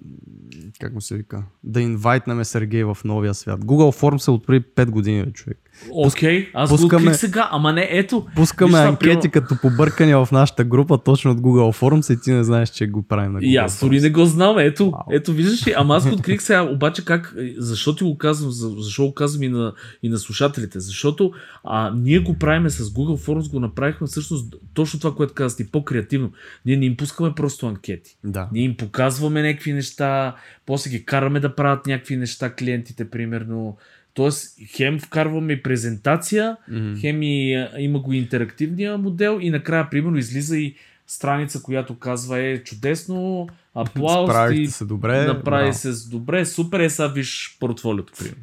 как 0.81 0.95
му 0.95 1.01
се 1.01 1.17
вика, 1.17 1.43
да 1.65 1.81
инвайтнеме 1.81 2.45
Сергей 2.45 2.85
в 2.85 2.99
новия 3.05 3.35
свят. 3.35 3.61
Google 3.61 4.01
Forms 4.01 4.29
е 4.29 4.31
от 4.31 4.47
преди 4.47 4.65
5 4.67 4.91
години, 4.91 5.33
човек. 5.33 5.70
Окей, 5.93 6.51
аз 6.55 6.71
го 6.71 6.77
пускаме- 6.77 7.03
открих 7.03 7.17
сега, 7.17 7.49
ама 7.53 7.73
не, 7.73 7.89
ето. 7.91 8.27
Пускаме 8.37 8.71
виж 8.71 8.79
анкети 8.79 8.99
примерно- 9.01 9.31
като 9.33 9.57
побъркания 9.59 10.19
в 10.19 10.33
нашата 10.33 10.65
група 10.65 10.99
точно 10.99 11.31
от 11.31 11.41
Google 11.41 11.81
Forms 11.81 12.13
и 12.13 12.21
ти 12.21 12.33
не 12.33 12.45
знаеш, 12.45 12.69
че 12.69 12.87
го 12.87 13.03
правим 13.03 13.33
на 13.33 13.41
Google 13.41 13.45
И 13.45 13.57
аз 13.57 13.81
дори 13.81 14.01
не 14.01 14.11
го 14.11 14.25
знам, 14.25 14.59
ето, 14.59 14.91
Вау. 14.91 15.01
ето 15.11 15.33
виждаш 15.33 15.67
ли, 15.67 15.75
ама 15.77 15.97
аз 15.97 16.09
го 16.09 16.15
открих 16.15 16.43
сега, 16.43 16.63
обаче 16.63 17.05
как, 17.05 17.35
защо 17.59 17.95
ти 17.95 18.05
го 18.05 18.19
казвам, 18.19 18.51
за- 18.51 18.75
защо 18.79 19.03
го 19.03 19.15
казвам 19.15 19.43
и 19.43 19.49
на, 19.49 19.73
и 20.03 20.09
на 20.09 20.19
слушателите, 20.19 20.81
защото 20.81 21.33
а, 21.65 21.93
ние 21.93 22.19
го 22.19 22.35
правиме 22.35 22.71
с 22.71 22.85
Google 22.85 23.27
Forms, 23.27 23.51
го 23.51 23.61
направихме 23.61 24.07
всъщност 24.07 24.55
точно 24.75 25.01
това, 25.01 25.15
което 25.15 25.35
казах 25.35 25.57
ти, 25.57 25.71
по-креативно. 25.71 26.33
Ние 26.67 26.77
не 26.77 26.87
им 26.87 26.97
пускаме 26.97 27.33
просто 27.33 27.67
анкети. 27.67 28.17
Да. 28.25 28.49
Ние 28.53 28.63
им 28.63 28.77
показваме 28.77 29.43
някакви 29.43 29.73
неща, 29.73 30.35
после 30.67 30.91
ги 30.91 31.05
караме 31.05 31.41
да 31.41 31.55
правят 31.55 31.87
някакви 31.87 32.17
неща 32.17 32.55
клиентите, 32.55 33.11
примерно. 33.11 33.77
Тоест, 34.15 34.57
хем 34.77 34.99
вкарваме 35.01 35.53
и 35.53 35.63
презентация, 35.63 36.57
Мгм. 36.71 36.95
хем 37.01 37.23
и, 37.23 37.67
има 37.79 37.99
го 37.99 38.13
интерактивния 38.13 38.99
модел 38.99 39.39
и 39.43 39.51
накрая, 39.51 39.91
примерно, 39.91 40.17
излиза 40.19 40.57
и 40.59 40.75
страница, 41.07 41.63
която 41.63 41.99
казва 41.99 42.39
е 42.39 42.63
чудесно, 42.63 43.49
аплауз 43.75 44.31
Справихте 44.31 44.63
и 44.63 44.67
се 44.67 44.85
добре. 44.85 45.25
направи 45.27 45.65
браво. 45.65 45.73
се 45.79 46.09
добре, 46.11 46.47
супер, 46.47 46.81
е 46.81 46.91
сега 46.91 47.09
виж 47.09 47.57
портфолиото, 47.61 48.13
примерно. 48.19 48.43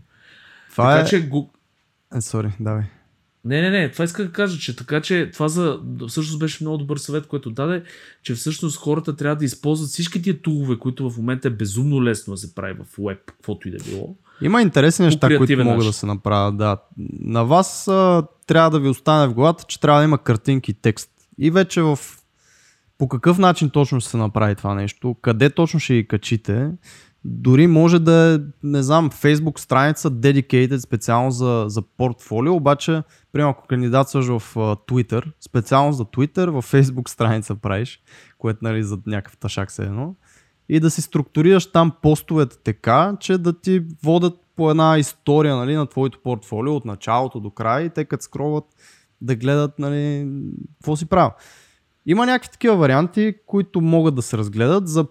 Това 0.71 0.91
така 0.95 1.07
е... 1.07 1.09
че, 1.09 1.27
го... 1.27 1.51
Е, 2.15 2.21
Сори, 2.21 2.51
давай. 2.59 2.83
не, 3.45 3.61
не, 3.61 3.69
не, 3.69 3.91
това 3.91 4.05
иска 4.05 4.23
да 4.25 4.31
кажа, 4.31 4.59
че 4.59 4.75
така, 4.75 5.01
че 5.01 5.29
това 5.33 5.47
за, 5.47 5.79
всъщност 6.07 6.39
беше 6.39 6.63
много 6.63 6.77
добър 6.77 6.97
съвет, 6.97 7.27
който 7.27 7.49
даде, 7.49 7.83
че 8.23 8.33
всъщност 8.33 8.77
хората 8.77 9.15
трябва 9.15 9.35
да 9.35 9.45
използват 9.45 9.89
всички 9.89 10.21
тия 10.21 10.41
тулове, 10.41 10.77
които 10.79 11.09
в 11.09 11.17
момента 11.17 11.47
е 11.47 11.51
безумно 11.51 12.03
лесно 12.03 12.33
да 12.33 12.37
се 12.37 12.55
прави 12.55 12.73
в 12.73 12.85
веб, 13.07 13.19
каквото 13.25 13.67
и 13.67 13.71
да 13.71 13.83
било. 13.83 14.15
Има 14.41 14.61
интересни 14.61 15.05
неща, 15.05 15.37
които 15.37 15.57
могат 15.57 15.77
начин. 15.77 15.89
да 15.89 15.93
се 15.93 16.05
направят. 16.05 16.57
Да. 16.57 16.77
На 17.19 17.45
вас 17.45 17.87
а, 17.87 18.23
трябва 18.47 18.69
да 18.69 18.79
ви 18.79 18.89
остане 18.89 19.27
в 19.27 19.33
главата, 19.33 19.63
че 19.67 19.79
трябва 19.79 19.99
да 19.99 20.03
има 20.03 20.17
картинки 20.17 20.71
и 20.71 20.73
текст. 20.73 21.09
И 21.37 21.51
вече 21.51 21.81
в 21.81 21.99
по 22.97 23.07
какъв 23.07 23.37
начин 23.37 23.69
точно 23.69 23.99
ще 23.99 24.09
се 24.09 24.17
направи 24.17 24.55
това 24.55 24.75
нещо, 24.75 25.15
къде 25.21 25.49
точно 25.49 25.79
ще 25.79 25.93
ги 25.93 26.07
качите, 26.07 26.71
дори 27.25 27.67
може 27.67 27.99
да 27.99 28.35
е, 28.35 28.39
не 28.63 28.83
знам, 28.83 29.11
Facebook 29.11 29.59
страница 29.59 30.11
dedicated 30.11 30.77
специално 30.77 31.31
за, 31.31 31.65
за 31.67 31.81
портфолио, 31.81 32.55
обаче, 32.55 33.03
примерно 33.31 33.51
ако 33.51 33.67
кандидатстваш 33.67 34.25
в 34.25 34.33
а, 34.55 34.59
Twitter, 34.59 35.23
специално 35.41 35.93
за 35.93 36.05
Twitter, 36.05 36.49
в 36.49 36.71
Facebook 36.71 37.09
страница 37.09 37.55
правиш, 37.55 38.01
което 38.37 38.59
нали 38.61 38.83
за 38.83 38.97
някакъв 39.05 39.37
ташак 39.37 39.71
се 39.71 39.83
едно, 39.83 40.15
и 40.69 40.79
да 40.79 40.89
си 40.89 41.01
структурираш 41.01 41.71
там 41.71 41.91
постовете 42.01 42.57
така, 42.63 43.17
че 43.19 43.37
да 43.37 43.59
ти 43.61 43.83
водят 44.03 44.33
по 44.55 44.71
една 44.71 44.97
история 44.97 45.55
нали, 45.55 45.75
на 45.75 45.85
твоето 45.85 46.19
портфолио 46.23 46.75
от 46.75 46.85
началото 46.85 47.39
до 47.39 47.49
края 47.49 47.85
и 47.85 47.89
те 47.89 48.05
като 48.05 48.23
скроват 48.23 48.63
да 49.21 49.35
гледат 49.35 49.79
нали, 49.79 50.27
какво 50.73 50.95
си 50.95 51.05
правил. 51.05 51.31
Има 52.05 52.25
някакви 52.25 52.51
такива 52.51 52.75
варианти, 52.75 53.35
които 53.45 53.81
могат 53.81 54.15
да 54.15 54.21
се 54.21 54.37
разгледат. 54.37 54.87
За, 54.87 55.05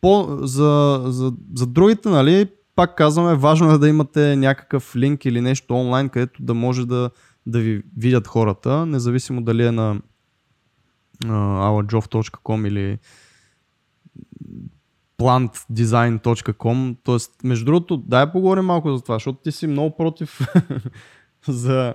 по, 0.00 0.38
за, 0.42 1.02
за, 1.06 1.32
за 1.54 1.66
другите, 1.66 2.08
нали, 2.08 2.48
пак 2.76 2.96
казваме, 2.96 3.34
важно 3.34 3.72
е 3.72 3.78
да 3.78 3.88
имате 3.88 4.36
някакъв 4.36 4.96
линк 4.96 5.24
или 5.24 5.40
нещо 5.40 5.74
онлайн, 5.74 6.08
където 6.08 6.42
да 6.42 6.54
може 6.54 6.86
да, 6.86 7.10
да 7.46 7.58
ви 7.58 7.82
видят 7.96 8.26
хората, 8.26 8.86
независимо 8.86 9.42
дали 9.42 9.66
е 9.66 9.72
на 9.72 10.00
uh, 11.24 11.86
ourjob.com 11.86 12.68
или 12.68 12.98
plantdesign.com. 15.22 16.96
Тоест, 17.04 17.32
между 17.44 17.64
другото, 17.64 17.96
дай 17.96 18.32
поговорим 18.32 18.64
малко 18.64 18.96
за 18.96 19.02
това, 19.02 19.14
защото 19.14 19.38
ти 19.38 19.52
си 19.52 19.66
много 19.66 19.96
против 19.96 20.40
за 21.48 21.94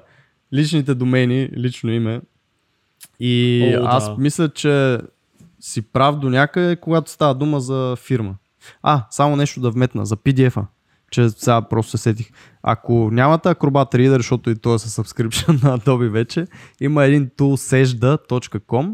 личните 0.54 0.96
домени, 0.96 1.50
лично 1.58 1.92
име. 1.92 2.22
И 3.20 3.64
О, 3.78 3.82
да. 3.82 3.88
аз 3.88 4.18
мисля, 4.18 4.50
че 4.50 4.98
си 5.60 5.82
прав 5.82 6.20
до 6.20 6.30
някъде, 6.30 6.76
когато 6.76 7.12
става 7.12 7.36
дума 7.36 7.60
за 7.60 7.96
фирма. 7.96 8.36
А, 8.82 9.06
само 9.10 9.36
нещо 9.36 9.62
да 9.62 9.72
вметна, 9.72 10.06
за 10.06 10.18
PDF-а. 10.18 10.66
Че 11.12 11.30
сега 11.30 11.62
просто 11.62 11.92
се 11.92 11.98
сетих. 11.98 12.32
Ако 12.64 13.10
нямате 13.12 13.50
Acrobat 13.50 13.96
Reader, 13.96 14.18
защото 14.18 14.50
и 14.50 14.56
той 14.56 14.76
е 14.76 14.80
със 14.80 14.96
subscription 14.96 15.64
на 15.64 15.80
Adobe 15.80 16.10
вече, 16.10 16.48
има 16.82 17.06
един 17.06 17.30
tool 17.30 17.84
sejda.com, 17.86 18.94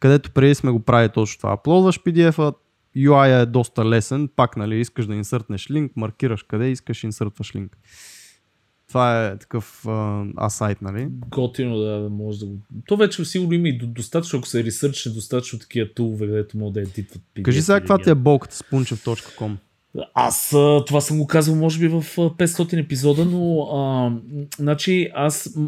където 0.00 0.30
преди 0.30 0.54
сме 0.54 0.70
го 0.70 0.80
правили 0.80 1.08
точно 1.08 1.38
това. 1.38 1.52
Аплодваш 1.52 2.00
PDF-а, 2.02 2.52
UI 2.96 3.42
е 3.42 3.46
доста 3.46 3.84
лесен, 3.84 4.28
пак 4.36 4.56
нали, 4.56 4.80
искаш 4.80 5.06
да 5.06 5.14
инсъртнеш 5.14 5.70
линк, 5.70 5.92
маркираш 5.96 6.42
къде 6.42 6.70
искаш, 6.70 7.04
инсъртваш 7.04 7.54
линк. 7.54 7.78
Това 8.88 9.26
е 9.26 9.38
такъв 9.38 9.86
а, 9.88 10.24
асайт, 10.36 10.82
нали? 10.82 11.08
Готино 11.10 11.78
да, 11.78 12.08
може 12.10 12.38
да 12.38 12.46
го... 12.46 12.58
То 12.86 12.96
вече 12.96 13.24
сигурно 13.24 13.52
има 13.52 13.68
и 13.68 13.78
до- 13.78 13.86
достатъчно, 13.86 14.38
ако 14.38 14.48
се 14.48 14.64
ресърчне 14.64 15.12
достатъчно 15.12 15.58
такива 15.58 15.94
тулове, 15.94 16.26
където 16.26 16.58
могат 16.58 16.74
да 16.74 16.80
едитват 16.80 17.22
PDF. 17.36 17.42
Кажи 17.42 17.62
сега 17.62 17.80
каква 17.80 17.98
ти 17.98 18.10
е 18.10 18.14
болката 18.14 18.56
с 18.56 18.62
punchev.com. 18.62 19.56
Аз 20.14 20.48
това 20.86 21.00
съм 21.00 21.18
го 21.18 21.26
казал 21.26 21.54
може 21.54 21.78
би 21.78 21.88
в 21.88 21.94
а, 21.94 22.00
500 22.00 22.80
епизода, 22.84 23.24
но 23.24 23.62
а, 23.62 24.12
значи 24.58 25.10
аз, 25.14 25.58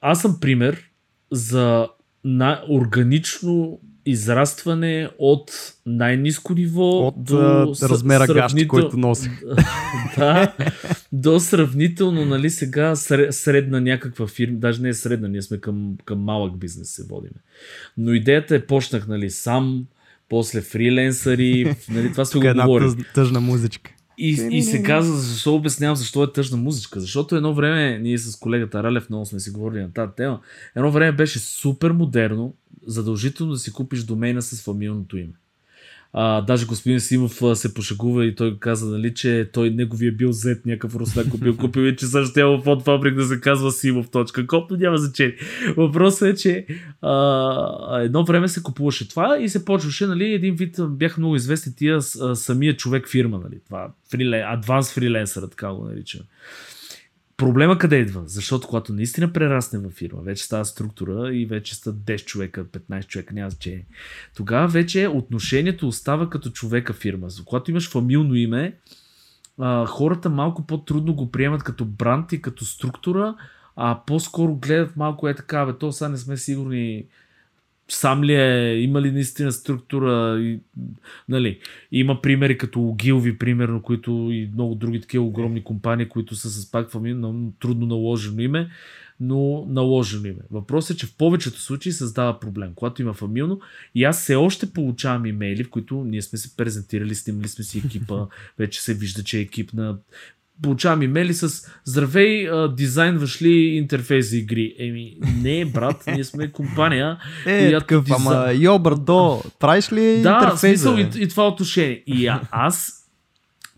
аз 0.00 0.22
съм 0.22 0.40
пример 0.40 0.90
за 1.32 1.88
на 2.24 2.64
органично 2.70 3.80
израстване 4.06 5.08
от 5.18 5.50
най-низко 5.86 6.54
ниво 6.54 7.06
От 7.06 7.24
до 7.24 7.74
размера 7.82 8.26
гащи, 8.26 8.32
сравнител- 8.32 8.68
който 8.68 8.96
носи. 8.96 9.30
да, 10.16 10.52
до 11.12 11.40
сравнително, 11.40 12.24
нали, 12.24 12.50
сега 12.50 12.96
сре- 12.96 13.30
средна 13.30 13.80
някаква 13.80 14.26
фирма, 14.26 14.58
даже 14.58 14.82
не 14.82 14.88
е 14.88 14.94
средна, 14.94 15.28
ние 15.28 15.42
сме 15.42 15.58
към, 15.58 15.96
към 16.04 16.18
малък 16.20 16.58
бизнес 16.58 16.90
се 16.90 17.04
водиме. 17.04 17.40
Но 17.98 18.12
идеята 18.12 18.54
е, 18.54 18.66
почнах, 18.66 19.08
нали, 19.08 19.30
сам, 19.30 19.86
после 20.28 20.60
фриленсъри, 20.60 21.76
нали, 21.90 22.12
това 22.12 22.24
сме 22.24 22.32
Тук 22.32 22.44
е 22.44 22.54
го 22.54 22.76
една 22.78 22.94
тъжна 23.14 23.40
музичка. 23.40 23.90
И, 24.18 24.48
и 24.50 24.62
се 24.62 24.82
казва, 24.82 25.16
защо 25.16 25.54
обяснявам 25.54 25.96
защо 25.96 26.22
е 26.24 26.32
тъжна 26.32 26.56
музичка. 26.56 27.00
Защото 27.00 27.36
едно 27.36 27.54
време, 27.54 27.98
ние 27.98 28.18
с 28.18 28.36
колегата 28.38 28.82
Ралев 28.82 29.10
много 29.10 29.26
сме 29.26 29.40
си 29.40 29.50
говорили 29.50 29.82
на 29.82 29.92
тази 29.92 30.12
тема, 30.16 30.40
едно 30.76 30.90
време 30.90 31.12
беше 31.12 31.38
супер 31.38 31.90
модерно, 31.90 32.54
задължително 32.86 33.52
да 33.52 33.58
си 33.58 33.72
купиш 33.72 34.02
домейна 34.02 34.42
с 34.42 34.62
фамилното 34.62 35.16
име. 35.16 35.32
А, 36.18 36.40
даже 36.40 36.66
господин 36.66 37.00
Симов 37.00 37.42
а, 37.42 37.56
се 37.56 37.74
пошегува 37.74 38.26
и 38.26 38.34
той 38.34 38.58
каза, 38.58 38.90
нали, 38.90 39.14
че 39.14 39.50
той 39.52 39.70
неговия 39.70 40.12
бил 40.12 40.32
зет 40.32 40.66
някакъв 40.66 40.96
руснак 40.96 41.28
купил, 41.28 41.56
купил 41.56 41.80
и 41.80 41.96
че 41.96 42.06
също 42.06 42.34
трябва 42.34 42.62
под 42.62 42.84
фабрик 42.84 43.14
да 43.14 43.24
се 43.24 43.40
казва 43.40 43.72
Симов.com, 43.72 44.66
но 44.70 44.76
няма 44.76 44.98
значение. 44.98 45.36
Въпросът 45.76 46.28
е, 46.28 46.34
че 46.34 46.66
а, 47.02 48.00
едно 48.00 48.24
време 48.24 48.48
се 48.48 48.62
купуваше 48.62 49.08
това 49.08 49.38
и 49.40 49.48
се 49.48 49.64
почваше, 49.64 50.06
нали, 50.06 50.32
един 50.32 50.54
вид 50.54 50.76
бяха 50.88 51.20
много 51.20 51.36
известни 51.36 51.74
тия 51.74 51.96
а, 51.96 52.36
самия 52.36 52.76
човек 52.76 53.08
фирма, 53.08 53.40
нали, 53.44 53.60
това 53.66 53.88
фрилен, 54.10 54.44
адванс 54.46 54.92
фриленсър, 54.92 55.42
така 55.42 55.72
го 55.72 55.84
наричаме. 55.84 56.24
Проблема 57.36 57.78
къде 57.78 57.96
идва? 57.96 58.22
Защото 58.26 58.66
когато 58.66 58.92
наистина 58.92 59.32
прерасне 59.32 59.78
във 59.78 59.92
фирма, 59.92 60.22
вече 60.22 60.44
става 60.44 60.64
структура 60.64 61.34
и 61.34 61.46
вече 61.46 61.74
ста 61.74 61.92
10 61.92 62.24
човека, 62.24 62.64
15 62.64 63.06
човека, 63.06 63.34
няма 63.34 63.50
значение. 63.50 63.86
Тогава 64.36 64.68
вече 64.68 65.08
отношението 65.08 65.88
остава 65.88 66.30
като 66.30 66.50
човека 66.50 66.92
фирма. 66.92 67.30
За 67.30 67.44
когато 67.44 67.70
имаш 67.70 67.90
фамилно 67.90 68.34
име, 68.34 68.76
хората 69.86 70.30
малко 70.30 70.66
по-трудно 70.66 71.14
го 71.14 71.30
приемат 71.30 71.62
като 71.62 71.84
бранд 71.84 72.32
и 72.32 72.42
като 72.42 72.64
структура, 72.64 73.36
а 73.76 74.00
по-скоро 74.06 74.54
гледат 74.54 74.96
малко 74.96 75.28
е 75.28 75.34
така, 75.34 75.66
бе, 75.66 75.72
то 75.72 75.92
сега 75.92 76.08
не 76.08 76.16
сме 76.16 76.36
сигурни 76.36 77.04
сам 77.88 78.24
ли 78.24 78.34
е, 78.34 78.80
има 78.80 79.00
ли 79.00 79.10
наистина 79.10 79.52
структура, 79.52 80.40
и, 80.40 80.60
нали, 81.28 81.58
има 81.92 82.22
примери 82.22 82.58
като 82.58 82.82
Огилви, 82.82 83.38
примерно, 83.38 83.82
които 83.82 84.28
и 84.32 84.50
много 84.54 84.74
други 84.74 85.00
такива 85.00 85.24
огромни 85.24 85.64
компании, 85.64 86.08
които 86.08 86.34
са 86.34 86.50
с 86.50 86.70
пак 86.70 86.90
фамилно, 86.90 87.52
трудно 87.60 87.86
наложено 87.86 88.40
име, 88.40 88.70
но 89.20 89.66
наложено 89.68 90.26
име. 90.26 90.40
Въпросът 90.50 90.96
е, 90.96 90.98
че 90.98 91.06
в 91.06 91.16
повечето 91.16 91.60
случаи 91.60 91.92
създава 91.92 92.40
проблем, 92.40 92.72
когато 92.74 93.02
има 93.02 93.14
фамилно 93.14 93.60
и 93.94 94.04
аз 94.04 94.20
все 94.20 94.34
още 94.34 94.72
получавам 94.72 95.26
имейли, 95.26 95.64
в 95.64 95.70
които 95.70 96.04
ние 96.04 96.22
сме 96.22 96.38
се 96.38 96.56
презентирали, 96.56 97.14
снимали 97.14 97.48
сме 97.48 97.64
си 97.64 97.82
екипа, 97.86 98.26
вече 98.58 98.82
се 98.82 98.94
вижда, 98.94 99.24
че 99.24 99.38
е 99.38 99.42
екип 99.42 99.72
на 99.72 99.98
получавам 100.62 101.02
имейли 101.02 101.34
с 101.34 101.68
Здравей, 101.84 102.48
дизайнваш 102.68 103.42
ли 103.42 103.52
интерфейс 103.52 104.30
за 104.30 104.36
игри? 104.36 104.74
Еми, 104.78 105.16
не, 105.42 105.64
брат, 105.64 106.04
ние 106.06 106.24
сме 106.24 106.52
компания, 106.52 107.18
е, 107.46 107.68
която 107.68 107.86
такъв, 107.86 108.04
дизайн... 108.04 108.38
ама, 108.38 108.52
йо, 108.52 108.78
брадо, 108.78 109.42
правиш 109.60 109.92
ли 109.92 110.20
да, 110.22 110.40
интерфейс? 110.42 110.82
Да, 110.82 111.00
и, 111.00 111.22
и 111.22 111.28
това 111.28 111.48
отношение. 111.48 112.02
И 112.06 112.26
а, 112.26 112.40
аз, 112.50 112.92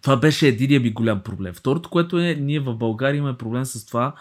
това 0.02 0.16
беше 0.16 0.48
единия 0.48 0.80
ми 0.80 0.90
голям 0.90 1.20
проблем. 1.20 1.54
Второто, 1.54 1.90
което 1.90 2.18
е, 2.18 2.34
ние 2.34 2.60
в 2.60 2.74
България 2.74 3.18
имаме 3.18 3.38
проблем 3.38 3.64
с 3.64 3.86
това, 3.86 4.14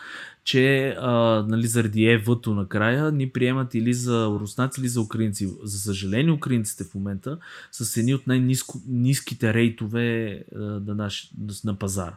че 0.48 0.96
а, 1.00 1.46
нали, 1.48 1.68
заради 1.68 2.06
ЕВ-то 2.06 2.56
накрая 2.56 3.12
ни 3.12 3.30
приемат 3.30 3.76
или 3.76 3.94
за 3.94 4.26
руснаци, 4.26 4.82
или 4.82 4.88
за 4.88 5.02
украинци. 5.02 5.50
За 5.64 5.80
съжаление, 5.80 6.34
украинците 6.34 6.84
в 6.84 6.96
момента 6.96 7.38
са 7.72 8.00
едни 8.00 8.14
от 8.14 8.28
най-низките 8.28 9.54
рейтове 9.54 10.44
а, 10.56 10.60
на, 10.60 10.96
наш, 10.96 11.32
на 11.66 11.76
пазара. 11.76 12.16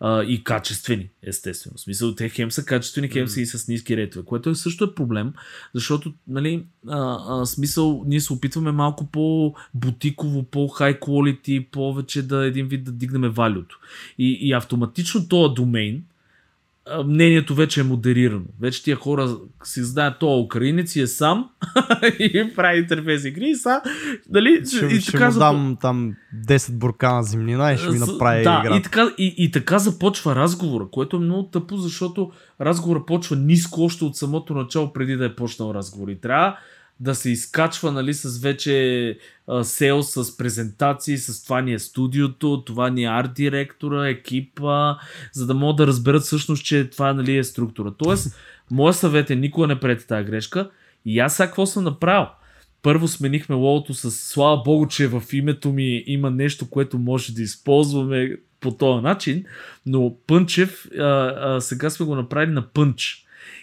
А, 0.00 0.22
и 0.22 0.44
качествени, 0.44 1.08
естествено. 1.22 1.76
В 1.76 1.80
смисъл, 1.80 2.14
те 2.14 2.28
хем 2.28 2.50
са 2.50 2.64
качествени, 2.64 3.08
хем 3.08 3.28
са 3.28 3.40
и 3.40 3.46
с 3.46 3.68
ниски 3.68 3.96
рейтове, 3.96 4.24
което 4.24 4.50
е 4.50 4.54
също 4.54 4.84
е 4.84 4.94
проблем, 4.94 5.32
защото, 5.74 6.14
нали, 6.28 6.64
а, 6.88 7.18
а, 7.28 7.46
смисъл, 7.46 8.04
ние 8.06 8.20
се 8.20 8.32
опитваме 8.32 8.72
малко 8.72 9.06
по-бутиково, 9.06 10.42
по-хай 10.42 11.00
quality, 11.00 11.70
повече 11.70 12.22
да 12.22 12.44
един 12.46 12.68
вид 12.68 12.84
да 12.84 12.92
дигнем 12.92 13.30
валюто. 13.30 13.78
И, 14.18 14.38
и 14.40 14.52
автоматично 14.52 15.28
този 15.28 15.54
домейн, 15.54 16.02
мнението 17.04 17.54
вече 17.54 17.80
е 17.80 17.84
модерирано. 17.84 18.44
Вече 18.60 18.82
тия 18.82 18.96
хора 18.96 19.36
си 19.64 19.84
знаят, 19.84 20.18
то 20.18 20.38
украинец 20.38 20.96
е 20.96 21.06
сам 21.06 21.50
и 22.18 22.52
прави 22.56 22.78
интерфейс 22.78 23.24
игри 23.24 23.48
и 23.48 23.54
са, 23.54 23.80
нали, 24.30 24.62
ще, 24.66 24.86
и 24.86 25.00
ще 25.00 25.12
така 25.12 25.30
му 25.30 25.38
дам 25.38 25.76
там 25.80 26.14
10 26.46 26.72
буркана 26.72 27.22
земнина 27.22 27.72
и 27.72 27.78
ще 27.78 27.90
ми 27.90 27.98
направи 27.98 28.44
да, 28.44 28.62
игра. 28.64 28.76
И 28.76 28.82
така, 28.82 29.10
и, 29.18 29.34
и 29.38 29.50
така 29.50 29.78
започва 29.78 30.36
разговора, 30.36 30.86
което 30.90 31.16
е 31.16 31.20
много 31.20 31.42
тъпо, 31.42 31.76
защото 31.76 32.32
разговора 32.60 33.06
почва 33.06 33.36
ниско 33.36 33.82
още 33.82 34.04
от 34.04 34.16
самото 34.16 34.54
начало, 34.54 34.92
преди 34.92 35.16
да 35.16 35.26
е 35.26 35.34
почнал 35.34 35.74
разговор. 35.74 36.08
И 36.08 36.20
трябва 36.20 36.58
да 37.02 37.14
се 37.14 37.30
изкачва 37.30 37.92
нали, 37.92 38.14
с 38.14 38.38
вече 38.38 39.18
сел, 39.62 40.02
с 40.02 40.36
презентации, 40.36 41.18
с 41.18 41.44
това 41.44 41.60
ни 41.60 41.72
е 41.72 41.78
студиото, 41.78 42.62
това 42.66 42.90
ни 42.90 43.04
е 43.04 43.08
арт 43.08 43.34
директора, 43.34 44.08
екипа, 44.08 44.94
за 45.32 45.46
да 45.46 45.54
могат 45.54 45.76
да 45.76 45.86
разберат 45.86 46.22
всъщност, 46.22 46.64
че 46.64 46.90
това 46.90 47.12
нали, 47.12 47.36
е 47.36 47.44
структура. 47.44 47.94
Тоест, 47.98 48.38
моят 48.70 48.96
съвет 48.96 49.30
е 49.30 49.36
никога 49.36 49.66
не 49.66 49.80
прети 49.80 50.06
тази 50.06 50.24
грешка. 50.24 50.70
И 51.04 51.18
аз 51.18 51.36
сега 51.36 51.46
какво 51.46 51.66
съм 51.66 51.84
направил? 51.84 52.26
Първо 52.82 53.08
сменихме 53.08 53.56
логото 53.56 53.94
с 53.94 54.10
слава 54.10 54.62
богу, 54.62 54.86
че 54.86 55.08
в 55.08 55.22
името 55.32 55.72
ми 55.72 56.04
има 56.06 56.30
нещо, 56.30 56.70
което 56.70 56.98
може 56.98 57.34
да 57.34 57.42
използваме 57.42 58.36
по 58.60 58.70
този 58.70 59.02
начин, 59.02 59.44
но 59.86 60.16
Пънчев 60.26 60.86
а, 60.98 61.02
а, 61.02 61.60
сега 61.60 61.90
сме 61.90 62.06
го 62.06 62.16
направили 62.16 62.52
на 62.52 62.66
Пънч. 62.68 63.21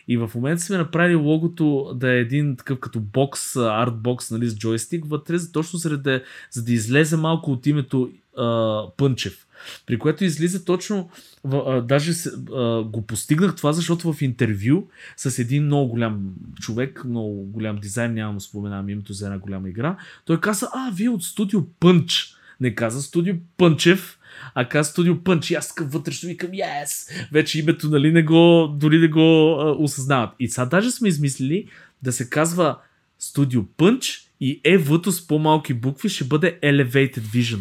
И 0.10 0.18
в 0.18 0.32
момента 0.36 0.64
сме 0.64 0.78
направили 0.78 1.16
логото 1.16 1.94
да 1.96 2.14
е 2.14 2.20
един 2.20 2.56
такъв 2.56 2.80
като 2.80 3.00
бокс, 3.00 3.56
артбокс, 3.56 4.32
нали, 4.32 4.50
с 4.50 4.58
джойстик 4.58 5.06
вътре, 5.06 5.38
точно 5.54 5.80
за 5.80 5.98
да, 5.98 6.24
за 6.52 6.64
да 6.64 6.74
излезе 6.74 7.18
малко 7.18 7.52
от 7.52 7.68
името 7.68 8.12
а, 8.38 8.84
Пънчев. 8.98 9.48
При 9.86 10.00
което 10.00 10.24
излиза 10.24 10.66
точно, 10.66 11.10
а, 11.52 11.82
даже 11.82 12.12
а, 12.56 12.84
го 12.84 13.02
постигнах 13.02 13.56
това, 13.56 13.74
защото 13.74 14.14
в 14.14 14.22
интервю 14.22 14.88
с 15.18 15.40
един 15.40 15.66
много 15.66 15.90
голям 15.90 16.34
човек, 16.60 17.04
много 17.06 17.44
голям 17.44 17.78
дизайн, 17.78 18.14
няма 18.14 18.34
му 18.34 18.40
споменавам 18.40 18.90
името 18.90 19.14
за 19.14 19.26
една 19.26 19.40
голяма 19.40 19.70
игра, 19.70 19.98
той 20.26 20.40
каза, 20.40 20.70
а, 20.74 20.92
вие 20.94 21.10
от 21.10 21.24
студио 21.24 21.66
Пънч. 21.80 22.36
Не 22.60 22.76
каза 22.76 23.02
студио 23.02 23.36
Пънчев, 23.58 24.19
а 24.56 24.70
каза 24.70 24.90
студио 24.90 25.24
Пънч 25.24 25.52
и 25.52 25.56
аз 25.56 25.74
към 25.74 25.88
вътрешно 25.88 26.30
викам 26.30 26.50
yes! 26.50 27.12
Вече 27.32 27.60
името 27.60 27.90
нали 27.90 28.12
не 28.12 28.24
го, 28.24 28.68
дори 28.80 29.00
да 29.00 29.08
го 29.08 29.58
а, 29.60 29.76
осъзнават. 29.80 30.30
И 30.40 30.48
сега 30.48 30.66
даже 30.66 30.92
сме 30.92 31.08
измислили 31.08 31.66
да 32.04 32.12
се 32.12 32.30
казва 32.30 32.78
студио 33.20 33.64
Пънч 33.78 34.30
и 34.42 34.62
EV-то 34.62 35.12
с 35.12 35.28
по-малки 35.28 35.74
букви 35.74 36.10
ще 36.10 36.24
бъде 36.24 36.60
Elevated 36.64 37.20
Vision. 37.20 37.60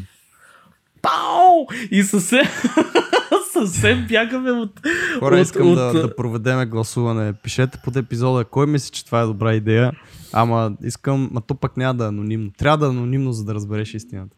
Пау! 1.03 1.67
И 1.91 2.03
съвсем, 2.03 2.45
съвсем 3.53 4.07
бягаме 4.09 4.51
от... 4.51 4.81
Хора, 5.19 5.37
от, 5.37 5.43
искам 5.43 5.71
от, 5.71 5.75
да, 5.75 5.93
да 5.93 6.17
проведеме 6.17 6.67
гласуване. 6.67 7.33
Пишете 7.33 7.79
под 7.85 7.97
епизода 7.97 8.45
кой 8.45 8.67
мисли, 8.67 8.91
че 8.91 9.05
това 9.05 9.21
е 9.21 9.27
добра 9.27 9.55
идея. 9.55 9.93
Ама 10.33 10.73
искам, 10.85 11.29
ма 11.33 11.41
то 11.41 11.55
пък 11.55 11.77
няма 11.77 11.95
да 11.95 12.05
е 12.05 12.09
анонимно. 12.09 12.51
Трябва 12.59 12.79
да 12.79 12.87
е 12.87 12.89
анонимно, 12.89 13.33
за 13.33 13.45
да 13.45 13.55
разбереш 13.55 13.95
истината. 13.95 14.37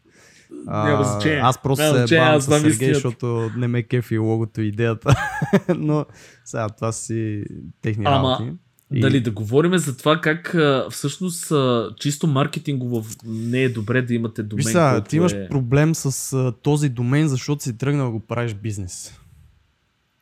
Няма 0.65 1.03
значение. 1.03 1.39
Аз 1.39 1.61
просто 1.61 1.85
Няма 1.85 2.07
се 2.07 2.15
бавам 2.15 2.41
с 2.41 2.45
Сергей, 2.45 2.71
истината. 2.71 2.93
защото 2.93 3.51
не 3.57 3.67
ме 3.67 3.83
кефи 3.83 4.17
логото 4.17 4.61
и 4.61 4.67
идеята. 4.67 5.15
Но 5.77 6.05
сега 6.45 6.69
това 6.69 6.91
си 6.91 7.43
техни 7.81 8.03
Ама, 8.07 8.37
работи. 8.39 8.57
Дали 8.91 9.21
да 9.21 9.31
говорим 9.31 9.77
за 9.77 9.97
това 9.97 10.21
как 10.21 10.55
всъщност 10.89 11.53
чисто 11.99 12.27
маркетингово 12.27 13.05
не 13.25 13.63
е 13.63 13.69
добре 13.69 14.01
да 14.01 14.13
имате 14.13 14.43
домен. 14.43 14.73
Който 14.73 15.09
ти 15.09 15.15
имаш 15.15 15.31
е... 15.31 15.47
проблем 15.49 15.95
с 15.95 16.53
този 16.61 16.89
домен, 16.89 17.27
защото 17.27 17.63
си 17.63 17.77
тръгнал 17.77 18.05
да 18.05 18.11
го 18.11 18.19
правиш 18.19 18.53
бизнес. 18.53 19.19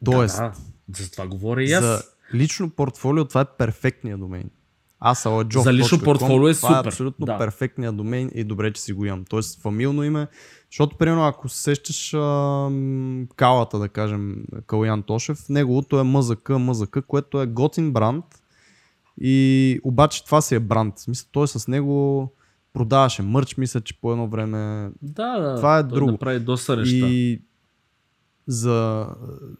Тоест, 0.06 0.38
Да, 0.38 0.52
да, 0.88 1.04
за 1.04 1.12
това 1.12 1.28
говоря 1.28 1.64
и 1.64 1.72
аз. 1.72 1.84
за 1.84 2.02
лично 2.34 2.70
портфолио 2.70 3.26
това 3.26 3.42
е 3.42 3.46
перфектният 3.58 4.20
домен. 4.20 4.50
Аладжов. 5.02 5.64
За 5.64 5.74
лично 5.74 6.00
портфолио 6.00 6.48
е 6.48 6.54
това 6.54 6.70
супер, 6.70 6.84
е 6.84 6.88
абсолютно 6.88 7.26
да. 7.26 7.38
перфектният 7.38 7.98
домен 7.98 8.32
и 8.36 8.44
добре, 8.44 8.74
че 8.74 8.82
си 8.82 8.94
го 8.94 9.06
имам. 9.06 9.26
Тоест 9.30 9.62
фамилно 9.62 10.04
име, 10.04 10.28
защото 10.72 10.98
примерно 10.98 11.28
ако 11.28 11.50
се 11.50 11.62
сещаш 11.62 12.14
ам, 12.14 13.28
калата, 13.36 13.80
да 13.80 13.90
кажем, 13.90 14.44
Калян 14.68 15.04
Тошев, 15.04 15.50
неговото 15.50 16.00
е 16.00 16.04
МЗК, 16.04 16.50
МЗК, 16.50 16.98
което 17.08 17.42
е 17.42 17.48
готин 17.48 17.94
бранд 17.94 18.26
и 19.22 19.80
обаче 19.84 20.26
това 20.26 20.42
си 20.42 20.56
е 20.56 20.60
бранд. 20.60 20.98
В 20.98 21.02
смисъл, 21.02 21.28
той 21.32 21.48
с 21.48 21.68
него 21.68 22.32
продаваше 22.74 23.22
мърч, 23.22 23.58
мисля, 23.58 23.82
че 23.82 24.02
по 24.02 24.12
едно 24.12 24.28
време 24.28 24.92
Да, 25.02 25.40
да. 25.40 25.56
Това 25.56 25.80
е 25.80 25.88
той 25.88 25.98
друго. 25.98 26.12
направи 26.12 26.40
доста 26.40 26.78
неща. 26.78 27.08
и 27.08 27.42
за... 28.48 29.08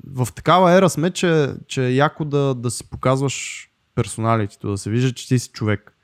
в 0.08 0.28
такава 0.36 0.72
ера 0.72 0.90
сме, 0.90 1.12
че, 1.12 1.54
че 1.68 1.86
е 1.86 1.94
яко 1.94 2.26
да, 2.26 2.56
да 2.56 2.72
си 2.72 2.90
показваш 2.90 3.69
персоналитето, 4.00 4.70
да 4.70 4.78
се 4.78 4.90
вижда, 4.90 5.12
че 5.12 5.28
ти 5.28 5.40
си 5.40 5.50
човек. 5.50 5.96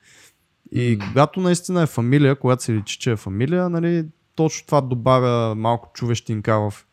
И 0.71 0.97
М. 0.97 1.05
когато 1.07 1.39
наистина 1.39 1.81
е 1.81 1.87
фамилия, 1.87 2.35
когато 2.35 2.63
се 2.63 2.73
личи, 2.73 2.99
че 2.99 3.11
е 3.11 3.15
фамилия, 3.17 3.69
нали, 3.69 4.05
точно 4.35 4.65
това 4.65 4.81
добавя 4.81 5.55
малко 5.55 5.91
човещинка 5.93 6.59
в 6.61 6.85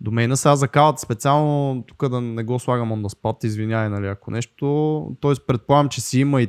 домейна. 0.00 0.36
Сега 0.36 0.56
за 0.56 0.68
калата 0.68 1.00
специално, 1.00 1.82
тук 1.82 2.08
да 2.08 2.20
не 2.20 2.44
го 2.44 2.58
слагам 2.58 2.90
on 2.90 3.02
the 3.02 3.14
spot, 3.14 3.44
извинявай, 3.44 3.88
нали, 3.88 4.06
ако 4.06 4.30
нещо. 4.30 4.66
Т.е. 5.22 5.32
предполагам, 5.46 5.88
че 5.88 6.00
си 6.00 6.20
има 6.20 6.42
и 6.42 6.48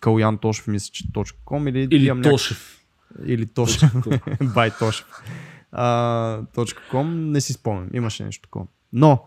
Калян 0.00 0.38
Тошев, 0.38 0.66
мисля, 0.66 0.90
че 0.92 1.04
.com 1.46 1.68
или, 1.70 1.88
Или 1.90 2.06
имам 2.06 2.18
някак- 2.18 2.32
Тошев. 2.32 2.80
или 3.26 3.46
Тошев. 3.46 3.90
Бай 4.54 4.70
Тошев. 4.70 5.06
А, 5.72 5.86
.com, 6.92 7.02
не 7.04 7.40
си 7.40 7.52
спомням, 7.52 7.88
имаше 7.94 8.24
нещо 8.24 8.42
такова. 8.42 8.66
Но, 8.92 9.24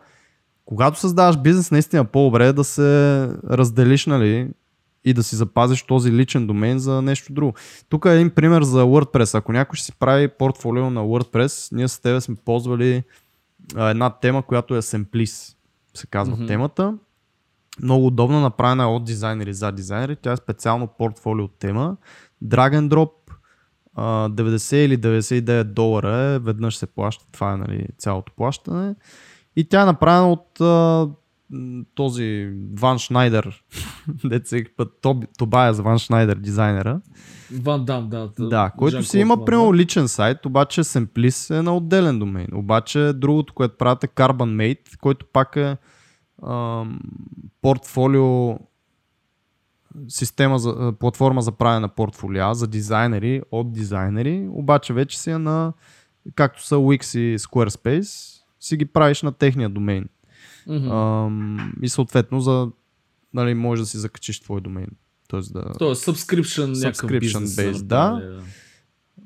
когато 0.68 0.99
създаваш 0.99 1.38
бизнес, 1.38 1.72
наистина 1.72 2.05
по-добре 2.05 2.47
е 2.47 2.53
да 2.53 2.63
се 2.63 2.82
разделиш, 3.49 4.05
нали, 4.05 4.49
и 5.05 5.13
да 5.13 5.24
си 5.24 5.36
запазиш 5.36 5.84
този 5.84 6.11
личен 6.11 6.47
домен 6.47 6.80
за 6.80 7.01
нещо 7.01 7.34
друго. 7.34 7.53
Тук 7.89 8.05
е 8.05 8.13
един 8.13 8.30
пример 8.30 8.63
за 8.63 8.84
WordPress. 8.84 9.38
Ако 9.38 9.51
някой 9.51 9.76
ще 9.78 9.86
си 9.86 9.99
прави 9.99 10.28
портфолио 10.28 10.89
на 10.89 11.01
WordPress, 11.01 11.76
ние 11.76 11.88
с 11.88 11.99
тебе 11.99 12.22
сме 12.22 12.36
ползвали 12.45 13.03
а, 13.76 13.89
една 13.89 14.09
тема, 14.09 14.43
която 14.43 14.76
е 14.76 14.82
Simplis, 14.82 15.55
се 15.93 16.07
казва 16.07 16.38
mm-hmm. 16.38 16.47
темата. 16.47 16.97
Много 17.82 18.07
удобно 18.07 18.39
направена 18.39 18.95
от 18.95 19.03
дизайнери 19.03 19.53
за 19.53 19.72
дизайнери. 19.72 20.15
Тя 20.15 20.32
е 20.32 20.38
специално 20.38 20.88
портфолио 20.88 21.47
тема. 21.47 21.97
Drag 22.43 22.80
and 22.80 22.89
drop, 22.89 23.11
90 23.97 24.76
или 24.76 24.97
99 24.97 25.63
долара 25.63 26.18
е, 26.18 26.39
веднъж 26.39 26.78
се 26.78 26.86
плаща, 26.86 27.26
това 27.32 27.53
е 27.53 27.57
нали, 27.57 27.88
цялото 27.97 28.34
плащане. 28.36 28.95
И 29.58 29.64
тя 29.64 29.82
е 29.82 29.86
направена 29.86 30.32
от 30.32 30.62
а, 30.62 31.08
този 31.95 32.53
Ван 32.74 32.99
Шнайдер, 32.99 33.64
деца 34.26 34.58
път, 34.78 35.05
Тобая 35.38 35.74
за 35.74 35.84
Ван 35.84 35.99
Шнайдер, 35.99 36.36
дизайнера. 36.36 37.01
Ван 37.51 37.86
Дам, 37.86 38.10
да. 38.10 38.30
Да, 38.39 38.72
който 38.78 39.03
си 39.03 39.20
има 39.20 39.45
прямо 39.45 39.76
личен 39.76 40.08
сайт, 40.08 40.45
обаче 40.45 40.84
Semplis 40.84 41.60
е 41.60 41.62
на 41.62 41.78
отделен 41.78 42.20
домен. 42.20 42.47
Обаче 42.53 43.14
другото, 43.16 43.53
което 43.53 43.78
правят 43.78 44.03
е 44.03 44.08
Carbon 44.08 44.34
Mate, 44.34 44.99
който 44.99 45.26
пак 45.34 45.55
е 45.55 45.78
ам, 46.47 46.99
портфолио 47.62 48.60
система 50.08 50.60
за, 50.60 50.93
платформа 50.99 51.41
за 51.41 51.51
правене 51.51 51.80
на 51.80 51.88
портфолиа 51.88 52.53
за 52.53 52.68
дизайнери 52.68 53.41
от 53.51 53.74
дизайнери, 53.74 54.47
обаче 54.51 54.93
вече 54.93 55.20
си 55.20 55.32
е 55.32 55.38
на 55.38 55.74
както 56.36 56.66
са 56.66 56.76
Wix 56.76 57.20
и 57.20 57.39
Squarespace, 57.39 58.36
си 58.60 58.78
ги 58.78 58.86
правиш 58.86 59.22
на 59.22 59.32
техния 59.32 59.70
домен. 59.70 60.10
Mm-hmm. 60.68 61.26
Ам, 61.26 61.74
и 61.82 61.89
съответно 61.89 62.39
за 62.39 62.72
нали, 63.34 63.53
може 63.53 63.82
да 63.82 63.86
си 63.86 63.97
закачиш 63.97 64.39
твой 64.39 64.62
домен. 64.62 64.88
Тоест 65.28 65.53
да... 65.53 65.74
Тоест 65.80 66.05
subscription, 66.05 66.74
subscription 66.74 67.45
based, 67.45 67.84
да. 67.84 68.12
да. 68.12 68.43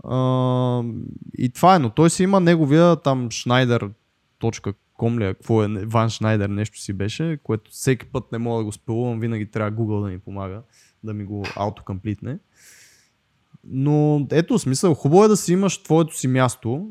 А, 0.03 0.83
и 1.37 1.49
това 1.49 1.75
е, 1.75 1.79
но 1.79 1.89
той 1.89 2.09
си 2.09 2.23
има 2.23 2.39
неговия 2.39 2.95
там 2.95 3.29
Schneider.com 3.29 5.19
ли, 5.19 5.25
е, 5.25 5.33
какво 5.33 5.63
е, 5.63 5.67
Ван 5.67 6.09
Шнайдер 6.09 6.49
нещо 6.49 6.79
си 6.79 6.93
беше, 6.93 7.39
което 7.43 7.71
всеки 7.71 8.05
път 8.05 8.31
не 8.31 8.37
мога 8.37 8.59
да 8.59 8.65
го 8.65 8.71
спелувам, 8.71 9.19
винаги 9.19 9.51
трябва 9.51 9.71
Google 9.71 10.03
да 10.03 10.07
ми 10.07 10.19
помага, 10.19 10.61
да 11.03 11.13
ми 11.13 11.23
го 11.23 11.45
аутокомплитне. 11.55 12.39
Но 13.63 14.27
ето 14.31 14.59
смисъл, 14.59 14.93
хубаво 14.93 15.25
е 15.25 15.27
да 15.27 15.37
си 15.37 15.53
имаш 15.53 15.83
твоето 15.83 16.17
си 16.17 16.27
място, 16.27 16.89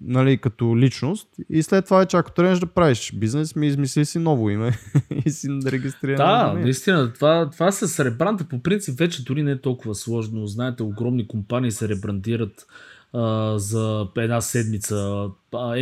нали, 0.00 0.38
като 0.38 0.76
личност 0.78 1.28
и 1.50 1.62
след 1.62 1.84
това 1.84 1.98
вече 1.98 2.16
ако 2.16 2.32
тръгнеш 2.32 2.58
да 2.58 2.66
правиш 2.66 3.12
бизнес, 3.14 3.56
ми 3.56 3.66
измисли 3.66 4.04
си 4.04 4.18
ново 4.18 4.50
име 4.50 4.78
и 5.24 5.30
си 5.30 5.48
регистрира. 5.66 6.16
Да, 6.16 6.52
наистина, 6.52 7.12
това, 7.12 7.50
това 7.50 7.72
се 7.72 8.04
ребранта 8.04 8.44
по 8.44 8.62
принцип 8.62 8.98
вече 8.98 9.24
дори 9.24 9.42
не 9.42 9.50
е 9.50 9.60
толкова 9.60 9.94
сложно. 9.94 10.46
Знаете, 10.46 10.82
огромни 10.82 11.28
компании 11.28 11.70
се 11.70 11.88
ребрандират 11.88 12.66
а, 13.12 13.58
за 13.58 14.06
една 14.16 14.40
седмица. 14.40 15.28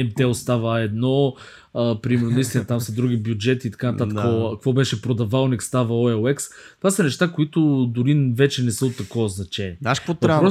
МТ 0.05 0.21
остава 0.25 0.81
едно, 0.81 1.35
а, 1.75 2.01
примерно 2.01 2.31
наистина 2.31 2.65
там 2.65 2.81
са 2.81 2.93
други 2.93 3.17
бюджети 3.17 3.69
и 3.69 3.71
така 3.71 3.93
нататък. 3.93 4.15
Да. 4.15 4.51
Какво, 4.53 4.73
беше 4.73 5.03
продавалник 5.03 5.63
става 5.63 5.95
OLX. 5.95 6.51
Това 6.79 6.91
са 6.91 7.03
неща, 7.03 7.33
които 7.33 7.87
дори 7.95 8.33
вече 8.37 8.63
не 8.63 8.71
са 8.71 8.87
от 8.87 8.97
такова 8.97 9.29
значение. 9.29 9.77
Знаеш 9.81 9.99
какво 9.99 10.15
трябва? 10.15 10.51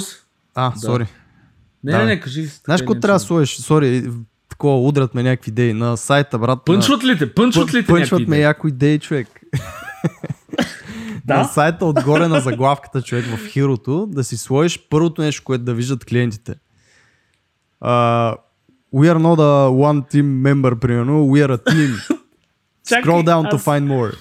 А, 0.56 0.72
да. 0.72 0.80
сори. 0.80 1.08
Не, 1.84 1.92
да. 1.92 1.98
не, 1.98 2.06
не, 2.06 2.20
кажи. 2.20 2.46
Знаеш 2.46 2.82
какво 2.82 2.96
трябва 2.96 3.16
да 3.16 3.26
сложиш? 3.26 3.56
Сори, 3.58 4.10
такова 4.50 4.80
удрят 4.88 5.14
ме 5.14 5.24
някакви 5.24 5.52
идеи 5.52 5.74
на 5.74 5.98
сайта, 5.98 6.40
брат. 6.40 6.60
Пънчват 6.66 7.04
ли 7.04 7.18
те? 7.18 7.34
Пънчват 7.34 7.74
ли 7.74 7.86
те 7.86 7.88
Пънчват 7.88 8.28
ме 8.28 8.40
някои 8.40 8.70
идеи, 8.70 9.00
човек. 9.00 9.28
да? 11.26 11.38
На 11.38 11.44
сайта 11.44 11.86
отгоре 11.86 12.28
на 12.28 12.40
заглавката, 12.40 13.02
човек, 13.02 13.26
в 13.26 13.48
хирото, 13.48 14.08
да 14.12 14.24
си 14.24 14.38
сложиш 14.38 14.80
първото 14.90 15.22
нещо, 15.22 15.44
което 15.46 15.64
да 15.64 15.74
виждат 15.74 16.06
клиентите. 16.06 16.56
Uh, 17.84 18.36
we 18.94 19.14
are 19.14 19.18
not 19.18 19.40
a 19.40 19.70
one 19.70 20.14
team 20.14 20.42
member, 20.42 20.80
примерно, 20.80 21.28
we 21.28 21.48
are 21.48 21.58
a 21.58 21.74
team. 21.74 22.18
Scroll 22.88 23.24
down 23.24 23.52
to 23.52 23.58
find 23.58 23.88
more. 23.88 24.14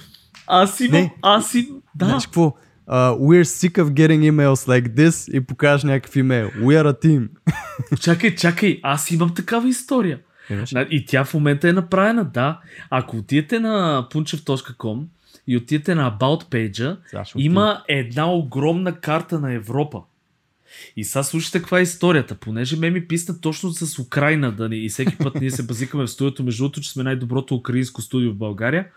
Аз 0.47 0.79
имам, 0.79 1.09
аз 1.21 1.53
им, 1.53 1.67
да. 1.95 2.05
Знаеш 2.05 2.25
какво? 2.25 2.53
Uh, 2.87 3.15
we're 3.19 3.43
sick 3.43 3.77
of 3.77 3.93
getting 3.93 4.21
emails 4.21 4.67
like 4.67 4.95
this 4.95 5.37
и 5.37 5.41
покажеш 5.41 5.83
някакъв 5.83 6.15
имейл. 6.15 6.47
We 6.47 6.83
are 6.83 6.93
a 6.93 7.05
team. 7.05 7.27
чакай, 8.01 8.35
чакай, 8.35 8.79
аз 8.83 9.11
имам 9.11 9.33
такава 9.33 9.69
история. 9.69 10.19
Имаш? 10.49 10.73
И 10.89 11.05
тя 11.05 11.25
в 11.25 11.33
момента 11.33 11.69
е 11.69 11.73
направена, 11.73 12.25
да. 12.25 12.59
Ако 12.89 13.17
отидете 13.17 13.59
на 13.59 14.07
punchev.com 14.11 15.03
и 15.47 15.57
отидете 15.57 15.95
на 15.95 16.17
About 16.19 16.43
Page, 16.43 16.97
има 17.35 17.83
една 17.87 18.31
огромна 18.31 18.99
карта 18.99 19.39
на 19.39 19.53
Европа. 19.53 20.01
И 20.97 21.03
сега 21.03 21.23
слушайте 21.23 21.59
каква 21.59 21.79
е 21.79 21.81
историята. 21.81 22.35
Понеже 22.35 22.77
ме 22.77 22.89
ми 22.89 23.07
писна 23.07 23.41
точно 23.41 23.71
с 23.71 23.99
Украина 23.99 24.51
да 24.51 24.69
ни, 24.69 24.77
и 24.77 24.89
всеки 24.89 25.17
път 25.17 25.35
ние 25.35 25.51
се 25.51 25.63
базикаме 25.63 26.03
в 26.03 26.11
студиото, 26.11 26.43
между 26.43 26.63
другото, 26.63 26.81
че 26.81 26.91
сме 26.91 27.03
най-доброто 27.03 27.55
украинско 27.55 28.01
студио 28.01 28.31
в 28.31 28.37
България 28.37 28.87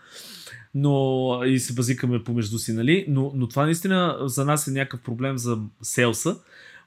но 0.75 1.41
и 1.45 1.59
се 1.59 1.73
базикаме 1.73 2.23
помежду 2.23 2.57
си, 2.57 2.73
нали? 2.73 3.05
Но, 3.07 3.31
но 3.35 3.47
това 3.47 3.65
наистина 3.65 4.17
за 4.21 4.45
нас 4.45 4.67
е 4.67 4.71
някакъв 4.71 5.01
проблем 5.01 5.37
за 5.37 5.57
селса. 5.81 6.37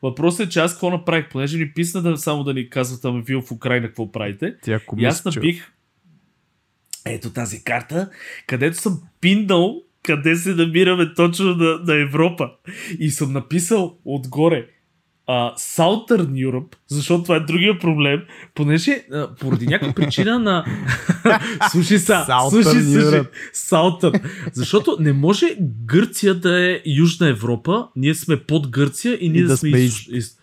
Въпросът 0.03 0.47
е, 0.47 0.51
че 0.51 0.61
аз 0.61 0.73
какво 0.73 0.91
направих, 0.91 1.29
понеже 1.29 1.59
ни 1.59 1.73
писна 1.73 2.03
да, 2.03 2.17
само 2.17 2.45
да 2.45 2.55
ни 2.55 2.71
казват, 2.71 3.05
ами 3.05 3.23
вие 3.23 3.43
в 3.43 3.53
Украина 3.53 3.87
какво 3.87 4.13
правите. 4.13 4.57
Тя 4.63 4.81
и 4.99 5.05
аз 5.05 5.25
набих 5.25 5.73
ето 7.07 7.31
тази 7.31 7.65
карта, 7.65 8.11
където 8.47 8.77
съм 8.77 9.03
пиндал 9.21 9.83
къде 10.05 10.37
се 10.37 10.55
намираме 10.55 11.15
точно 11.15 11.55
на, 11.55 11.79
на 11.79 12.03
Европа. 12.03 12.51
И 12.99 13.11
съм 13.11 13.33
написал 13.33 13.99
отгоре 14.05 14.67
uh, 15.29 15.55
Southern 15.57 16.51
Europe, 16.51 16.75
защото 16.89 17.23
това 17.23 17.37
е 17.37 17.41
другия 17.41 17.79
проблем, 17.79 18.21
понеже 18.55 18.91
uh, 18.91 19.39
поради 19.41 19.67
някаква 19.67 19.93
причина 19.95 20.39
на... 20.39 20.65
слушай 21.71 21.99
са, 21.99 22.27
слушай, 22.51 22.83
слушай, 22.83 23.23
Southern. 23.55 24.21
Защото 24.53 24.97
не 25.01 25.13
може 25.13 25.57
Гърция 25.85 26.35
да 26.35 26.71
е 26.71 26.81
Южна 26.87 27.29
Европа, 27.29 27.89
ние 27.97 28.15
сме 28.15 28.37
под 28.37 28.69
Гърция 28.69 29.19
и 29.21 29.29
ние 29.29 29.41
и 29.41 29.43
да, 29.43 29.49
да 29.49 29.57
сме 29.57 29.79
из... 29.79 30.09
из... 30.09 30.39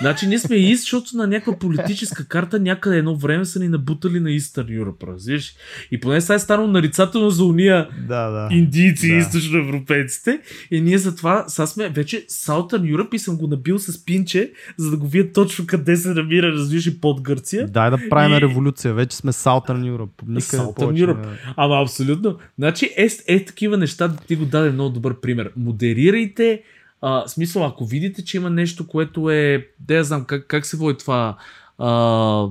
Значи 0.00 0.26
ние 0.26 0.38
сме 0.38 0.56
из, 0.56 0.80
защото 0.80 1.16
на 1.16 1.26
някаква 1.26 1.58
политическа 1.58 2.24
карта 2.24 2.60
някъде 2.60 2.98
едно 2.98 3.16
време 3.16 3.44
са 3.44 3.60
ни 3.60 3.68
набутали 3.68 4.20
на 4.20 4.28
Eastern 4.28 4.82
Europe, 4.82 5.06
разбираш? 5.06 5.54
И 5.90 6.00
поне 6.00 6.20
сега 6.20 6.34
е 6.34 6.38
станало 6.38 6.68
нарицателно 6.68 7.30
за 7.30 7.44
уния 7.44 7.88
да, 8.08 8.30
да. 8.30 8.48
индийци 8.50 9.08
да. 9.08 9.14
и 9.14 9.18
източноевропейците. 9.18 10.40
И 10.70 10.80
ние 10.80 10.98
затова 10.98 11.44
сега 11.48 11.66
сме 11.66 11.88
вече 11.88 12.26
Southern 12.26 12.96
Europe 12.96 13.14
и 13.14 13.18
съм 13.18 13.36
го 13.36 13.46
набил 13.46 13.78
с 13.78 14.04
пинче, 14.04 14.52
за 14.76 14.90
да 14.90 14.96
го 14.96 15.08
видя 15.08 15.32
точно 15.32 15.66
къде 15.66 15.96
се 15.96 16.08
намира, 16.08 16.52
разбираш, 16.52 17.00
под 17.00 17.20
Гърция. 17.20 17.66
Дай 17.66 17.90
да 17.90 17.98
правим 18.10 18.36
и... 18.36 18.40
революция, 18.40 18.94
вече 18.94 19.16
сме 19.16 19.32
Southern 19.32 19.96
Europe. 19.96 20.40
Southern 20.40 20.74
повече, 20.74 21.04
Europe. 21.04 21.26
Не... 21.26 21.38
Ама 21.56 21.82
абсолютно. 21.82 22.36
Значи 22.58 22.90
е, 22.96 23.08
е 23.26 23.44
такива 23.44 23.76
неща, 23.76 24.16
ти 24.26 24.36
го 24.36 24.44
даде 24.44 24.70
много 24.70 24.90
добър 24.90 25.20
пример. 25.20 25.50
Модерирайте 25.56 26.62
а, 27.04 27.28
смисъл, 27.28 27.66
ако 27.66 27.86
видите, 27.86 28.24
че 28.24 28.36
има 28.36 28.50
нещо, 28.50 28.86
което 28.86 29.30
е... 29.30 29.66
Да 29.80 29.94
я 29.94 30.04
знам 30.04 30.24
как, 30.24 30.46
как 30.46 30.66
се 30.66 30.76
води 30.76 30.98
това... 30.98 31.36
А, 31.78 32.48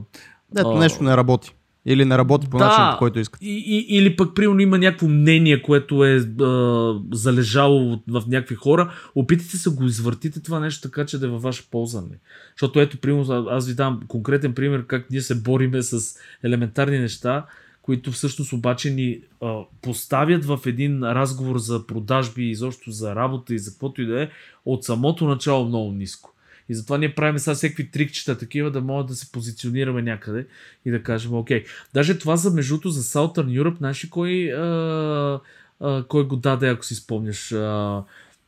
Ето 0.58 0.70
а, 0.70 0.80
нещо 0.80 1.04
не 1.04 1.18
работи. 1.18 1.56
Или 1.86 2.06
не 2.06 2.18
работи 2.18 2.50
по 2.50 2.58
да, 2.58 2.66
начин, 2.66 2.84
по 2.92 2.98
който 2.98 3.20
искате. 3.20 3.46
И, 3.46 3.58
и, 3.58 3.98
или 3.98 4.16
пък, 4.16 4.36
примерно, 4.36 4.60
има 4.60 4.78
някакво 4.78 5.08
мнение, 5.08 5.62
което 5.62 6.06
е 6.06 6.16
а, 6.42 6.94
залежало 7.12 8.02
в 8.08 8.24
някакви 8.28 8.56
хора. 8.56 8.94
Опитайте 9.16 9.58
се 9.58 9.70
го 9.70 9.84
извъртите 9.84 10.42
това 10.42 10.60
нещо 10.60 10.90
така, 10.90 11.06
че 11.06 11.20
да 11.20 11.26
е 11.26 11.30
във 11.30 11.42
ваша 11.42 11.64
полза. 11.72 12.02
Не. 12.02 12.18
Защото 12.56 12.80
ето, 12.80 12.98
примерно, 12.98 13.48
аз 13.50 13.68
ви 13.68 13.74
дам 13.74 14.00
конкретен 14.08 14.54
пример 14.54 14.86
как 14.88 15.12
ние 15.12 15.22
се 15.22 15.36
бориме 15.36 15.82
с 15.82 16.20
елементарни 16.44 17.00
неща 17.00 17.46
които 17.84 18.12
всъщност 18.12 18.54
обаче 18.54 18.92
ни 18.92 19.22
а, 19.42 19.62
поставят 19.82 20.46
в 20.46 20.60
един 20.66 21.04
разговор 21.04 21.58
за 21.58 21.88
продажби, 21.88 22.50
изобщо 22.50 22.92
за 22.92 23.16
работа 23.16 23.54
и 23.54 23.60
за 23.60 23.72
каквото 23.72 24.02
и 24.02 24.06
да 24.06 24.24
е, 24.24 24.30
от 24.66 24.84
самото 24.84 25.28
начало 25.28 25.66
много 25.66 25.92
ниско. 25.92 26.34
И 26.70 26.74
затова 26.74 26.98
ние 26.98 27.16
правим 27.16 27.40
сега 27.40 27.56
всеки 27.56 27.92
трикчета 27.92 28.38
такива, 28.38 28.72
да 28.72 28.82
могат 28.82 29.08
да 29.08 29.16
се 29.16 29.32
позиционираме 29.32 30.02
някъде 30.02 30.48
и 30.86 30.92
да 30.92 31.04
кажем, 31.04 31.34
окей. 31.34 31.64
Даже 31.94 32.20
това 32.20 32.36
за 32.36 32.52
междуто 32.52 32.90
за 32.90 33.04
Southern 33.04 33.62
Europe, 33.62 33.78
знаеш 33.78 34.06
ли 34.06 34.10
кой, 34.10 34.54
а, 34.54 35.40
а, 35.80 36.04
кой 36.04 36.28
го 36.28 36.36
даде, 36.36 36.70
ако 36.70 36.86
си 36.86 36.96
спомняш? 36.96 37.52
А, 37.52 38.04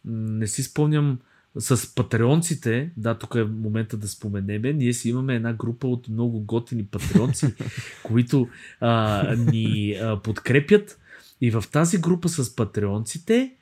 не 0.06 0.48
си 0.48 0.64
спомням 0.64 1.20
с 1.60 1.96
патреонците, 1.96 2.92
да, 2.98 3.18
тук 3.18 3.36
е 3.36 3.44
момента 3.44 3.98
да 3.98 4.08
споменеме, 4.08 4.74
ние 4.74 4.94
си 4.94 5.10
имаме 5.10 5.36
една 5.36 5.54
група 5.54 5.88
от 5.88 6.10
много 6.10 6.40
готини 6.40 6.86
патреонци, 6.86 7.54
които 8.04 8.48
а, 8.80 9.24
ни 9.36 9.98
а, 10.02 10.22
подкрепят. 10.22 11.00
И 11.42 11.52
в 11.52 11.64
тази 11.72 11.98
група 11.98 12.30
с 12.30 12.56
патреонците 12.56 13.56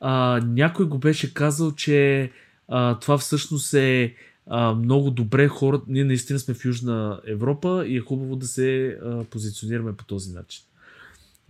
а, 0.00 0.40
някой 0.46 0.88
го 0.88 0.98
беше 0.98 1.34
казал, 1.34 1.72
че 1.72 2.30
а, 2.68 2.98
това 2.98 3.18
всъщност 3.18 3.74
е 3.74 4.14
а, 4.46 4.74
много 4.74 5.10
добре 5.10 5.48
хората. 5.48 5.84
Ние 5.88 6.04
наистина 6.04 6.38
сме 6.38 6.54
в 6.54 6.64
Южна 6.64 7.20
Европа 7.26 7.84
и 7.86 7.96
е 7.96 8.00
хубаво 8.00 8.36
да 8.36 8.46
се 8.46 8.86
а, 8.86 9.24
позиционираме 9.24 9.92
по 9.92 10.04
този 10.04 10.32
начин. 10.32 10.64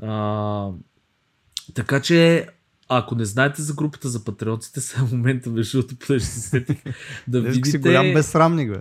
А, 0.02 0.70
така 1.74 2.00
че 2.00 2.48
А 2.88 2.98
ако 2.98 3.14
не 3.14 3.24
знаете 3.24 3.62
за 3.62 3.74
групата 3.74 4.08
за 4.08 4.24
патриотите, 4.24 4.80
сега 4.80 5.06
в 5.06 5.12
момента 5.12 5.50
между 5.50 5.78
другото, 5.78 6.06
понеже 6.06 6.24
се 6.24 6.40
сетих, 6.40 6.82
да 7.28 7.40
видите... 7.40 7.70
си 7.70 7.78
голям 7.78 8.12
безсрамник, 8.12 8.70
бе. 8.70 8.78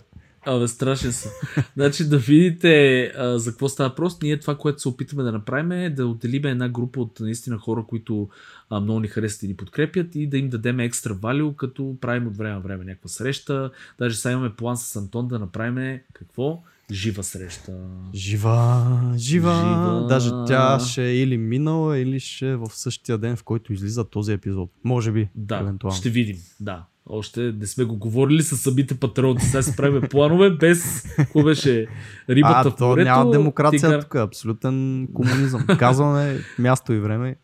Абе, 0.47 0.67
страшен 0.67 1.13
съм. 1.13 1.31
значи 1.75 2.09
да 2.09 2.17
видите 2.17 3.03
а, 3.17 3.39
за 3.39 3.51
какво 3.51 3.69
става 3.69 3.89
въпрос. 3.89 4.21
Ние 4.21 4.39
това, 4.39 4.57
което 4.57 4.81
се 4.81 4.89
опитаме 4.89 5.23
да 5.23 5.31
направим 5.31 5.71
е 5.71 5.89
да 5.89 6.07
отделим 6.07 6.45
една 6.45 6.69
група 6.69 7.01
от 7.01 7.19
наистина 7.19 7.57
хора, 7.57 7.85
които 7.87 8.29
а, 8.69 8.79
много 8.79 8.99
ни 8.99 9.07
харесват 9.07 9.43
и 9.43 9.47
ни 9.47 9.55
подкрепят 9.55 10.15
и 10.15 10.27
да 10.27 10.37
им 10.37 10.49
дадем 10.49 10.79
екстра 10.79 11.13
валю, 11.13 11.53
като 11.53 11.97
правим 12.01 12.27
от 12.27 12.37
време 12.37 12.53
на 12.53 12.59
време 12.59 12.85
някаква 12.85 13.09
среща. 13.09 13.71
Даже 13.99 14.17
сега 14.17 14.31
имаме 14.31 14.55
план 14.55 14.77
с 14.77 14.95
Антон 14.95 15.27
да 15.27 15.39
направим 15.39 15.99
какво? 16.13 16.63
Жива 16.91 17.23
среща. 17.23 17.71
Жива, 18.15 18.86
жива. 19.17 19.53
Жива. 19.55 20.05
Даже 20.09 20.29
тя 20.47 20.79
ще 20.79 21.03
е 21.03 21.15
или 21.15 21.38
минала, 21.38 21.97
или 21.97 22.19
ще 22.19 22.49
е 22.49 22.55
в 22.55 22.69
същия 22.69 23.17
ден, 23.17 23.36
в 23.36 23.43
който 23.43 23.73
излиза 23.73 24.03
този 24.03 24.33
епизод. 24.33 24.69
Може 24.83 25.11
би, 25.11 25.29
Да, 25.36 25.57
евентуално. 25.57 25.97
ще 25.97 26.09
видим. 26.09 26.38
Да. 26.59 26.86
Още 27.09 27.41
не 27.41 27.67
сме 27.67 27.83
го 27.83 27.97
говорили 27.97 28.43
с 28.43 28.57
самите 28.57 28.95
патриоти. 28.95 29.45
Сега 29.45 29.61
си 29.61 29.75
правим 29.75 30.01
планове 30.01 30.49
без 30.49 31.03
какво 31.15 31.43
беше 31.43 31.88
рибата 32.29 32.53
а, 32.57 32.71
в 32.71 32.75
то 32.75 32.88
морето. 32.88 33.05
няма 33.05 33.31
демокрация 33.31 33.79
тигър. 33.89 34.01
тук, 34.01 34.15
абсолютен 34.15 35.07
комунизъм. 35.13 35.65
Казваме 35.79 36.39
място 36.59 36.93
и 36.93 36.99
време. 36.99 37.36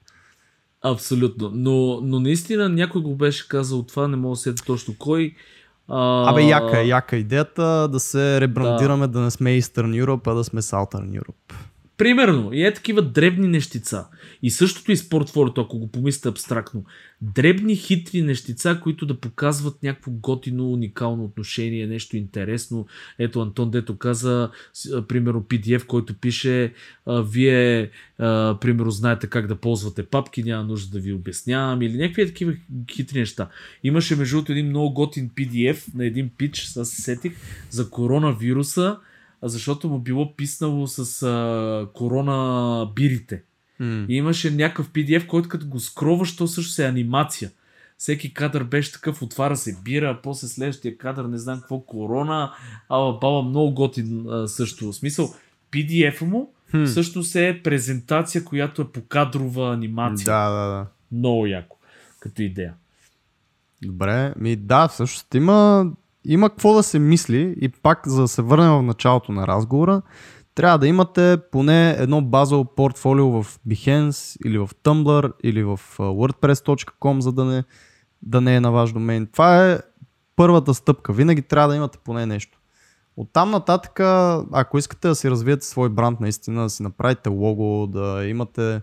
Абсолютно. 0.82 1.52
Но, 1.54 2.02
но 2.04 2.20
наистина 2.20 2.70
някой 2.70 3.02
го 3.02 3.16
беше 3.16 3.48
казал 3.48 3.84
това, 3.84 4.08
не 4.08 4.18
мога 4.18 4.32
да 4.34 4.36
сетя 4.36 4.64
точно 4.66 4.96
кой. 5.00 5.36
А, 5.94 6.30
Абе, 6.30 6.42
яка 6.42 6.80
е, 6.80 6.88
яка 6.88 7.16
е 7.16 7.20
идеята 7.20 7.88
да 7.88 8.00
се 8.00 8.42
ребрандираме, 8.42 9.08
да. 9.08 9.14
да 9.14 9.20
не 9.20 9.32
сме 9.32 9.50
Eastern 9.50 10.06
Europe, 10.06 10.32
а 10.32 10.34
да 10.34 10.44
сме 10.44 10.62
Southern 10.62 11.22
Europe. 11.22 11.56
Примерно, 12.02 12.54
и 12.54 12.64
е 12.66 12.74
такива 12.74 13.02
дребни 13.02 13.47
нещица. 13.47 14.08
И 14.43 14.52
същото 14.52 14.91
и 14.91 14.97
с 14.97 15.10
портфолиото, 15.10 15.62
ако 15.62 15.80
го 15.80 15.91
помислите 15.91 16.30
абстрактно. 16.30 16.86
Дребни, 17.22 17.76
хитри 17.76 18.22
нещица, 18.22 18.80
които 18.84 19.06
да 19.06 19.20
показват 19.20 19.84
някакво 19.84 20.12
готино, 20.12 20.72
уникално 20.72 21.24
отношение, 21.24 21.88
нещо 21.88 22.18
интересно. 22.18 22.88
Ето 23.20 23.41
Антон 23.41 23.72
Дето 23.72 23.97
каза, 23.97 24.49
примерно 25.08 25.41
PDF, 25.41 25.86
който 25.86 26.14
пише, 26.14 26.74
вие, 27.08 27.89
примерно, 28.62 28.91
знаете 28.91 29.28
как 29.28 29.47
да 29.47 29.56
ползвате 29.56 30.04
папки, 30.04 30.43
няма 30.43 30.64
нужда 30.64 30.91
да 30.91 30.99
ви 30.99 31.14
обяснявам, 31.14 31.82
или 31.82 31.97
някакви 31.97 32.28
такива 32.28 32.54
хитри 32.91 33.20
неща. 33.20 33.49
Имаше 33.84 34.16
между 34.16 34.36
другото 34.36 34.52
един 34.52 34.68
много 34.68 34.93
готин 34.93 35.30
PDF 35.30 35.95
на 35.95 36.06
един 36.06 36.30
пич, 36.38 36.64
се 36.64 36.86
сетих, 36.86 37.34
за 37.70 37.89
коронавируса, 37.89 38.97
защото 39.44 39.89
му 39.89 40.00
било 40.00 40.36
писнало 40.36 40.88
с 40.88 41.24
а, 41.24 41.88
корона 41.94 42.86
бирите. 42.96 43.44
М. 43.80 44.06
И 44.10 44.16
имаше 44.16 44.52
някакъв 44.52 44.89
PDF, 44.89 45.28
който 45.28 45.50
като 45.50 45.68
го 45.68 45.80
скроваш, 45.80 46.36
то 46.36 46.48
също 46.48 46.72
се 46.72 46.86
е 46.86 46.89
анимация. 46.89 47.52
Всеки 47.98 48.34
кадър 48.34 48.64
беше 48.64 48.92
такъв, 48.92 49.22
отваря 49.22 49.56
се 49.56 49.78
бира, 49.84 50.20
после 50.24 50.48
следващия 50.48 50.98
кадър 50.98 51.26
не 51.26 51.38
знам 51.38 51.60
какво, 51.60 51.80
корона, 51.80 52.54
ала 52.89 53.20
баба 53.20 53.42
много 53.42 53.74
готин 53.74 54.30
а, 54.30 54.48
също. 54.48 54.92
В 54.92 54.96
смисъл, 54.96 55.34
PDF 55.72 56.22
му 56.22 56.54
Хм. 56.72 56.84
всъщност 56.84 57.36
е 57.36 57.62
презентация, 57.64 58.46
която 58.46 58.82
е 58.82 58.92
по 58.92 59.02
кадрова 59.02 59.74
анимация. 59.74 60.26
Да, 60.26 60.50
да, 60.50 60.68
да. 60.70 60.86
Много 61.12 61.48
яко, 61.48 61.78
като 62.20 62.42
идея. 62.42 62.74
Добре, 63.84 64.34
ми 64.38 64.56
да, 64.56 64.88
всъщност 64.88 65.36
има, 65.36 65.92
има 66.26 66.50
какво 66.50 66.74
да 66.74 66.84
се 66.84 67.00
мисли 67.00 67.56
и 67.62 67.70
пак 67.70 68.08
за 68.08 68.22
да 68.22 68.28
се 68.28 68.42
върнем 68.42 68.72
в 68.72 68.82
началото 68.82 69.32
на 69.32 69.48
разговора, 69.48 70.02
трябва 70.56 70.78
да 70.80 70.88
имате 70.88 71.38
поне 71.52 71.92
едно 71.92 72.22
базово 72.22 72.66
портфолио 72.66 73.44
в 73.44 73.60
Behance 73.68 74.38
или 74.46 74.58
в 74.58 74.70
Tumblr 74.84 75.34
или 75.44 75.64
в 75.64 75.80
wordpress.com, 75.98 77.20
за 77.20 77.32
да 77.32 77.46
не, 77.46 77.64
да 78.22 78.42
не 78.42 78.56
е 78.56 78.60
на 78.60 78.72
ваш 78.72 78.94
домен. 78.94 79.28
Това 79.34 79.72
е 79.72 79.80
първата 80.36 80.74
стъпка. 80.74 81.14
Винаги 81.14 81.42
трябва 81.42 81.70
да 81.70 81.76
имате 81.76 81.98
поне 82.04 82.26
нещо. 82.26 82.60
От 83.18 83.30
там 83.34 83.52
нататък, 83.52 84.00
ако 84.52 84.78
искате 84.78 85.08
да 85.08 85.16
си 85.16 85.30
развиете 85.30 85.66
свой 85.66 85.90
бранд 85.90 86.20
наистина, 86.20 86.64
да 86.64 86.70
си 86.70 86.84
направите 86.84 87.30
лого, 87.30 87.88
да 87.88 88.26
имате 88.26 88.82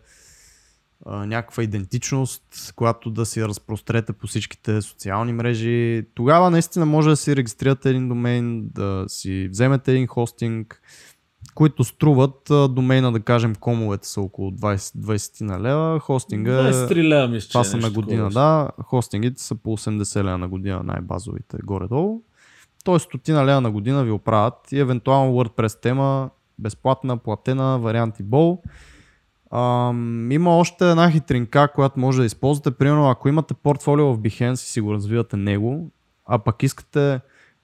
а, 1.06 1.26
някаква 1.26 1.62
идентичност, 1.62 2.72
която 2.76 3.10
да 3.10 3.26
си 3.26 3.44
разпрострете 3.44 4.12
по 4.12 4.26
всичките 4.26 4.82
социални 4.82 5.32
мрежи, 5.32 6.06
тогава 6.14 6.50
наистина 6.50 6.86
може 6.86 7.10
да 7.10 7.16
си 7.16 7.36
регистрирате 7.36 7.90
един 7.90 8.08
домен, 8.08 8.68
да 8.74 9.04
си 9.08 9.48
вземете 9.50 9.92
един 9.92 10.06
хостинг, 10.06 10.82
които 11.54 11.84
струват 11.84 12.50
домейна, 12.70 13.12
да 13.12 13.20
кажем, 13.20 13.54
комовете 13.54 14.08
са 14.08 14.20
около 14.20 14.50
20, 14.50 14.76
20 14.76 15.40
на 15.40 15.60
лева, 15.60 16.00
хостинга 16.00 16.68
е... 16.68 16.72
23 16.72 17.08
лева 17.08 17.28
мисля, 17.28 17.46
че 17.46 17.48
Това 17.48 17.60
е 17.60 17.64
са 17.64 17.76
на 17.76 17.90
година, 17.90 18.30
да. 18.30 18.70
Хостингите 18.82 19.42
са 19.42 19.54
по 19.54 19.76
80 19.76 20.24
лева 20.24 20.38
на 20.38 20.48
година, 20.48 20.82
най-базовите 20.84 21.56
горе-долу. 21.64 22.22
Тоест, 22.84 23.04
стотина 23.04 23.46
лева 23.46 23.60
на 23.60 23.70
година 23.70 24.04
ви 24.04 24.10
оправят 24.10 24.72
и 24.72 24.78
евентуално 24.78 25.32
WordPress 25.32 25.82
тема, 25.82 26.30
безплатна, 26.58 27.16
платена, 27.16 27.78
варианти 27.78 28.22
бол. 28.22 28.62
Ам, 29.52 30.32
има 30.32 30.56
още 30.56 30.90
една 30.90 31.10
хитринка, 31.10 31.72
която 31.74 32.00
може 32.00 32.18
да 32.18 32.26
използвате. 32.26 32.70
Примерно, 32.70 33.10
ако 33.10 33.28
имате 33.28 33.54
портфолио 33.54 34.14
в 34.14 34.18
Behance 34.18 34.52
и 34.52 34.56
си 34.56 34.80
го 34.80 34.92
развивате 34.92 35.36
него, 35.36 35.90
а 36.26 36.38
пък 36.38 36.62
искате 36.62 37.20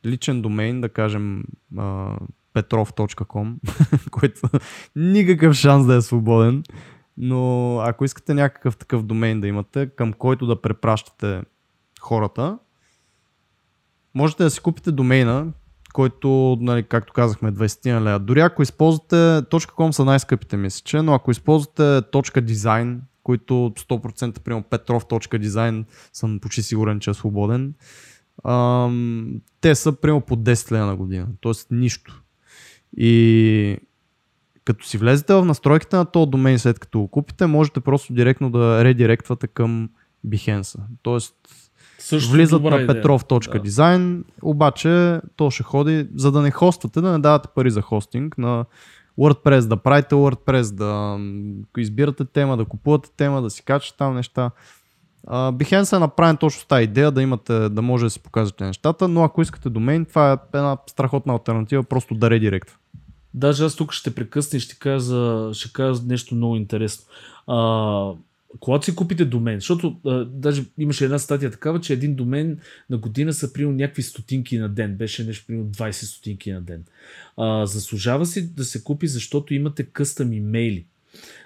личен 0.07 0.43
домейн, 0.43 0.80
да 0.80 0.89
кажем 0.89 1.45
petrov.com, 2.55 3.55
който 4.11 4.41
никакъв 4.97 5.55
шанс 5.55 5.87
да 5.87 5.95
е 5.95 6.01
свободен, 6.01 6.62
но 7.16 7.78
ако 7.80 8.05
искате 8.05 8.35
някакъв 8.35 8.76
такъв 8.76 9.03
домейн 9.03 9.41
да 9.41 9.47
имате, 9.49 9.87
към 9.87 10.12
който 10.12 10.47
да 10.47 10.62
препращате 10.62 11.43
хората, 12.01 12.59
можете 14.14 14.43
да 14.43 14.51
си 14.51 14.61
купите 14.61 14.93
домейна, 14.93 15.47
който, 15.95 16.59
нали, 16.61 16.82
както 16.82 17.12
казахме, 17.12 17.53
20 17.53 17.92
на 17.92 18.05
лева. 18.05 18.18
Дори 18.18 18.40
ако 18.40 18.62
използвате 18.62 19.16
.com 19.51 19.90
са 19.90 20.05
най-скъпите 20.05 20.57
мисля, 20.57 20.82
че, 20.84 21.03
но 21.03 21.14
ако 21.14 21.30
използвате 21.30 21.82
.design, 21.82 22.99
които 23.22 23.55
100% 23.55 24.40
примерно 24.40 24.64
Petrov.design 24.70 25.84
съм 26.12 26.40
почти 26.40 26.62
сигурен, 26.62 27.01
че 27.01 27.11
е 27.11 27.14
свободен, 27.14 27.74
ам, 28.45 29.40
те 29.61 29.74
са 29.74 29.92
примерно 29.92 30.20
по 30.20 30.36
10 30.36 30.72
лева 30.72 30.86
на 30.86 30.97
година, 30.97 31.26
т.е. 31.42 31.53
нищо. 31.70 32.22
И 32.97 33.76
като 34.64 34.86
си 34.86 34.99
влезете 34.99 35.34
в 35.34 35.45
настройките 35.45 35.97
на 35.97 36.05
този 36.05 36.30
домен 36.30 36.59
след 36.59 36.78
като 36.78 37.01
го 37.01 37.09
купите, 37.09 37.47
можете 37.47 37.80
просто 37.80 38.12
директно 38.12 38.51
да 38.51 38.84
редиректвате 38.84 39.47
към 39.47 39.88
Behance. 40.26 40.78
Тоест 41.03 41.34
Също 42.05 42.32
влизат 42.32 42.62
на 42.62 42.70
petrov.design, 42.70 44.22
обаче 44.42 45.20
то 45.36 45.50
ще 45.50 45.62
ходи, 45.62 46.09
за 46.16 46.32
да 46.32 46.42
не 46.42 46.50
хоствате, 46.50 47.00
да 47.00 47.12
не 47.12 47.18
давате 47.18 47.48
пари 47.55 47.70
за 47.70 47.82
хостинг 47.82 48.38
на 48.38 48.64
WordPress, 49.18 49.66
да 49.66 49.76
правите 49.76 50.14
WordPress, 50.14 50.74
да 50.74 51.18
избирате 51.80 52.24
тема, 52.24 52.57
да 52.57 52.64
купувате 52.64 53.11
тема, 53.16 53.42
да 53.42 53.50
си 53.50 53.64
качате 53.64 53.98
там 53.98 54.14
неща. 54.14 54.50
Uh, 55.28 55.57
Behance 55.57 55.96
е 55.96 55.98
направен 55.98 56.36
точно 56.36 56.61
с 56.61 56.66
тази 56.66 56.84
идея 56.84 57.11
да 57.11 57.22
имате, 57.22 57.68
да 57.68 57.82
може 57.82 58.05
да 58.05 58.11
си 58.11 58.20
показвате 58.20 58.64
нещата, 58.64 59.09
но 59.09 59.24
ако 59.24 59.42
искате 59.42 59.70
домейн, 59.70 60.05
това 60.05 60.32
е 60.32 60.36
една 60.55 60.76
страхотна 60.86 61.32
альтернатива, 61.32 61.82
просто 61.82 62.14
да 62.14 62.30
редиректва. 62.30 62.76
Даже 63.34 63.64
аз 63.64 63.76
тук 63.76 63.92
ще 63.92 64.14
прекъсна 64.14 64.57
и 64.57 64.61
ще 64.61 64.78
кажа, 64.78 65.55
ще 65.55 65.72
кажа 65.72 66.02
нещо 66.07 66.34
много 66.34 66.57
интересно. 66.57 67.07
А, 67.46 67.57
когато 68.61 68.84
си 68.84 68.94
купите 68.94 69.24
домен, 69.24 69.55
защото 69.55 69.96
а, 70.07 70.24
даже 70.24 70.64
имаше 70.78 71.05
една 71.05 71.18
статия 71.18 71.50
такава, 71.50 71.80
че 71.80 71.92
един 71.92 72.14
домен 72.14 72.59
на 72.90 72.98
година 72.98 73.32
са 73.32 73.52
примерно 73.52 73.76
някакви 73.76 74.02
стотинки 74.02 74.59
на 74.59 74.68
ден. 74.68 74.96
Беше 74.96 75.24
нещо 75.24 75.46
примерно 75.46 75.70
20 75.70 75.90
стотинки 75.90 76.52
на 76.52 76.61
ден. 76.61 76.84
А, 77.36 77.66
заслужава 77.66 78.26
си 78.26 78.55
да 78.55 78.64
се 78.64 78.84
купи, 78.84 79.07
защото 79.07 79.55
имате 79.55 79.84
къстъм 79.84 80.32
имейли. 80.32 80.86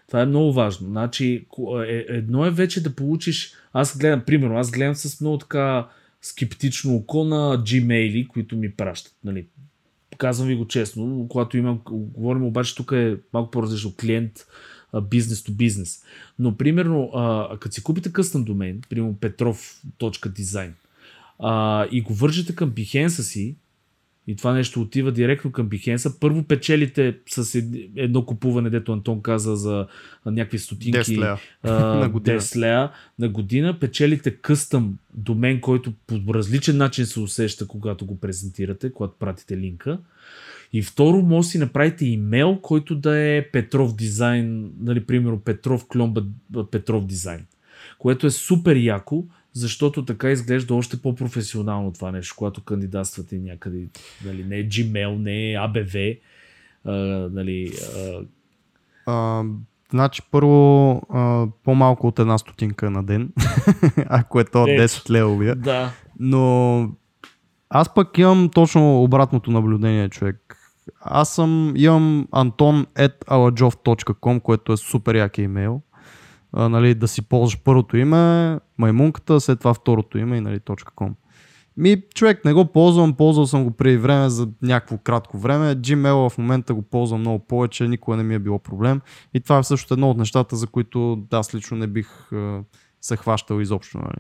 Това 0.07 0.23
е 0.23 0.27
много 0.27 0.53
важно. 0.53 0.89
Значи, 0.89 1.47
е- 1.89 2.05
едно 2.09 2.47
е 2.47 2.51
вече 2.51 2.83
да 2.83 2.95
получиш. 2.95 3.53
Аз 3.73 3.99
гледам, 3.99 4.23
примерно, 4.27 4.59
аз 4.59 4.71
гледам 4.71 4.95
с 4.95 5.21
много 5.21 5.39
така 5.39 5.89
скептично 6.23 6.97
око 6.97 7.25
на 7.25 7.63
Gmail, 7.65 8.27
които 8.27 8.57
ми 8.57 8.71
пращат. 8.71 9.15
Нали. 9.25 9.47
Казвам 10.19 10.49
ви 10.49 10.55
го 10.55 10.67
честно, 10.67 11.27
когато 11.29 11.57
имам, 11.57 11.81
говорим 11.87 12.45
обаче 12.45 12.75
тук 12.75 12.93
е 12.93 13.17
малко 13.33 13.51
по-различно 13.51 13.95
клиент, 14.01 14.47
бизнес 15.11 15.45
то 15.45 15.53
бизнес. 15.53 16.03
Но 16.39 16.57
примерно, 16.57 17.11
като 17.61 17.75
си 17.75 17.83
купите 17.83 18.13
къстъм 18.13 18.45
домен, 18.45 18.81
примерно 18.89 19.15
petrov.design, 19.15 20.71
и 21.93 22.01
го 22.01 22.15
вържете 22.15 22.55
към 22.55 22.71
Behance 22.71 23.09
си, 23.09 23.57
и 24.27 24.37
това 24.37 24.53
нещо 24.53 24.81
отива 24.81 25.13
директно 25.13 25.53
към 25.53 25.69
Behance, 25.69 26.19
първо 26.21 26.43
печелите 26.43 27.19
с 27.29 27.55
ед- 27.55 27.91
едно 27.97 28.27
купуване, 28.27 28.71
дето 28.71 28.93
Антон 28.93 29.23
каза 29.23 29.57
за 29.57 29.87
някакви 30.27 30.59
стотинки 30.59 30.99
10 30.99 31.19
лева. 31.19 31.39
а, 31.63 31.71
На 32.01 32.09
година. 32.09 32.41
10 32.41 32.57
лева 32.57 32.91
на 33.19 33.29
година, 33.29 33.79
печелите 33.79 34.37
къстъм 34.37 34.99
домен, 35.15 35.61
който 35.61 35.93
по 36.07 36.35
различен 36.35 36.77
начин 36.77 37.07
се 37.07 37.21
усеща, 37.21 37.67
когато 37.67 38.07
го 38.07 38.21
презентирате, 38.21 38.93
когато 38.93 39.15
пратите 39.19 39.57
линка. 39.57 39.99
И 40.73 40.83
второ, 40.83 41.23
може 41.23 41.47
да 41.47 41.51
си 41.51 41.59
направите 41.59 42.07
имейл, 42.07 42.59
който 42.63 42.95
да 42.95 43.19
е 43.19 43.51
Петров 43.51 43.97
дизайн, 43.97 44.73
нали, 44.81 45.07
примерно 45.07 45.41
Петров 45.41 45.87
кломба 45.89 46.23
Петров 46.71 47.07
дизайн. 47.07 47.47
което 47.99 48.27
е 48.27 48.31
супер 48.31 48.77
яко, 48.77 49.25
защото 49.53 50.05
така 50.05 50.31
изглежда 50.31 50.75
още 50.75 51.03
по-професионално 51.03 51.93
това 51.93 52.13
нещо, 52.13 52.35
когато 52.39 52.61
кандидатствате 52.65 53.39
някъде, 53.39 53.87
нали, 54.25 54.45
не 54.45 54.57
е 54.57 54.69
Gmail, 54.69 55.19
не 55.19 55.53
е 55.53 55.55
ABV, 55.57 56.19
а, 56.85 56.93
нали, 57.33 57.73
а, 57.97 58.21
А, 59.07 59.45
значи 59.91 60.23
първо 60.31 60.93
а, 61.11 61.47
по-малко 61.65 62.07
от 62.07 62.19
една 62.19 62.39
стотинка 62.39 62.91
на 62.91 63.05
ден, 63.05 63.33
ако 64.07 64.41
е 64.41 64.45
то 64.45 64.67
Ето. 64.69 64.83
10 64.83 65.11
левовия. 65.11 65.57
да, 65.57 65.93
Но 66.19 66.91
аз 67.71 67.95
пък 67.95 68.19
имам 68.19 68.49
точно 68.55 69.03
обратното 69.03 69.51
наблюдение, 69.51 70.09
човек. 70.09 70.58
Аз 71.01 71.35
съм, 71.35 71.73
имам 71.77 72.27
anton.alajov.com, 72.33 74.41
което 74.41 74.73
е 74.73 74.77
супер 74.77 75.15
як 75.15 75.39
имейл. 75.39 75.83
А, 76.53 76.69
нали, 76.69 76.95
да 76.95 77.09
си 77.09 77.23
ползваш 77.23 77.63
първото 77.65 77.97
име, 77.97 78.59
маймунката, 78.79 79.41
след 79.41 79.59
това 79.59 79.75
второто 79.75 80.19
име 80.19 80.37
и 80.37 80.41
нали, 80.41 80.61
.com. 80.61 81.13
Ми, 81.77 82.03
човек, 82.15 82.45
не 82.45 82.53
го 82.53 82.65
ползвам, 82.65 83.15
ползвал 83.15 83.47
съм 83.47 83.65
го 83.65 83.71
преди 83.71 83.97
време 83.97 84.31
за 84.31 84.49
някакво 84.63 84.99
кратко 84.99 85.39
време. 85.39 85.77
Gmail 85.77 86.29
в 86.29 86.39
момента 86.39 86.75
го 86.75 86.83
ползвам 86.83 87.21
много 87.21 87.39
повече, 87.39 87.89
никога 87.89 88.17
не 88.17 88.23
ми 88.23 88.35
е 88.35 88.39
било 88.39 88.59
проблем. 88.59 89.01
И 89.35 89.41
това 89.41 89.59
е 89.59 89.63
също 89.63 89.95
едно 89.95 90.11
от 90.11 90.17
нещата, 90.17 90.57
за 90.57 90.67
които 90.67 91.23
аз 91.33 91.55
лично 91.55 91.77
не 91.77 91.87
бих 91.87 92.31
се 93.01 93.17
хващал 93.17 93.61
изобщо. 93.61 93.99
Нали. 93.99 94.19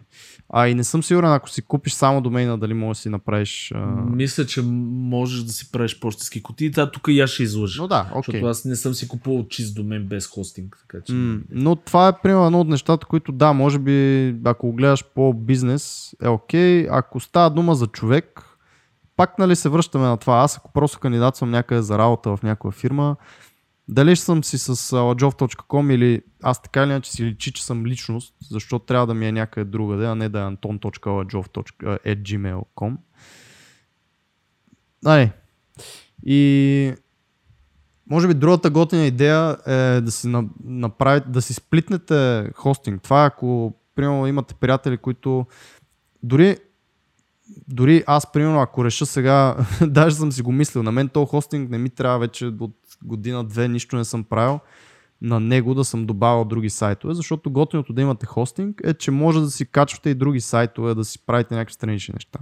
А 0.48 0.68
и 0.68 0.74
не 0.74 0.84
съм 0.84 1.02
сигурен, 1.02 1.32
ако 1.32 1.50
си 1.50 1.62
купиш 1.62 1.92
само 1.92 2.20
домейна, 2.20 2.58
дали 2.58 2.74
можеш 2.74 2.98
да 2.98 3.02
си 3.02 3.08
направиш... 3.08 3.72
А... 3.74 3.86
мисля, 4.10 4.46
че 4.46 4.62
можеш 4.62 5.42
да 5.42 5.52
си 5.52 5.72
правиш 5.72 6.00
почтенски 6.00 6.42
кутии. 6.42 6.70
Да, 6.70 6.90
тук 6.90 7.08
и 7.08 7.20
аз 7.20 7.30
ще 7.30 7.42
излъжа. 7.42 7.82
Но 7.82 7.88
да, 7.88 8.10
окей. 8.14 8.32
Защото 8.32 8.46
аз 8.46 8.64
не 8.64 8.76
съм 8.76 8.94
си 8.94 9.08
купувал 9.08 9.48
чист 9.48 9.74
домен 9.74 10.04
без 10.04 10.26
хостинг. 10.26 10.76
Така 10.88 11.04
че... 11.04 11.12
М, 11.12 11.40
но 11.50 11.76
това 11.76 12.08
е 12.08 12.22
примерно 12.22 12.46
едно 12.46 12.60
от 12.60 12.68
нещата, 12.68 13.06
които 13.06 13.32
да, 13.32 13.52
може 13.52 13.78
би, 13.78 14.36
ако 14.44 14.66
го 14.66 14.72
гледаш 14.72 15.04
по 15.14 15.34
бизнес, 15.34 16.14
е 16.22 16.28
окей. 16.28 16.88
Ако 16.90 17.20
става 17.20 17.50
дума 17.50 17.74
за 17.74 17.86
човек, 17.86 18.42
пак 19.16 19.38
нали 19.38 19.56
се 19.56 19.68
връщаме 19.68 20.06
на 20.06 20.16
това. 20.16 20.36
Аз 20.38 20.56
ако 20.56 20.72
просто 20.72 20.98
кандидатствам 20.98 21.50
някъде 21.50 21.82
за 21.82 21.98
работа 21.98 22.36
в 22.36 22.42
някаква 22.42 22.70
фирма, 22.70 23.16
дали 23.88 24.16
ще 24.16 24.24
съм 24.24 24.44
си 24.44 24.58
с 24.58 24.96
ladjov.com 24.96 25.94
или 25.94 26.22
аз 26.42 26.62
така 26.62 26.82
или 26.82 26.90
иначе 26.90 27.12
си 27.12 27.24
личи, 27.24 27.52
че 27.52 27.64
съм 27.64 27.86
личност, 27.86 28.34
защото 28.50 28.84
трябва 28.84 29.06
да 29.06 29.14
ми 29.14 29.26
е 29.26 29.32
някъде 29.32 29.70
другаде, 29.70 30.06
а 30.06 30.14
не 30.14 30.28
да 30.28 30.38
е 30.38 30.42
anton.ladjov.gmail.com 30.42 32.96
Нали. 35.02 35.30
И 36.26 36.92
може 38.10 38.28
би 38.28 38.34
другата 38.34 38.70
готина 38.70 39.06
идея 39.06 39.56
е 39.66 40.00
да 40.00 40.10
си 40.10 40.28
на- 40.28 40.44
направите, 40.64 41.28
да 41.28 41.42
си 41.42 41.54
сплитнете 41.54 42.50
хостинг. 42.54 43.02
Това 43.02 43.24
е 43.24 43.26
ако, 43.26 43.74
примерно, 43.94 44.26
имате 44.26 44.54
приятели, 44.54 44.96
които 44.96 45.46
дори 46.22 46.56
дори 47.68 48.04
аз, 48.06 48.32
примерно, 48.32 48.60
ако 48.60 48.84
реша 48.84 49.06
сега, 49.06 49.56
даже 49.86 50.16
съм 50.16 50.32
си 50.32 50.42
го 50.42 50.52
мислил, 50.52 50.82
на 50.82 50.92
мен 50.92 51.08
то 51.08 51.26
хостинг 51.26 51.70
не 51.70 51.78
ми 51.78 51.90
трябва 51.90 52.18
вече 52.18 52.46
от 52.46 52.74
година-две, 53.04 53.68
нищо 53.68 53.96
не 53.96 54.04
съм 54.04 54.24
правил 54.24 54.60
на 55.22 55.40
него 55.40 55.74
да 55.74 55.84
съм 55.84 56.06
добавил 56.06 56.44
други 56.44 56.70
сайтове, 56.70 57.14
защото 57.14 57.50
готиното 57.50 57.92
да 57.92 58.02
имате 58.02 58.26
хостинг 58.26 58.80
е, 58.84 58.94
че 58.94 59.10
може 59.10 59.40
да 59.40 59.50
си 59.50 59.66
качвате 59.66 60.10
и 60.10 60.14
други 60.14 60.40
сайтове, 60.40 60.94
да 60.94 61.04
си 61.04 61.26
правите 61.26 61.54
някакви 61.54 61.74
странични 61.74 62.14
неща. 62.14 62.38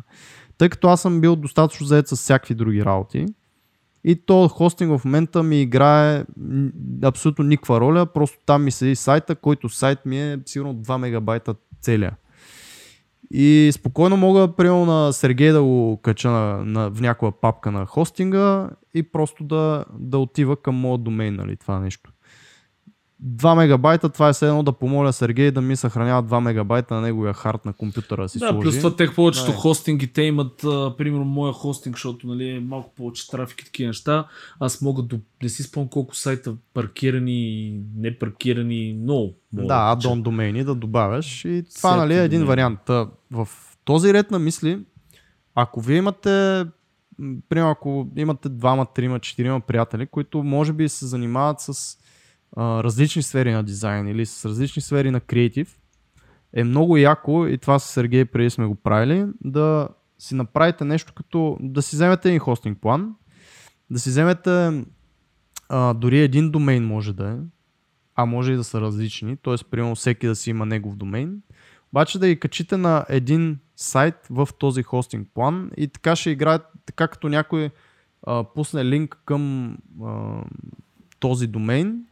Тъй 0.59 0.69
като 0.69 0.89
аз 0.89 1.03
съм 1.03 1.21
бил 1.21 1.37
достатъчно 1.37 1.87
заед 1.87 2.09
с 2.09 2.17
всякакви 2.17 2.55
други 2.55 2.85
работи, 2.85 3.27
и 4.05 4.27
то 4.27 4.49
хостинг 4.49 4.99
в 4.99 5.05
момента 5.05 5.43
ми 5.43 5.63
играе 5.63 6.25
абсолютно 7.03 7.45
никаква 7.45 7.81
роля, 7.81 8.07
просто 8.07 8.39
там 8.47 8.65
ми 8.65 8.71
седи 8.71 8.97
сайта, 8.97 9.35
който 9.35 9.69
сайт 9.69 10.07
ми 10.07 10.21
е 10.21 10.39
сигурно 10.47 10.75
2 10.75 10.97
мегабайта 10.97 11.55
целия. 11.81 12.17
И 13.31 13.71
спокойно 13.73 14.17
мога, 14.17 14.49
примерно 14.57 14.87
на 14.87 15.13
Сергей 15.13 15.53
да 15.53 15.63
го 15.63 16.01
кача 16.03 16.31
на, 16.31 16.65
на, 16.65 16.91
в 16.91 17.01
някаква 17.01 17.33
папка 17.33 17.71
на 17.71 17.87
хостинга 17.87 18.71
и 18.95 19.03
просто 19.03 19.45
да, 19.45 19.85
да 19.99 20.19
отива 20.19 20.57
към 20.57 20.75
моят 20.75 21.05
домейн, 21.05 21.35
нали, 21.35 21.57
това 21.57 21.81
нещо. 21.81 22.13
2 23.25 23.55
мегабайта, 23.57 24.09
това 24.09 24.29
е 24.29 24.33
все 24.33 24.49
едно 24.49 24.63
да 24.63 24.73
помоля 24.73 25.13
Сергей 25.13 25.51
да 25.51 25.61
ми 25.61 25.77
съхранява 25.77 26.25
2 26.25 26.41
мегабайта 26.41 26.95
на 26.95 27.01
неговия 27.01 27.35
хард 27.35 27.65
на 27.65 27.73
компютъра 27.73 28.29
си 28.29 28.39
Да, 28.39 28.49
сложи. 28.49 28.61
плюс 28.63 28.79
това 28.79 28.97
тех 28.97 29.15
повечето 29.15 29.47
Да, 29.47 29.53
е. 29.53 29.57
хостинги, 29.57 30.07
те 30.07 30.23
имат, 30.23 30.65
а, 30.65 30.95
примерно 30.99 31.25
моя 31.25 31.53
хостинг, 31.53 31.97
защото 31.97 32.27
нали, 32.27 32.49
е 32.49 32.61
малко 32.61 32.95
повече 32.97 33.31
трафик 33.31 33.61
и 33.61 33.65
такива 33.65 33.87
неща. 33.87 34.27
Аз 34.61 34.81
мога 34.83 35.03
да, 35.03 35.19
не 35.43 35.49
си 35.49 35.63
спомням 35.63 35.89
колко 35.89 36.17
сайта 36.17 36.55
паркирани 36.75 37.67
и 37.67 37.81
не 37.97 38.19
паркирани, 38.19 38.99
много. 39.03 39.35
Да, 39.53 39.93
аддон 39.93 40.23
домейни 40.23 40.65
да 40.65 40.75
добавяш 40.75 41.45
и 41.45 41.65
това 41.77 41.91
Всеки 41.91 41.97
нали, 42.01 42.15
е 42.15 42.25
един 42.25 42.41
домейн. 42.41 42.49
вариант. 42.49 43.11
В 43.31 43.49
този 43.85 44.13
ред 44.13 44.31
на 44.31 44.39
мисли, 44.39 44.79
ако 45.55 45.81
вие 45.81 45.97
имате, 45.97 46.65
примерно 47.49 47.71
ако 47.71 48.09
имате 48.17 48.49
двама, 48.49 48.87
трима, 48.87 49.19
четирима 49.21 49.61
приятели, 49.61 50.07
които 50.07 50.43
може 50.43 50.73
би 50.73 50.89
се 50.89 51.07
занимават 51.07 51.61
с 51.61 51.99
различни 52.59 53.23
сфери 53.23 53.53
на 53.53 53.63
дизайн 53.63 54.09
или 54.09 54.27
с 54.27 54.49
различни 54.49 54.83
сфери 54.83 55.11
на 55.11 55.21
креатив, 55.21 55.79
е 56.53 56.65
много 56.65 56.97
яко 56.97 57.47
и 57.47 57.59
това 57.59 57.79
с 57.79 57.93
Сергей 57.93 58.25
преди 58.25 58.51
сме 58.51 58.67
го 58.67 58.75
правили, 58.75 59.27
да 59.45 59.89
си 60.19 60.35
направите 60.35 60.85
нещо 60.85 61.13
като 61.15 61.57
да 61.61 61.83
си 61.83 61.97
вземете 61.97 62.29
един 62.29 62.41
хостинг 62.41 62.81
план, 62.81 63.15
да 63.91 63.99
си 63.99 64.09
вземете 64.09 64.85
а, 65.69 65.95
дори 65.95 66.19
един 66.19 66.51
домейн 66.51 66.87
може 66.87 67.13
да 67.13 67.29
е, 67.29 67.37
а 68.15 68.27
може 68.27 68.53
и 68.53 68.57
да 68.57 68.65
са 68.65 68.81
различни, 68.81 69.37
т.е. 69.37 69.55
примерно 69.71 69.95
всеки 69.95 70.27
да 70.27 70.37
си 70.37 70.51
има 70.51 70.67
негов 70.67 70.97
домейн, 70.97 71.43
обаче 71.93 72.19
да 72.19 72.29
ги 72.29 72.41
качите 72.41 72.77
на 72.77 73.07
един 73.09 73.59
сайт 73.77 74.15
в 74.31 74.49
този 74.59 74.83
хостинг 74.83 75.29
план 75.35 75.71
и 75.77 75.89
така 75.89 76.17
ще 76.17 76.31
играят, 76.31 76.63
така 76.87 77.09
като 77.09 77.29
някой 77.29 77.71
а, 78.23 78.45
пусне 78.45 78.85
линк 78.85 79.19
към 79.25 79.77
а, 80.05 80.41
този 81.21 81.47
домейн, 81.47 82.05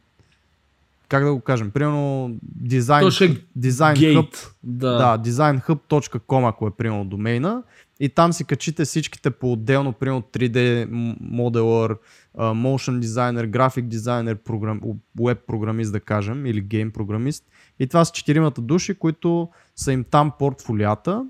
как 1.15 1.25
да 1.25 1.33
го 1.33 1.39
кажем, 1.39 1.71
примерно 1.71 2.31
дизайн, 2.43 3.03
То 3.05 3.11
ще 3.11 3.25
е 3.25 3.37
дизайн 3.55 3.95
Гейт. 3.95 4.17
hub, 4.17 4.51
Да. 4.63 5.17
да, 5.17 5.29
designhub.com, 5.29 6.49
ако 6.49 6.67
е 6.67 6.71
примерно 6.71 7.05
домейна. 7.05 7.63
И 7.99 8.09
там 8.09 8.33
си 8.33 8.45
качите 8.45 8.85
всичките 8.85 9.31
по-отделно, 9.31 9.93
примерно 9.93 10.21
3D 10.21 10.85
м- 10.85 11.15
моделър, 11.21 11.97
motion 12.37 12.99
designer, 12.99 13.49
graphic 13.49 13.87
designer, 13.87 14.35
програм, 14.35 14.81
web 15.19 15.37
програмист 15.47 15.91
да 15.91 15.99
кажем, 15.99 16.45
или 16.45 16.61
гейм 16.61 16.91
програмист. 16.91 17.43
И 17.79 17.87
това 17.87 18.05
са 18.05 18.11
четиримата 18.13 18.61
души, 18.61 18.93
които 18.95 19.49
са 19.75 19.91
им 19.93 20.03
там 20.03 20.31
портфолията. 20.39 21.25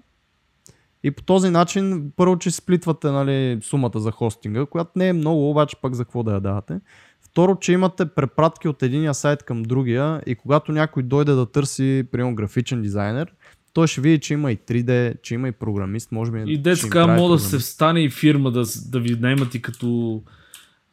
И 1.04 1.12
по 1.12 1.24
този 1.24 1.50
начин, 1.50 2.12
първо, 2.16 2.38
че 2.38 2.52
сплитвате 2.52 3.12
нали, 3.12 3.60
сумата 3.62 3.92
за 4.00 4.12
хостинга, 4.12 4.66
която 4.66 4.92
не 4.96 5.08
е 5.08 5.14
много, 5.14 5.50
обаче 5.50 5.76
пък 5.82 5.94
за 5.94 6.06
какво 6.06 6.24
да 6.24 6.34
я 6.34 6.40
давате. 6.40 6.80
Второ, 7.36 7.58
че 7.62 7.74
имате 7.74 8.06
препратки 8.06 8.68
от 8.68 8.84
единия 8.84 9.14
сайт 9.14 9.44
към 9.44 9.64
другия 9.64 10.22
и 10.26 10.36
когато 10.36 10.72
някой 10.72 11.04
дойде 11.04 11.32
да 11.32 11.46
търси, 11.46 12.04
примерно, 12.12 12.36
графичен 12.36 12.82
дизайнер, 12.82 13.34
той 13.74 13.88
ще 13.88 14.02
види, 14.02 14.20
че 14.20 14.34
има 14.34 14.52
и 14.52 14.58
3D, 14.58 15.22
че 15.22 15.34
има 15.34 15.48
и 15.48 15.52
програмист, 15.52 16.12
може 16.12 16.32
би. 16.32 16.44
И 16.48 16.54
им 16.54 16.62
детска 16.62 17.06
прави 17.06 17.22
мода 17.22 17.40
се 17.40 17.58
встане 17.58 18.04
и 18.04 18.10
фирма 18.10 18.52
да, 18.52 18.64
да 18.90 19.00
ви 19.00 19.18
наймат 19.20 19.56
и 19.56 19.62
като 19.62 20.22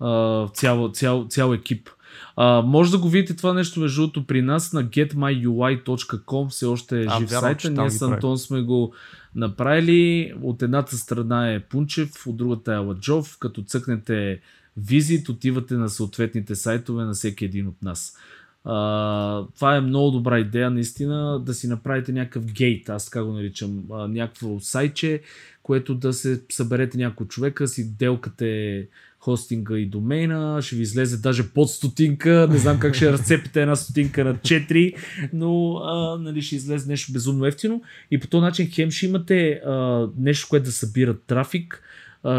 а, 0.01 0.49
цял, 0.49 0.90
цял, 0.93 1.26
цял 1.28 1.53
екип. 1.53 1.90
А, 2.36 2.62
може 2.62 2.90
да 2.90 2.99
го 2.99 3.09
видите 3.09 3.36
това 3.36 3.53
нещо 3.53 3.80
между 3.80 4.01
другото 4.01 4.26
при 4.26 4.43
нас 4.43 4.72
на 4.72 4.84
getmyui.com 4.84 6.49
все 6.49 6.66
още 6.66 7.01
е 7.01 7.07
А, 7.09 7.18
жив 7.18 7.30
вярвам, 7.30 7.61
сайта. 7.61 7.70
Ние 7.70 7.90
с 7.90 8.03
Антон 8.03 8.38
сме 8.38 8.62
го 8.62 8.95
направили. 9.34 10.32
От 10.43 10.62
едната 10.62 10.97
страна 10.97 11.53
е 11.53 11.61
Пунчев, 11.61 12.26
от 12.26 12.36
другата 12.36 12.72
е 12.72 12.76
Ладжов. 12.76 13.36
Като 13.38 13.62
цъкнете 13.62 14.40
визит, 14.76 15.28
отивате 15.28 15.74
на 15.74 15.88
съответните 15.88 16.54
сайтове 16.54 17.04
на 17.04 17.12
всеки 17.12 17.44
един 17.44 17.66
от 17.68 17.82
нас. 17.82 18.16
А, 18.64 19.44
това 19.54 19.76
е 19.76 19.80
много 19.80 20.10
добра 20.10 20.38
идея, 20.38 20.70
наистина, 20.70 21.40
да 21.46 21.54
си 21.54 21.68
направите 21.68 22.12
някакъв 22.12 22.46
гейт, 22.46 22.88
аз 22.88 23.04
така 23.04 23.24
го 23.24 23.32
наричам, 23.32 23.84
а, 23.92 24.08
някакво 24.08 24.60
сайтче, 24.60 25.22
което 25.62 25.94
да 25.94 26.12
се 26.12 26.42
съберете 26.50 26.98
няколко 26.98 27.28
човека, 27.28 27.68
си 27.68 27.96
делкате 27.96 28.86
хостинга 29.18 29.78
и 29.78 29.86
домейна, 29.86 30.62
ще 30.62 30.76
ви 30.76 30.82
излезе 30.82 31.16
даже 31.16 31.48
под 31.48 31.70
стотинка, 31.70 32.48
не 32.50 32.58
знам 32.58 32.78
как 32.78 32.94
ще 32.94 33.12
разцепите 33.12 33.62
една 33.62 33.76
стотинка 33.76 34.24
на 34.24 34.34
4, 34.34 34.94
но 35.32 35.76
а, 35.76 36.18
нали, 36.18 36.42
ще 36.42 36.56
излезе 36.56 36.90
нещо 36.90 37.12
безумно 37.12 37.46
ефтино 37.46 37.82
и 38.10 38.20
по 38.20 38.26
този 38.26 38.40
начин 38.40 38.70
хем 38.70 38.90
ще 38.90 39.06
имате 39.06 39.50
а, 39.52 40.06
нещо, 40.18 40.46
което 40.50 40.64
да 40.64 40.72
събира 40.72 41.18
трафик, 41.18 41.82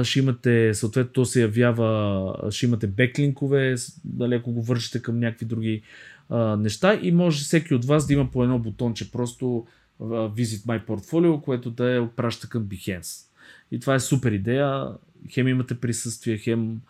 ще 0.03 0.19
имате, 0.19 0.73
съответно 0.73 1.13
то 1.13 1.25
се 1.25 1.41
явява, 1.41 2.51
ще 2.51 2.65
имате 2.65 2.87
беклинкове, 2.87 3.75
дали 4.05 4.35
ако 4.35 4.51
го 4.51 4.61
вършите 4.61 5.01
към 5.01 5.19
някакви 5.19 5.45
други 5.45 5.81
а, 6.29 6.57
неща 6.57 6.99
и 7.01 7.11
може 7.11 7.43
всеки 7.43 7.73
от 7.73 7.85
вас 7.85 8.07
да 8.07 8.13
има 8.13 8.31
по 8.31 8.43
едно 8.43 8.59
бутонче, 8.59 9.11
просто 9.11 9.67
а, 9.99 10.03
Visit 10.03 10.65
My 10.65 10.85
Portfolio, 10.85 11.41
което 11.41 11.71
да 11.71 11.89
я 11.89 12.03
отпраща 12.03 12.49
към 12.49 12.65
Behance. 12.65 13.25
И 13.71 13.79
това 13.79 13.95
е 13.95 13.99
супер 13.99 14.31
идея. 14.31 14.87
Хем 15.29 15.47
имате 15.47 15.79
присъствие, 15.79 16.37
хем 16.37 16.81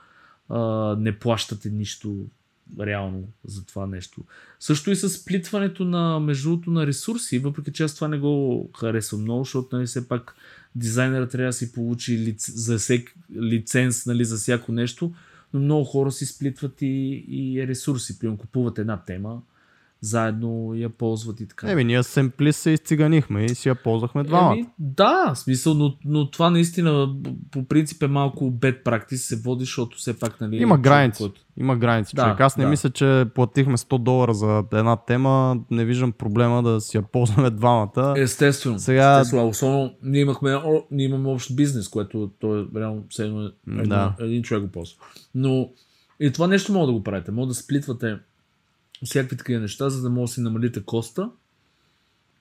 а, 0.50 0.60
не 1.00 1.20
плащате 1.20 1.70
нищо. 1.70 2.26
реално 2.80 3.24
за 3.46 3.66
това 3.66 3.88
нещо. 3.88 4.22
Също 4.60 4.92
и 4.92 4.96
с 4.96 5.10
сплитването 5.10 5.86
на 5.86 6.20
междуто 6.20 6.72
на 6.72 6.88
ресурси, 6.88 7.40
въпреки 7.40 7.72
че 7.72 7.84
аз 7.84 7.96
това 7.96 8.08
не 8.08 8.20
го 8.20 8.70
харесвам 8.80 9.22
много, 9.22 9.44
защото 9.44 9.76
нали, 9.76 9.88
все 9.88 10.08
пак 10.08 10.36
дизайнера 10.76 11.28
трябва 11.28 11.50
да 11.50 11.54
си 11.54 11.72
получи 11.72 12.18
лиц, 12.18 12.52
за 12.56 12.78
всек, 12.78 13.16
лиценз 13.36 14.06
нали, 14.06 14.26
за 14.26 14.38
всяко 14.38 14.72
нещо, 14.72 15.14
но 15.54 15.60
много 15.60 15.86
хора 15.86 16.12
си 16.12 16.26
сплитват 16.26 16.82
и, 16.82 17.26
и 17.28 17.68
ресурси. 17.68 18.20
Примерно 18.20 18.38
купуват 18.38 18.80
една 18.80 19.04
тема, 19.04 19.42
заедно 20.04 20.74
я 20.76 20.90
ползват 20.90 21.40
и 21.40 21.48
така. 21.48 21.72
Еми, 21.72 21.84
ние 21.84 22.04
семпли 22.04 22.54
се 22.54 22.70
изциганихме 22.70 23.46
и 23.46 23.56
си 23.56 23.70
я 23.70 23.76
ползвахме 23.76 24.24
двамата. 24.24 24.54
Еми, 24.54 24.66
да, 24.80 25.32
смисъл, 25.36 25.74
но, 25.74 25.96
но 26.06 26.32
това 26.32 26.50
наистина 26.50 27.16
по 27.52 27.68
принцип 27.68 28.04
е 28.04 28.08
малко 28.08 28.52
бед 28.52 28.84
практис 28.84 29.26
се 29.26 29.36
води, 29.36 29.60
защото 29.60 29.98
все 29.98 30.20
пак 30.20 30.42
нали... 30.42 30.58
Има 30.58 30.78
граници. 30.78 31.24
Който... 31.24 31.42
Има 31.58 31.76
граници. 31.76 32.16
Да, 32.16 32.24
човек. 32.24 32.40
Аз 32.40 32.58
не 32.58 32.64
да. 32.64 32.70
мисля, 32.70 32.90
че 32.90 33.26
платихме 33.36 33.78
100 33.78 33.98
долара 33.98 34.34
за 34.34 34.64
една 34.74 34.96
тема. 34.96 35.58
Не 35.72 35.86
виждам 35.86 36.12
проблема 36.12 36.64
да 36.64 36.82
си 36.82 36.98
я 36.98 37.04
ползваме 37.04 37.50
двамата. 37.50 38.14
Естествено. 38.18 38.80
Сега... 38.80 39.20
Естествено. 39.20 39.48
Особено 39.48 39.94
ние, 40.04 40.22
имахме, 40.22 40.56
о, 40.56 40.84
ние 40.92 41.06
имаме 41.06 41.30
общ 41.30 41.56
бизнес, 41.56 41.90
което 41.90 42.32
той 42.40 42.62
е 42.62 42.66
реално 42.76 43.04
все 43.10 43.26
едно 43.26 43.52
един, 43.68 43.90
да. 43.90 44.16
един 44.20 44.44
човек 44.44 44.64
го 44.64 44.72
ползва. 44.72 44.98
Но 45.36 45.70
и 46.20 46.32
това 46.32 46.48
нещо 46.48 46.74
мога 46.74 46.88
да 46.88 46.94
го 46.94 47.04
правите. 47.04 47.32
Мога 47.32 47.48
да 47.48 47.54
сплитвате 47.54 48.18
всякакви 49.06 49.38
такива 49.38 49.62
неща, 49.62 49.90
за 49.90 50.02
да 50.02 50.10
може 50.10 50.30
да 50.30 50.34
си 50.34 50.42
намалите 50.42 50.86
коста, 50.86 51.30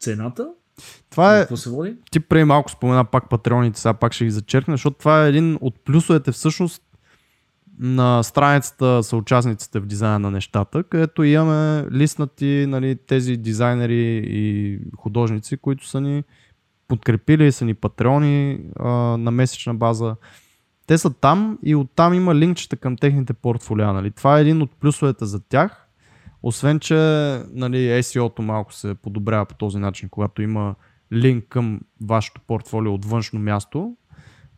цената. 0.00 0.48
Това 1.10 1.38
е. 1.38 1.40
Какво 1.40 1.56
се 1.56 1.70
води? 1.70 1.96
Ти 2.10 2.20
преди 2.20 2.44
малко 2.44 2.70
спомена 2.70 3.04
пак 3.04 3.28
патреоните, 3.28 3.80
сега 3.80 3.94
пак 3.94 4.12
ще 4.12 4.24
ги 4.24 4.30
зачеркна, 4.30 4.74
защото 4.74 4.98
това 4.98 5.24
е 5.24 5.28
един 5.28 5.58
от 5.60 5.84
плюсовете 5.84 6.32
всъщност 6.32 6.82
на 7.78 8.22
страницата 8.22 9.02
са 9.02 9.16
участниците 9.16 9.80
в 9.80 9.86
дизайна 9.86 10.18
на 10.18 10.30
нещата, 10.30 10.82
където 10.82 11.22
имаме 11.24 11.86
листнати 11.90 12.66
нали, 12.68 12.96
тези 13.06 13.36
дизайнери 13.36 14.22
и 14.26 14.78
художници, 14.96 15.56
които 15.56 15.88
са 15.88 16.00
ни 16.00 16.24
подкрепили, 16.88 17.52
са 17.52 17.64
ни 17.64 17.74
патреони 17.74 18.60
а, 18.76 18.88
на 19.16 19.30
месечна 19.30 19.74
база. 19.74 20.16
Те 20.86 20.98
са 20.98 21.10
там 21.10 21.58
и 21.62 21.74
оттам 21.74 22.14
има 22.14 22.34
линкчета 22.34 22.76
към 22.76 22.96
техните 22.96 23.32
портфолиа. 23.32 23.92
Нали. 23.92 24.10
Това 24.10 24.38
е 24.38 24.40
един 24.40 24.62
от 24.62 24.70
плюсовете 24.70 25.24
за 25.24 25.40
тях 25.40 25.81
освен, 26.42 26.80
че 26.80 26.94
нали, 27.52 27.76
SEO-то 27.76 28.42
малко 28.42 28.72
се 28.72 28.94
подобрява 28.94 29.46
по 29.46 29.54
този 29.54 29.78
начин, 29.78 30.08
когато 30.08 30.42
има 30.42 30.74
линк 31.12 31.44
към 31.48 31.80
вашето 32.00 32.40
портфолио 32.40 32.94
от 32.94 33.04
външно 33.04 33.40
място. 33.40 33.96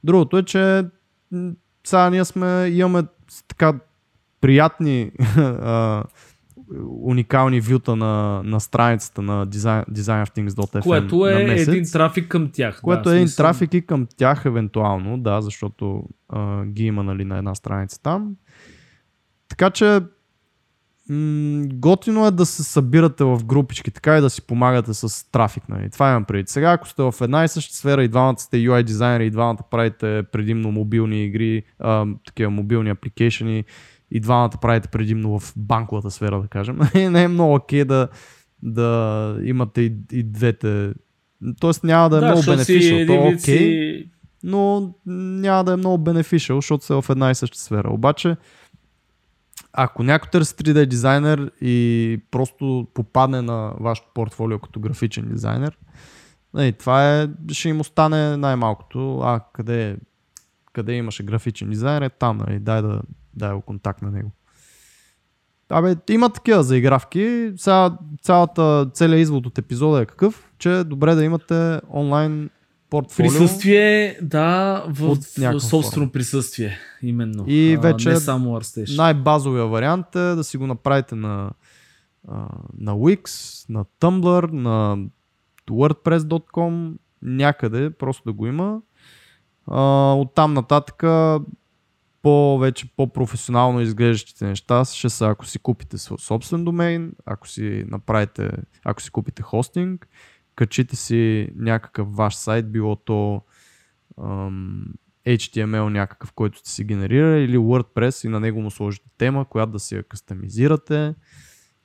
Другото 0.04 0.38
е, 0.38 0.42
че 0.42 0.84
сега 1.86 2.10
ние 2.10 2.24
сме, 2.24 2.68
имаме 2.72 3.02
така 3.48 3.74
приятни 4.40 5.10
уникални 7.00 7.60
вюта 7.60 7.96
на, 7.96 8.42
на 8.44 8.60
страницата 8.60 9.22
на 9.22 9.46
design, 9.46 9.84
designofthings.fm 9.90 10.82
Което 10.82 11.26
е 11.26 11.42
един 11.42 11.84
трафик 11.92 12.28
към 12.28 12.50
тях. 12.52 12.80
Което 12.80 13.08
да, 13.08 13.14
е 13.14 13.16
един 13.16 13.34
трафик 13.36 13.74
и 13.74 13.86
към 13.86 14.06
тях 14.16 14.44
евентуално, 14.44 15.18
да, 15.18 15.40
защото 15.40 16.04
а, 16.28 16.64
ги 16.64 16.84
има 16.84 17.02
нали, 17.02 17.24
на 17.24 17.38
една 17.38 17.54
страница 17.54 18.02
там. 18.02 18.36
Така 19.48 19.70
че 19.70 20.00
м- 21.08 21.64
готино 21.72 22.26
е 22.26 22.30
да 22.30 22.46
се 22.46 22.64
събирате 22.64 23.24
в 23.24 23.44
групички, 23.44 23.90
така 23.90 24.18
и 24.18 24.20
да 24.20 24.30
си 24.30 24.42
помагате 24.42 24.94
с 24.94 25.30
трафик. 25.30 25.68
Нали. 25.68 25.90
Това 25.90 26.10
имам 26.10 26.24
преди. 26.24 26.44
Сега, 26.46 26.72
ако 26.72 26.88
сте 26.88 27.02
в 27.02 27.14
една 27.20 27.44
и 27.44 27.48
съща 27.48 27.76
сфера 27.76 28.04
и 28.04 28.08
двамата 28.08 28.38
сте 28.38 28.56
UI 28.56 28.82
дизайнери 28.82 29.26
и 29.26 29.30
двамата 29.30 29.62
правите 29.70 30.22
предимно 30.32 30.72
мобилни 30.72 31.24
игри, 31.24 31.62
а, 31.78 32.06
такива 32.26 32.50
мобилни 32.50 32.90
апликейшени 32.90 33.64
и 34.10 34.20
двамата 34.20 34.52
правите 34.60 34.88
предимно 34.88 35.38
в 35.38 35.52
банковата 35.56 36.10
сфера, 36.10 36.42
да 36.42 36.48
кажем, 36.48 36.78
не 36.94 37.22
е 37.22 37.28
много 37.28 37.54
окей 37.54 37.82
okay 37.82 37.84
да, 37.84 38.08
да 38.62 39.38
имате 39.42 39.80
и, 39.80 39.96
и 40.12 40.22
двете. 40.22 40.92
Тоест 41.60 41.84
няма 41.84 42.10
да 42.10 42.16
е 42.16 42.20
да, 42.20 42.26
много 42.26 42.42
бенефишъл. 42.46 43.06
То 43.06 43.12
е 43.12 43.34
окей, 43.34 44.04
но 44.42 44.94
няма 45.06 45.64
да 45.64 45.72
е 45.72 45.76
много 45.76 45.98
бенефишъл, 45.98 46.56
защото 46.56 46.84
сте 46.84 46.94
в 46.94 47.04
една 47.10 47.30
и 47.30 47.34
съща 47.34 47.58
сфера. 47.58 47.90
Обаче, 47.90 48.36
ако 49.76 50.02
някой 50.02 50.30
търси 50.30 50.54
3D 50.54 50.86
дизайнер 50.86 51.50
и 51.60 52.20
просто 52.30 52.86
попадне 52.94 53.42
на 53.42 53.72
вашето 53.80 54.08
портфолио 54.14 54.58
като 54.58 54.80
графичен 54.80 55.28
дизайнер, 55.28 55.78
нали, 56.54 56.72
това 56.72 57.20
е, 57.20 57.28
ще 57.52 57.68
им 57.68 57.80
остане 57.80 58.36
най-малкото, 58.36 59.20
а 59.20 59.40
къде, 59.52 59.96
къде 60.72 60.92
имаше 60.92 61.22
графичен 61.22 61.70
дизайнер, 61.70 62.06
е 62.06 62.10
там, 62.10 62.36
нали, 62.36 62.58
дай 62.58 62.82
да 62.82 63.00
дай 63.36 63.60
контакт 63.66 64.02
на 64.02 64.10
него. 64.10 64.30
Абе, 65.68 65.96
има 66.10 66.30
такива 66.30 66.62
заигравки. 66.62 67.52
Сега 67.56 67.96
цялата, 68.22 68.90
целият 68.94 69.20
извод 69.20 69.46
от 69.46 69.58
епизода 69.58 70.02
е 70.02 70.06
какъв, 70.06 70.52
че 70.58 70.78
е 70.78 70.84
добре 70.84 71.14
да 71.14 71.24
имате 71.24 71.80
онлайн 71.90 72.50
портфолио. 72.94 73.30
Присъствие, 73.30 74.18
да, 74.22 74.84
в, 74.88 75.16
в 75.36 75.60
собствено 75.60 76.04
форма. 76.04 76.12
присъствие, 76.12 76.78
именно. 77.02 77.44
И 77.46 77.78
вече 77.82 78.08
а, 78.08 78.12
не 78.12 78.20
само 78.20 78.60
ArtStation. 78.60 78.96
най-базовия 78.96 79.66
вариант 79.66 80.16
е 80.16 80.18
да 80.18 80.44
си 80.44 80.56
го 80.56 80.66
направите 80.66 81.14
на, 81.14 81.50
на 82.78 82.94
Wix, 82.94 83.28
на 83.68 83.84
Tumblr, 83.84 84.52
на 84.52 84.98
wordpress.com, 85.70 86.92
някъде, 87.22 87.90
просто 87.90 88.22
да 88.26 88.32
го 88.32 88.46
има. 88.46 88.80
От 90.16 90.34
там 90.34 90.54
нататък 90.54 91.04
по-вече 92.22 92.86
по-професионално 92.96 93.80
изглеждащите 93.80 94.46
неща 94.46 94.84
ще 94.84 95.08
са 95.10 95.26
ако 95.26 95.46
си 95.46 95.58
купите 95.58 95.98
собствен 95.98 96.64
домейн, 96.64 97.12
ако 97.26 97.48
си 97.48 97.84
направите, 97.88 98.50
ако 98.84 99.02
си 99.02 99.10
купите 99.10 99.42
хостинг, 99.42 100.08
качите 100.56 100.96
си 100.96 101.48
някакъв 101.56 102.16
ваш 102.16 102.34
сайт, 102.34 102.72
било 102.72 102.96
то 102.96 103.42
ам, 104.22 104.84
HTML 105.26 105.88
някакъв, 105.88 106.32
който 106.32 106.58
сте 106.58 106.70
си 106.70 106.84
генерирали 106.84 107.44
или 107.44 107.56
WordPress 107.56 108.26
и 108.26 108.28
на 108.28 108.40
него 108.40 108.60
му 108.60 108.70
сложите 108.70 109.10
тема, 109.18 109.44
която 109.44 109.72
да 109.72 109.78
си 109.78 109.94
я 109.94 110.02
кастомизирате 110.02 111.14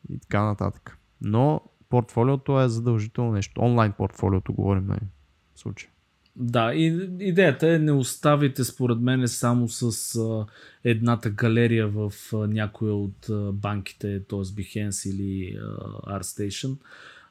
и 0.10 0.20
така 0.20 0.44
нататък. 0.44 0.98
Но 1.22 1.62
портфолиото 1.90 2.62
е 2.62 2.70
задължително 2.70 3.32
нещо. 3.32 3.62
Онлайн 3.62 3.94
портфолиото 3.98 4.54
говорим 4.54 4.86
на 4.86 5.00
случай. 5.56 5.90
Да, 6.36 6.74
и 6.74 7.10
идеята 7.20 7.74
е 7.74 7.80
не 7.80 7.92
оставите 7.92 8.64
според 8.64 9.00
мен 9.00 9.28
само 9.28 9.68
с 9.68 10.16
а, 10.16 10.46
едната 10.84 11.30
галерия 11.30 11.88
в 11.88 12.14
а, 12.34 12.38
някоя 12.38 12.94
от 12.94 13.30
а, 13.30 13.52
банките, 13.52 14.24
т.е. 14.30 14.40
Behance 14.40 15.10
или 15.10 15.58
а, 15.58 16.20
ArtStation 16.20 16.78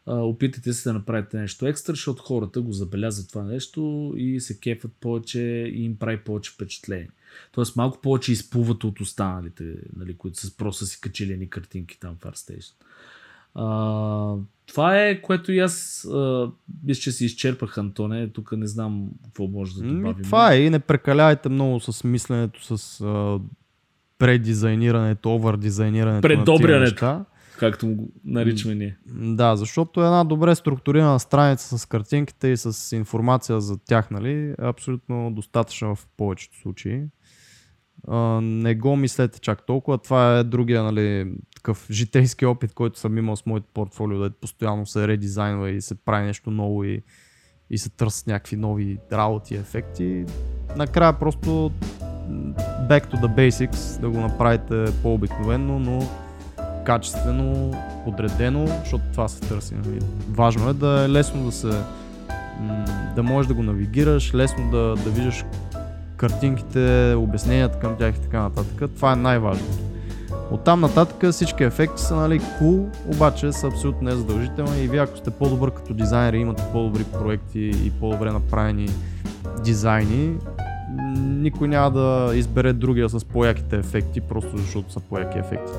опитайте 0.08 0.72
се 0.72 0.88
да 0.88 0.92
направите 0.92 1.38
нещо 1.38 1.66
екстра, 1.66 1.92
защото 1.92 2.22
хората 2.22 2.60
го 2.60 2.72
забелязват 2.72 3.28
това 3.28 3.42
нещо 3.42 4.12
и 4.16 4.40
се 4.40 4.60
кефат 4.60 4.92
повече 5.00 5.40
и 5.74 5.84
им 5.84 5.96
прави 5.96 6.16
повече 6.16 6.50
впечатление. 6.50 7.10
Тоест 7.52 7.76
малко 7.76 8.00
повече 8.00 8.32
изплуват 8.32 8.84
от 8.84 9.00
останалите, 9.00 9.64
нали, 9.96 10.14
които 10.14 10.38
са 10.38 10.56
просто 10.56 10.86
си 10.86 11.00
качили 11.00 11.36
ни 11.36 11.50
картинки 11.50 12.00
там 12.00 12.16
в 12.20 12.24
ArtStation. 12.24 12.72
А, 13.54 14.34
това 14.66 15.02
е, 15.02 15.20
което 15.22 15.52
и 15.52 15.58
аз 15.58 16.06
мисля, 16.84 17.00
че 17.00 17.12
си 17.12 17.24
изчерпах, 17.24 17.78
Антоне. 17.78 18.28
Тук 18.28 18.52
не 18.52 18.66
знам 18.66 19.10
какво 19.24 19.46
може 19.46 19.74
да 19.74 19.88
добавим. 19.88 20.24
Това 20.24 20.52
е 20.52 20.60
и 20.60 20.70
не 20.70 20.78
прекаляйте 20.78 21.48
много 21.48 21.80
с 21.80 22.04
мисленето, 22.04 22.76
с 22.76 23.00
а, 23.00 23.38
предизайнирането, 24.18 25.34
овърдизайнирането. 25.34 26.28
Предобрянето 26.28 27.24
както 27.58 27.94
го 27.94 28.08
наричаме 28.24 28.74
ние. 28.74 28.96
Да, 29.06 29.56
защото 29.56 30.00
една 30.00 30.24
добре 30.24 30.54
структурирана 30.54 31.20
страница 31.20 31.78
с 31.78 31.86
картинките 31.86 32.48
и 32.48 32.56
с 32.56 32.96
информация 32.96 33.60
за 33.60 33.78
тях, 33.78 34.10
нали, 34.10 34.32
е 34.32 34.54
абсолютно 34.58 35.30
достатъчна 35.30 35.94
в 35.94 36.06
повечето 36.16 36.58
случаи. 36.58 37.02
Не 38.42 38.74
го 38.74 38.96
мислете 38.96 39.40
чак 39.40 39.66
толкова. 39.66 39.98
Това 39.98 40.38
е 40.38 40.44
другия, 40.44 40.82
нали, 40.82 41.32
такъв 41.54 41.86
житейски 41.90 42.46
опит, 42.46 42.74
който 42.74 42.98
съм 42.98 43.18
имал 43.18 43.36
с 43.36 43.46
моето 43.46 43.66
портфолио, 43.74 44.18
да 44.18 44.30
постоянно 44.30 44.86
се 44.86 45.08
редизайнва 45.08 45.70
и 45.70 45.80
се 45.80 45.94
прави 45.94 46.26
нещо 46.26 46.50
ново 46.50 46.84
и, 46.84 47.02
и 47.70 47.78
се 47.78 47.90
търсят 47.90 48.26
някакви 48.26 48.56
нови 48.56 48.98
работи 49.12 49.54
ефекти. 49.54 50.24
Накрая 50.76 51.18
просто 51.18 51.72
back 52.88 53.12
to 53.12 53.14
the 53.14 53.36
basics, 53.36 54.00
да 54.00 54.10
го 54.10 54.18
направите 54.18 54.84
по-обикновено, 55.02 55.78
но 55.78 56.08
качествено, 56.88 57.74
подредено, 58.04 58.66
защото 58.66 59.04
това 59.12 59.28
се 59.28 59.40
търси. 59.40 59.74
Нали. 59.74 60.00
Важно 60.30 60.68
е 60.68 60.72
да 60.72 61.04
е 61.04 61.08
лесно 61.08 61.44
да 61.44 61.52
се 61.52 61.70
да 63.16 63.22
можеш 63.22 63.48
да 63.48 63.54
го 63.54 63.62
навигираш, 63.62 64.34
лесно 64.34 64.70
да, 64.70 64.94
да 65.04 65.10
виждаш 65.10 65.44
картинките, 66.16 67.14
обясненията 67.18 67.78
към 67.78 67.96
тях 67.96 68.16
и 68.16 68.20
така 68.20 68.42
нататък. 68.42 68.90
Това 68.96 69.12
е 69.12 69.16
най-важното. 69.16 69.78
От 70.50 70.64
там 70.64 70.80
нататък 70.80 71.32
всички 71.32 71.64
ефекти 71.64 72.02
са 72.02 72.16
нали, 72.16 72.40
cool, 72.40 72.86
обаче 73.06 73.52
са 73.52 73.66
абсолютно 73.66 74.08
незадължителни 74.08 74.82
и 74.82 74.88
вие 74.88 75.00
ако 75.00 75.16
сте 75.16 75.30
по-добър 75.30 75.70
като 75.70 75.94
дизайнер 75.94 76.32
и 76.32 76.40
имате 76.40 76.62
по-добри 76.72 77.04
проекти 77.04 77.70
и 77.84 77.90
по-добре 77.90 78.30
направени 78.30 78.88
дизайни, 79.64 80.36
никой 81.18 81.68
няма 81.68 81.90
да 81.90 82.30
избере 82.34 82.72
другия 82.72 83.08
с 83.08 83.24
по-яките 83.24 83.76
ефекти, 83.76 84.20
просто 84.20 84.56
защото 84.56 84.92
са 84.92 85.00
по-яки 85.00 85.38
ефекти. 85.38 85.72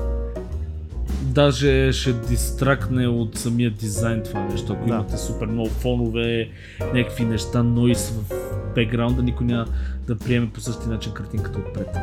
Даже 1.30 1.92
ще 1.92 2.12
дистракне 2.12 3.06
от 3.08 3.38
самия 3.38 3.70
дизайн 3.70 4.22
това 4.22 4.40
нещо. 4.40 4.72
Ако 4.72 4.86
Да. 4.88 4.94
имате 4.94 5.16
супер 5.16 5.46
много 5.46 5.68
фонове, 5.70 6.48
някакви 6.94 7.24
неща, 7.24 7.62
нойс 7.62 8.10
в 8.10 8.34
бекграунда, 8.74 9.22
никой 9.22 9.46
няма 9.46 9.66
да 10.06 10.18
приеме 10.18 10.50
по 10.50 10.60
същия 10.60 10.88
начин 10.88 11.12
картинката 11.12 11.58
отпред. 11.58 11.96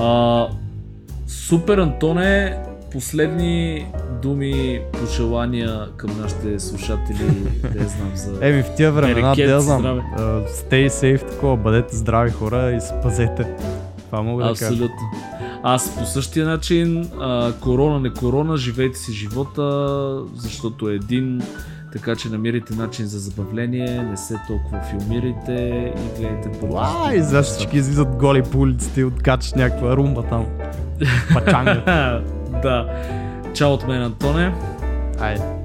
А, 0.00 0.46
супер, 1.26 1.78
Антоне, 1.78 2.58
последни 2.92 3.86
думи, 4.22 4.80
пожелания 4.92 5.88
към 5.96 6.20
нашите 6.20 6.60
слушатели, 6.60 7.30
да 7.62 7.88
знам 7.88 8.10
за... 8.14 8.38
Еми 8.40 8.62
в 8.62 8.74
тия 8.76 8.92
времена, 8.92 9.34
да 9.34 9.60
знам, 9.60 10.00
а, 10.16 10.20
stay 10.46 10.88
safe, 10.88 11.30
такова, 11.30 11.56
бъдете 11.56 11.96
здрави 11.96 12.30
хора 12.30 12.72
и 12.76 12.80
спазете. 12.80 13.46
Това 14.06 14.22
мога 14.22 14.44
да 14.44 14.48
кажа. 14.48 14.64
Абсолютно. 14.64 14.96
Аз 15.66 15.96
по 15.98 16.06
същия 16.06 16.46
начин, 16.46 17.10
а, 17.20 17.52
корона 17.52 18.00
не 18.00 18.10
корона, 18.10 18.56
живейте 18.56 18.98
си 18.98 19.12
живота, 19.12 20.18
защото 20.34 20.90
е 20.90 20.94
един, 20.94 21.42
така 21.92 22.16
че 22.16 22.28
намирайте 22.28 22.74
начин 22.74 23.06
за 23.06 23.18
забавление, 23.18 24.02
не 24.02 24.16
се 24.16 24.40
толкова 24.46 24.80
филмирайте 24.82 25.92
и 25.96 26.20
гледайте 26.20 26.60
по 26.60 26.78
Ай, 26.78 27.20
за 27.20 27.42
всички 27.42 27.76
излизат 27.76 28.08
голи 28.08 28.42
по 28.42 28.58
улиците 28.58 29.00
и 29.00 29.04
откачаш 29.04 29.52
някаква 29.52 29.96
румба 29.96 30.22
там. 30.22 30.46
Пачанга. 31.34 32.20
да. 32.62 32.88
Чао 33.54 33.72
от 33.72 33.88
мен, 33.88 34.02
Антоне. 34.02 34.54
Айде. 35.20 35.63